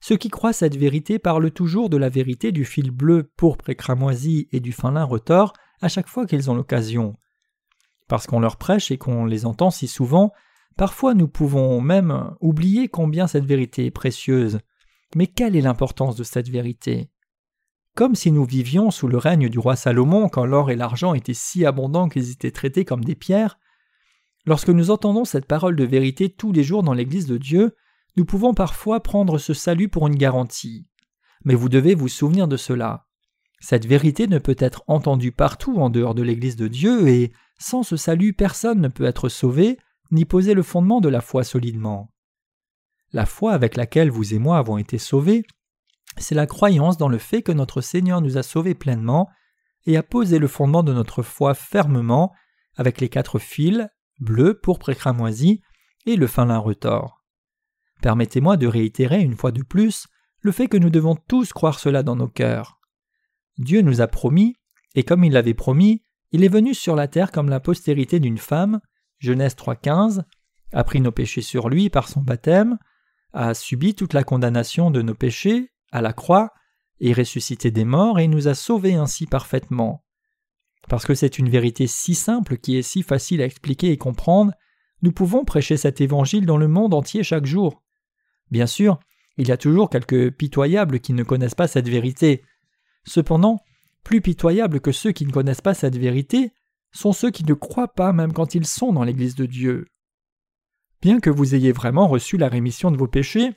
[0.00, 3.74] ceux qui croient cette vérité parlent toujours de la vérité du fil bleu, pourpre et
[3.74, 7.16] cramoisi et du fin lin retors à chaque fois qu'ils ont l'occasion.
[8.08, 10.32] Parce qu'on leur prêche et qu'on les entend si souvent,
[10.76, 14.60] parfois nous pouvons même oublier combien cette vérité est précieuse.
[15.14, 17.10] Mais quelle est l'importance de cette vérité?
[17.94, 21.34] Comme si nous vivions sous le règne du roi Salomon quand l'or et l'argent étaient
[21.34, 23.58] si abondants qu'ils étaient traités comme des pierres,
[24.46, 27.76] lorsque nous entendons cette parole de vérité tous les jours dans l'Église de Dieu,
[28.16, 30.86] nous pouvons parfois prendre ce salut pour une garantie.
[31.44, 33.06] Mais vous devez vous souvenir de cela.
[33.60, 37.82] Cette vérité ne peut être entendue partout en dehors de l'Église de Dieu et, sans
[37.82, 39.78] ce salut, personne ne peut être sauvé
[40.10, 42.12] ni poser le fondement de la foi solidement.
[43.12, 45.44] La foi avec laquelle vous et moi avons été sauvés,
[46.16, 49.28] c'est la croyance dans le fait que notre Seigneur nous a sauvés pleinement
[49.86, 52.32] et a posé le fondement de notre foi fermement
[52.76, 55.60] avec les quatre fils, bleu, pourpre et cramoisi,
[56.06, 57.24] et le fin lin retors.
[58.02, 60.06] Permettez-moi de réitérer une fois de plus
[60.40, 62.78] le fait que nous devons tous croire cela dans nos cœurs.
[63.58, 64.56] Dieu nous a promis,
[64.94, 66.02] et comme il l'avait promis,
[66.32, 68.80] il est venu sur la terre comme la postérité d'une femme,
[69.18, 70.22] Genèse 3.15,
[70.72, 72.78] a pris nos péchés sur lui par son baptême,
[73.32, 76.52] a subi toute la condamnation de nos péchés à la croix,
[77.00, 80.05] et ressuscité des morts et nous a sauvés ainsi parfaitement.
[80.88, 84.52] Parce que c'est une vérité si simple qui est si facile à expliquer et comprendre,
[85.02, 87.82] nous pouvons prêcher cet évangile dans le monde entier chaque jour.
[88.50, 88.98] Bien sûr,
[89.36, 92.42] il y a toujours quelques pitoyables qui ne connaissent pas cette vérité.
[93.04, 93.60] Cependant,
[94.04, 96.52] plus pitoyables que ceux qui ne connaissent pas cette vérité
[96.92, 99.86] sont ceux qui ne croient pas même quand ils sont dans l'Église de Dieu.
[101.02, 103.50] Bien que vous ayez vraiment reçu la rémission de vos péchés,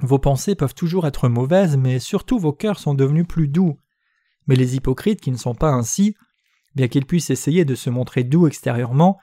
[0.00, 3.76] vos pensées peuvent toujours être mauvaises, mais surtout vos cœurs sont devenus plus doux.
[4.46, 6.16] Mais les hypocrites qui ne sont pas ainsi,
[6.74, 9.18] bien qu'ils puissent essayer de se montrer doux extérieurement,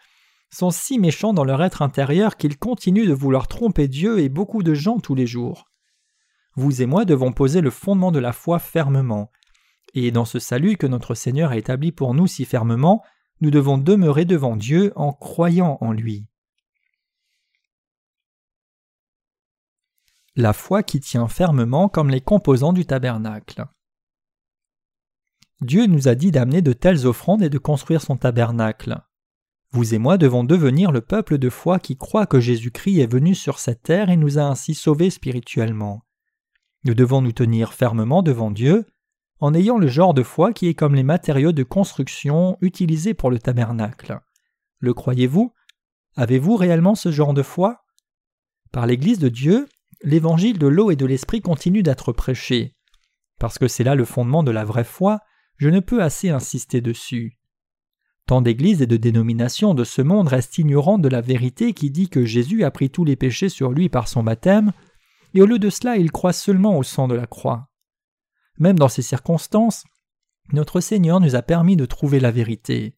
[0.51, 4.63] sont si méchants dans leur être intérieur qu'ils continuent de vouloir tromper Dieu et beaucoup
[4.63, 5.69] de gens tous les jours.
[6.55, 9.31] Vous et moi devons poser le fondement de la foi fermement.
[9.93, 13.03] Et dans ce salut que notre Seigneur a établi pour nous si fermement,
[13.39, 16.25] nous devons demeurer devant Dieu en croyant en lui.
[20.35, 23.65] La foi qui tient fermement comme les composants du tabernacle.
[25.61, 28.99] Dieu nous a dit d'amener de telles offrandes et de construire son tabernacle.
[29.71, 33.35] Vous et moi devons devenir le peuple de foi qui croit que Jésus-Christ est venu
[33.35, 36.03] sur cette terre et nous a ainsi sauvés spirituellement.
[36.83, 38.85] Nous devons nous tenir fermement devant Dieu
[39.39, 43.29] en ayant le genre de foi qui est comme les matériaux de construction utilisés pour
[43.29, 44.19] le tabernacle.
[44.79, 45.53] Le croyez-vous?
[46.15, 47.85] Avez-vous réellement ce genre de foi?
[48.71, 49.69] Par l'Église de Dieu,
[50.01, 52.75] l'évangile de l'eau et de l'esprit continue d'être prêché.
[53.39, 55.19] Parce que c'est là le fondement de la vraie foi,
[55.57, 57.37] je ne peux assez insister dessus.
[58.27, 62.09] Tant d'églises et de dénominations de ce monde restent ignorantes de la vérité qui dit
[62.09, 64.71] que Jésus a pris tous les péchés sur lui par son baptême,
[65.33, 67.69] et au lieu de cela ils croient seulement au sang de la croix.
[68.57, 69.83] Même dans ces circonstances,
[70.53, 72.95] notre Seigneur nous a permis de trouver la vérité.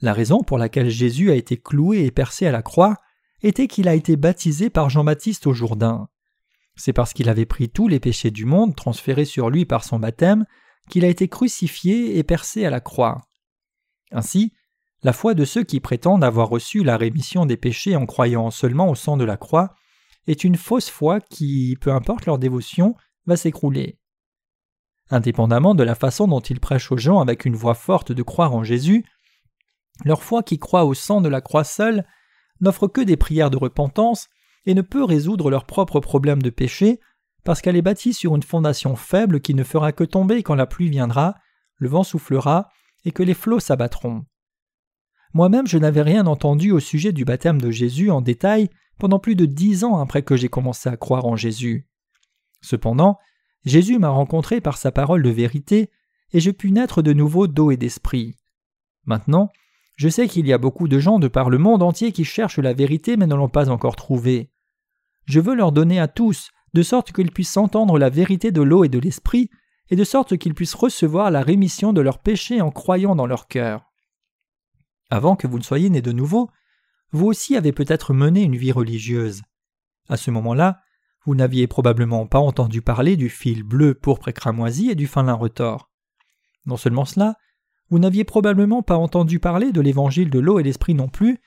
[0.00, 2.96] La raison pour laquelle Jésus a été cloué et percé à la croix
[3.42, 6.08] était qu'il a été baptisé par Jean-Baptiste au Jourdain.
[6.76, 9.98] C'est parce qu'il avait pris tous les péchés du monde transférés sur lui par son
[9.98, 10.44] baptême
[10.88, 13.22] qu'il a été crucifié et percé à la croix.
[14.12, 14.52] Ainsi,
[15.02, 18.88] la foi de ceux qui prétendent avoir reçu la rémission des péchés en croyant seulement
[18.88, 19.74] au sang de la croix
[20.26, 22.94] est une fausse foi qui, peu importe leur dévotion,
[23.26, 23.98] va s'écrouler.
[25.10, 28.54] Indépendamment de la façon dont ils prêchent aux gens avec une voix forte de croire
[28.54, 29.04] en Jésus,
[30.04, 32.06] leur foi qui croit au sang de la croix seule
[32.60, 34.28] n'offre que des prières de repentance
[34.64, 37.00] et ne peut résoudre leurs propres problèmes de péché
[37.44, 40.66] parce qu'elle est bâtie sur une fondation faible qui ne fera que tomber quand la
[40.66, 41.34] pluie viendra,
[41.76, 42.70] le vent soufflera
[43.04, 44.24] et que les flots s'abattront.
[45.34, 49.34] Moi-même je n'avais rien entendu au sujet du baptême de Jésus en détail pendant plus
[49.34, 51.86] de dix ans après que j'ai commencé à croire en Jésus.
[52.62, 53.18] Cependant,
[53.64, 55.90] Jésus m'a rencontré par sa parole de vérité,
[56.32, 58.36] et je pus naître de nouveau d'eau et d'esprit.
[59.04, 59.50] Maintenant,
[59.96, 62.58] je sais qu'il y a beaucoup de gens de par le monde entier qui cherchent
[62.58, 64.50] la vérité mais ne l'ont pas encore trouvée.
[65.26, 68.84] Je veux leur donner à tous, de sorte qu'ils puissent entendre la vérité de l'eau
[68.84, 69.48] et de l'esprit,
[69.90, 73.46] et de sorte qu'ils puissent recevoir la rémission de leurs péchés en croyant dans leur
[73.46, 73.92] cœur.
[75.10, 76.50] Avant que vous ne soyez nés de nouveau,
[77.12, 79.42] vous aussi avez peut-être mené une vie religieuse.
[80.08, 80.80] À ce moment-là,
[81.24, 85.22] vous n'aviez probablement pas entendu parler du fil bleu, pourpre et cramoisi et du fin
[85.22, 85.90] lin retors.
[86.66, 87.36] Non seulement cela,
[87.90, 91.38] vous n'aviez probablement pas entendu parler de l'évangile de l'eau et l'esprit non plus,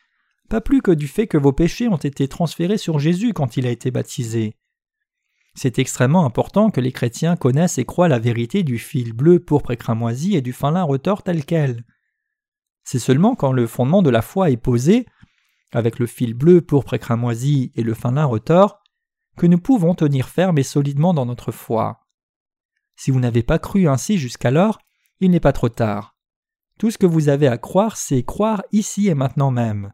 [0.49, 3.67] pas plus que du fait que vos péchés ont été transférés sur Jésus quand il
[3.67, 4.55] a été baptisé.
[5.57, 9.71] C'est extrêmement important que les chrétiens connaissent et croient la vérité du fil bleu, pourpre
[9.71, 11.83] et cramoisi et du fin lin retors tel quel.
[12.83, 15.07] C'est seulement quand le fondement de la foi est posé,
[15.73, 18.83] avec le fil bleu, pourpre et cramoisi et le fin lin retors,
[19.35, 22.01] que nous pouvons tenir ferme et solidement dans notre foi.
[22.95, 24.77] Si vous n'avez pas cru ainsi jusqu'alors,
[25.21, 26.15] il n'est pas trop tard.
[26.77, 29.91] Tout ce que vous avez à croire, c'est croire ici et maintenant même.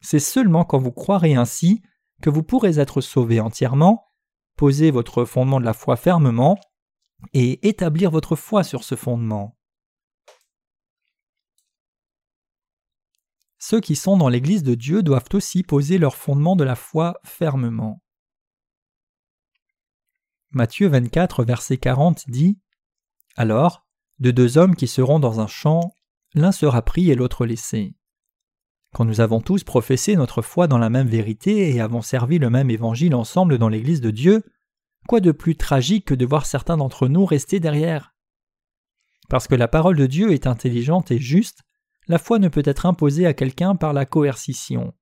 [0.00, 1.82] C'est seulement quand vous croirez ainsi
[2.22, 4.06] que vous pourrez être sauvé entièrement,
[4.56, 6.58] poser votre fondement de la foi fermement
[7.32, 9.56] et établir votre foi sur ce fondement.
[13.58, 17.14] Ceux qui sont dans l'Église de Dieu doivent aussi poser leur fondement de la foi
[17.24, 18.02] fermement.
[20.50, 22.58] Matthieu 24, verset 40 dit
[23.36, 23.86] Alors,
[24.18, 25.94] de deux hommes qui seront dans un champ,
[26.34, 27.94] l'un sera pris et l'autre laissé.
[28.94, 32.48] Quand nous avons tous professé notre foi dans la même vérité et avons servi le
[32.48, 34.44] même évangile ensemble dans l'Église de Dieu,
[35.08, 38.14] quoi de plus tragique que de voir certains d'entre nous rester derrière?
[39.28, 41.62] Parce que la parole de Dieu est intelligente et juste,
[42.06, 44.94] la foi ne peut être imposée à quelqu'un par la coercition.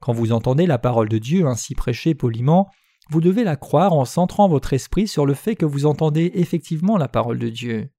[0.00, 2.70] Quand vous entendez la parole de Dieu ainsi prêchée poliment,
[3.10, 6.96] vous devez la croire en centrant votre esprit sur le fait que vous entendez effectivement
[6.96, 7.90] la parole de Dieu.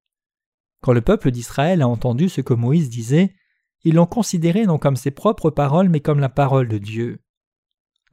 [0.81, 3.35] Quand le peuple d'Israël a entendu ce que Moïse disait,
[3.83, 7.21] ils l'ont considéré non comme ses propres paroles mais comme la parole de Dieu.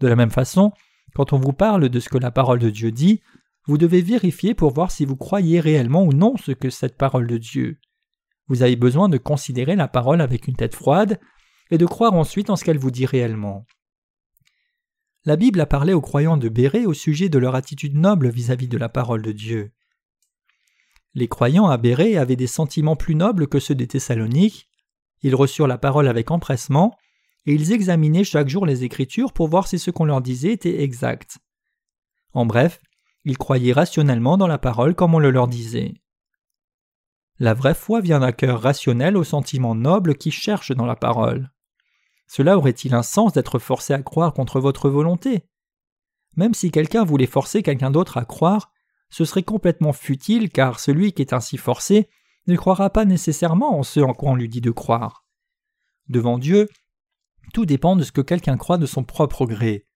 [0.00, 0.72] De la même façon,
[1.14, 3.20] quand on vous parle de ce que la parole de Dieu dit,
[3.66, 7.26] vous devez vérifier pour voir si vous croyez réellement ou non ce que cette parole
[7.26, 7.78] de Dieu.
[8.48, 11.20] Vous avez besoin de considérer la parole avec une tête froide
[11.70, 13.66] et de croire ensuite en ce qu'elle vous dit réellement.
[15.24, 18.66] La Bible a parlé aux croyants de Béré au sujet de leur attitude noble vis-à-vis
[18.66, 19.72] -vis de la parole de Dieu.
[21.14, 24.69] Les croyants à Béré avaient des sentiments plus nobles que ceux des Thessaloniques.
[25.22, 26.96] Ils reçurent la parole avec empressement,
[27.46, 30.82] et ils examinaient chaque jour les Écritures pour voir si ce qu'on leur disait était
[30.82, 31.38] exact.
[32.32, 32.80] En bref,
[33.24, 35.94] ils croyaient rationnellement dans la parole comme on le leur disait.
[37.38, 41.50] La vraie foi vient d'un cœur rationnel aux sentiments nobles qui cherchent dans la parole.
[42.26, 45.46] Cela aurait-il un sens d'être forcé à croire contre votre volonté?
[46.36, 48.70] Même si quelqu'un voulait forcer quelqu'un d'autre à croire,
[49.08, 52.08] ce serait complètement futile car celui qui est ainsi forcé
[52.46, 55.24] ne croira pas nécessairement en ce en quoi on lui dit de croire.
[56.08, 56.68] Devant Dieu,
[57.52, 59.86] tout dépend de ce que quelqu'un croit de son propre gré.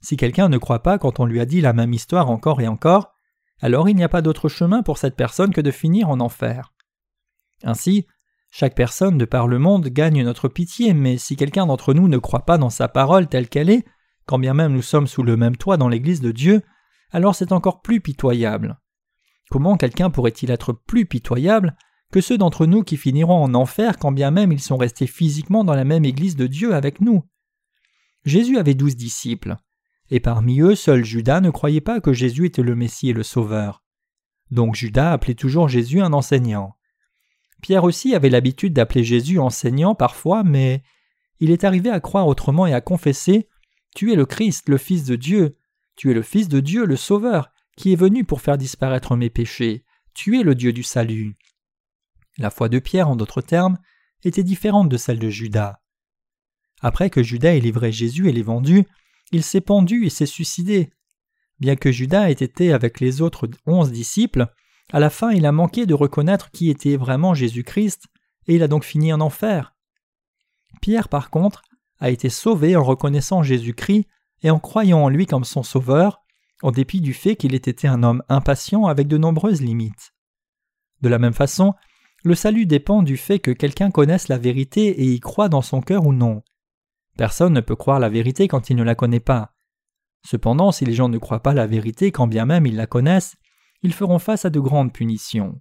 [0.00, 2.68] Si quelqu'un ne croit pas quand on lui a dit la même histoire encore et
[2.68, 3.12] encore,
[3.60, 6.72] alors il n'y a pas d'autre chemin pour cette personne que de finir en enfer.
[7.62, 8.06] Ainsi,
[8.50, 12.18] chaque personne de par le monde gagne notre pitié, mais si quelqu'un d'entre nous ne
[12.18, 13.84] croit pas dans sa parole telle qu'elle est,
[14.26, 16.62] quand bien même nous sommes sous le même toit dans l'Église de Dieu,
[17.10, 18.78] alors c'est encore plus pitoyable.
[19.52, 21.76] Comment quelqu'un pourrait-il être plus pitoyable
[22.10, 25.62] que ceux d'entre nous qui finiront en enfer quand bien même ils sont restés physiquement
[25.62, 27.22] dans la même Église de Dieu avec nous?
[28.24, 29.56] Jésus avait douze disciples
[30.10, 33.22] et parmi eux seul Judas ne croyait pas que Jésus était le Messie et le
[33.22, 33.84] Sauveur.
[34.50, 36.78] Donc Judas appelait toujours Jésus un enseignant.
[37.60, 40.82] Pierre aussi avait l'habitude d'appeler Jésus enseignant parfois, mais
[41.40, 43.50] il est arrivé à croire autrement et à confesser
[43.94, 45.58] Tu es le Christ, le Fils de Dieu,
[45.94, 49.30] tu es le Fils de Dieu, le Sauveur, qui est venu pour faire disparaître mes
[49.30, 49.84] péchés,
[50.14, 51.36] tu es le Dieu du salut.
[52.38, 53.78] La foi de Pierre, en d'autres termes,
[54.24, 55.80] était différente de celle de Judas.
[56.80, 58.84] Après que Judas ait livré Jésus et l'ait vendu,
[59.30, 60.92] il s'est pendu et s'est suicidé.
[61.60, 64.48] Bien que Judas ait été avec les autres onze disciples,
[64.92, 68.06] à la fin il a manqué de reconnaître qui était vraiment Jésus-Christ,
[68.46, 69.74] et il a donc fini en enfer.
[70.80, 71.62] Pierre, par contre,
[72.00, 74.06] a été sauvé en reconnaissant Jésus-Christ
[74.42, 76.21] et en croyant en lui comme son sauveur,
[76.62, 80.14] en dépit du fait qu'il ait été un homme impatient avec de nombreuses limites.
[81.00, 81.74] De la même façon,
[82.24, 85.80] le salut dépend du fait que quelqu'un connaisse la vérité et y croit dans son
[85.80, 86.42] cœur ou non.
[87.16, 89.54] Personne ne peut croire la vérité quand il ne la connaît pas.
[90.24, 93.36] Cependant, si les gens ne croient pas la vérité quand bien même ils la connaissent,
[93.82, 95.60] ils feront face à de grandes punitions.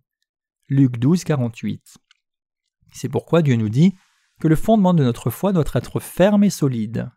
[0.70, 1.98] Luc 12, 48.
[2.94, 3.96] C'est pourquoi Dieu nous dit
[4.40, 7.10] que le fondement de notre foi doit être ferme et solide.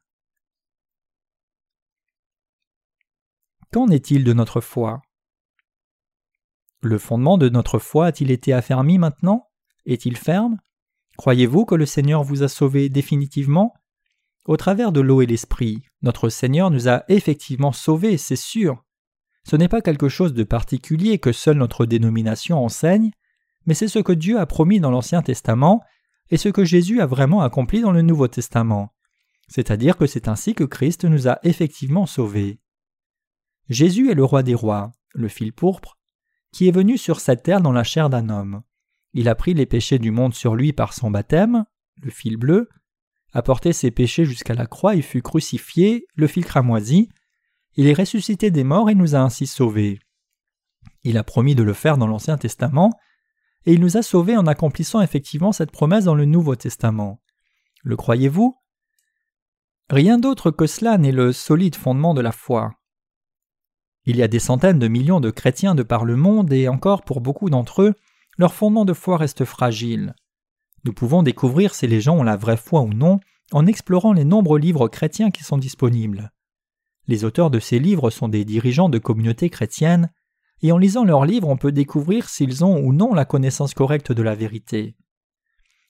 [3.75, 5.03] Qu'en est-il de notre foi?
[6.81, 9.49] Le fondement de notre foi a-t-il été affermi maintenant?
[9.85, 10.59] Est-il ferme?
[11.19, 13.75] Croyez-vous que le Seigneur vous a sauvé définitivement?
[14.47, 18.85] Au travers de l'eau et l'esprit, notre Seigneur nous a effectivement sauvés, c'est sûr.
[19.43, 23.11] Ce n'est pas quelque chose de particulier que seule notre dénomination enseigne,
[23.67, 25.83] mais c'est ce que Dieu a promis dans l'Ancien Testament
[26.31, 28.95] et ce que Jésus a vraiment accompli dans le Nouveau Testament.
[29.49, 32.61] C'est-à-dire que c'est ainsi que Christ nous a effectivement sauvés.
[33.69, 35.99] Jésus est le roi des rois, le fil pourpre,
[36.53, 38.62] qui est venu sur cette terre dans la chair d'un homme.
[39.12, 41.65] Il a pris les péchés du monde sur lui par son baptême,
[42.03, 42.69] le fil bleu,
[43.32, 47.09] a porté ses péchés jusqu'à la croix et fut crucifié, le fil cramoisi.
[47.77, 49.99] Il est ressuscité des morts et nous a ainsi sauvés.
[51.03, 52.93] Il a promis de le faire dans l'Ancien Testament,
[53.66, 57.20] et il nous a sauvés en accomplissant effectivement cette promesse dans le Nouveau Testament.
[57.82, 58.57] Le croyez-vous?
[59.91, 62.73] Rien d'autre que cela n'est le solide fondement de la foi.
[64.07, 67.03] Il y a des centaines de millions de chrétiens de par le monde et encore
[67.03, 67.95] pour beaucoup d'entre eux,
[68.37, 70.15] leur fondement de foi reste fragile.
[70.85, 73.21] Nous pouvons découvrir si les gens ont la vraie foi ou non
[73.53, 76.33] en explorant les nombreux livres chrétiens qui sont disponibles.
[77.07, 80.11] Les auteurs de ces livres sont des dirigeants de communautés chrétiennes,
[80.63, 84.13] et en lisant leurs livres on peut découvrir s'ils ont ou non la connaissance correcte
[84.13, 84.97] de la vérité.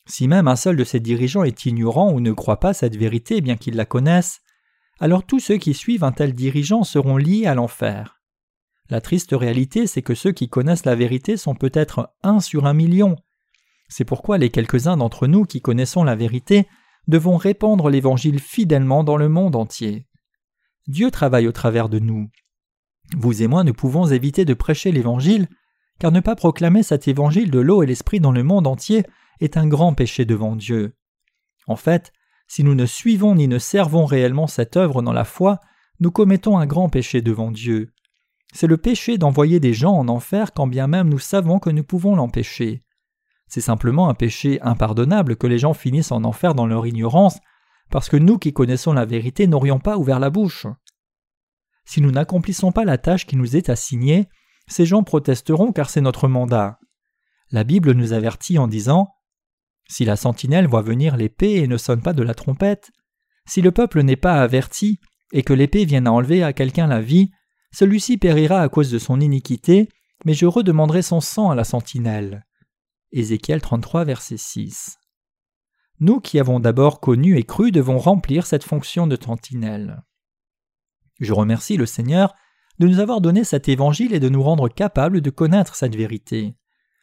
[0.07, 3.41] Si même un seul de ces dirigeants est ignorant ou ne croit pas cette vérité
[3.41, 4.41] bien qu'ils la connaissent,
[5.00, 8.20] alors tous ceux qui suivent un tel dirigeant seront liés à l'enfer.
[8.90, 12.74] La triste réalité, c'est que ceux qui connaissent la vérité sont peut-être un sur un
[12.74, 13.16] million,
[13.88, 16.66] c'est pourquoi les quelques-uns d'entre nous qui connaissons la vérité
[17.06, 20.06] devons répandre l'Évangile fidèlement dans le monde entier.
[20.86, 22.28] Dieu travaille au travers de nous.
[23.16, 25.48] Vous et moi ne pouvons éviter de prêcher l'Évangile,
[25.98, 29.04] car ne pas proclamer cet Évangile de l'eau et l'Esprit dans le monde entier
[29.40, 30.96] est un grand péché devant Dieu.
[31.66, 32.12] En fait,
[32.46, 35.60] si nous ne suivons ni ne servons réellement cette œuvre dans la foi,
[36.00, 37.92] nous commettons un grand péché devant Dieu.
[38.52, 41.84] C'est le péché d'envoyer des gens en enfer quand bien même nous savons que nous
[41.84, 42.84] pouvons l'empêcher.
[43.48, 47.38] C'est simplement un péché impardonnable que les gens finissent en enfer dans leur ignorance,
[47.90, 50.66] parce que nous qui connaissons la vérité n'aurions pas ouvert la bouche.
[51.84, 54.28] Si nous n'accomplissons pas la tâche qui nous est assignée,
[54.66, 56.78] ces gens protesteront car c'est notre mandat.
[57.50, 59.14] La Bible nous avertit en disant
[59.89, 62.90] Si la sentinelle voit venir l'épée et ne sonne pas de la trompette,
[63.47, 64.98] si le peuple n'est pas averti
[65.32, 67.31] et que l'épée vienne à enlever à quelqu'un la vie,
[67.73, 69.89] celui-ci périra à cause de son iniquité,
[70.24, 72.47] mais je redemanderai son sang à la sentinelle.
[73.12, 74.98] Ézéchiel 33, verset 6.
[76.01, 80.02] Nous qui avons d'abord connu et cru devons remplir cette fonction de sentinelle.
[81.20, 82.35] Je remercie le Seigneur
[82.78, 86.56] de nous avoir donné cet évangile et de nous rendre capables de connaître cette vérité.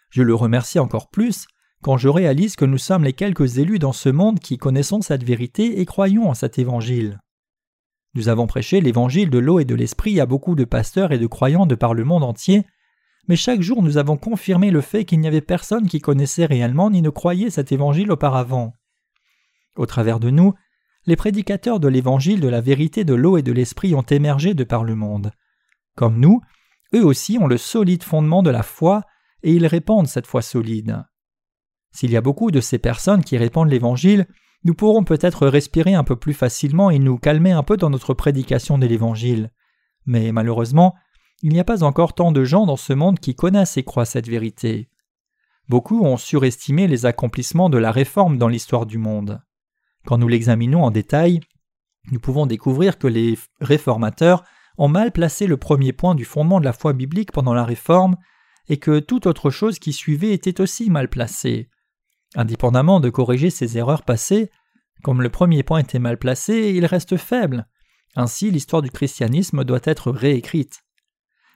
[0.10, 1.48] Je le remercie encore plus
[1.82, 5.24] quand je réalise que nous sommes les quelques élus dans ce monde qui connaissons cette
[5.24, 7.20] vérité et croyons en cet évangile.
[8.14, 11.28] Nous avons prêché l'évangile de l'eau et de l'esprit à beaucoup de pasteurs et de
[11.28, 12.66] croyants de par le monde entier,
[13.28, 16.90] mais chaque jour nous avons confirmé le fait qu'il n'y avait personne qui connaissait réellement
[16.90, 18.76] ni ne croyait cet évangile auparavant.
[19.76, 20.53] Au travers de nous,
[21.06, 24.64] les prédicateurs de l'évangile de la vérité de l'eau et de l'esprit ont émergé de
[24.64, 25.32] par le monde.
[25.95, 26.41] Comme nous,
[26.94, 29.03] eux aussi ont le solide fondement de la foi
[29.41, 31.03] et ils répandent cette foi solide.
[31.91, 34.27] S'il y a beaucoup de ces personnes qui répandent l'Évangile,
[34.63, 38.13] nous pourrons peut-être respirer un peu plus facilement et nous calmer un peu dans notre
[38.13, 39.51] prédication de l'Évangile.
[40.05, 40.95] Mais malheureusement,
[41.41, 44.05] il n'y a pas encore tant de gens dans ce monde qui connaissent et croient
[44.05, 44.89] cette vérité.
[45.68, 49.41] Beaucoup ont surestimé les accomplissements de la réforme dans l'histoire du monde.
[50.05, 51.39] Quand nous l'examinons en détail,
[52.11, 54.43] nous pouvons découvrir que les réformateurs
[54.77, 58.18] ont mal placé le premier point du fondement de la foi biblique pendant la réforme
[58.68, 61.69] et que toute autre chose qui suivait était aussi mal placée.
[62.36, 64.49] Indépendamment de corriger ces erreurs passées,
[65.03, 67.68] comme le premier point était mal placé, il reste faible.
[68.16, 70.82] Ainsi, l'histoire du christianisme doit être réécrite.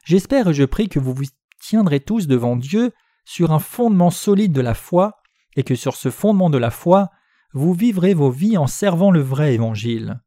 [0.04, 1.26] J'espère et je prie que vous vous
[1.60, 2.92] tiendrez tous devant Dieu
[3.26, 5.18] sur un fondement solide de la foi,
[5.56, 7.10] et que sur ce fondement de la foi,
[7.54, 10.22] vous vivrez vos vies en servant le vrai évangile.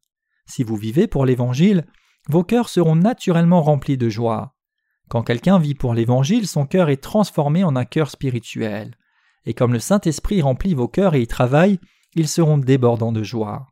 [0.47, 1.85] Si vous vivez pour l'évangile,
[2.27, 4.55] vos cœurs seront naturellement remplis de joie.
[5.09, 8.95] Quand quelqu'un vit pour l'Évangile, son cœur est transformé en un cœur spirituel.
[9.45, 11.79] Et comme le Saint-Esprit remplit vos cœurs et y travaille,
[12.15, 13.67] ils seront débordants de joie.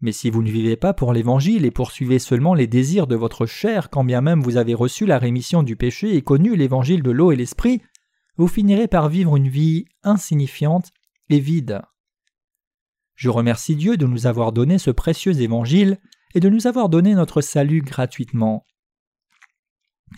[0.00, 3.46] Mais si vous ne vivez pas pour l'Évangile et poursuivez seulement les désirs de votre
[3.46, 7.10] chair, quand bien même vous avez reçu la rémission du péché et connu l'Évangile de
[7.10, 7.80] l'eau et l'Esprit,
[8.36, 10.92] vous finirez par vivre une vie insignifiante
[11.30, 11.80] et vide.
[13.14, 15.98] Je remercie Dieu de nous avoir donné ce précieux Évangile
[16.34, 18.66] et de nous avoir donné notre salut gratuitement.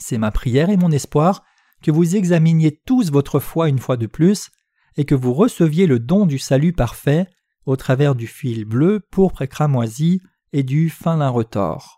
[0.01, 1.44] C'est ma prière et mon espoir
[1.82, 4.50] que vous examiniez tous votre foi une fois de plus,
[4.96, 7.26] et que vous receviez le don du salut parfait
[7.66, 10.20] au travers du fil bleu, pourpre et cramoisi
[10.52, 11.98] et du fin lin retors.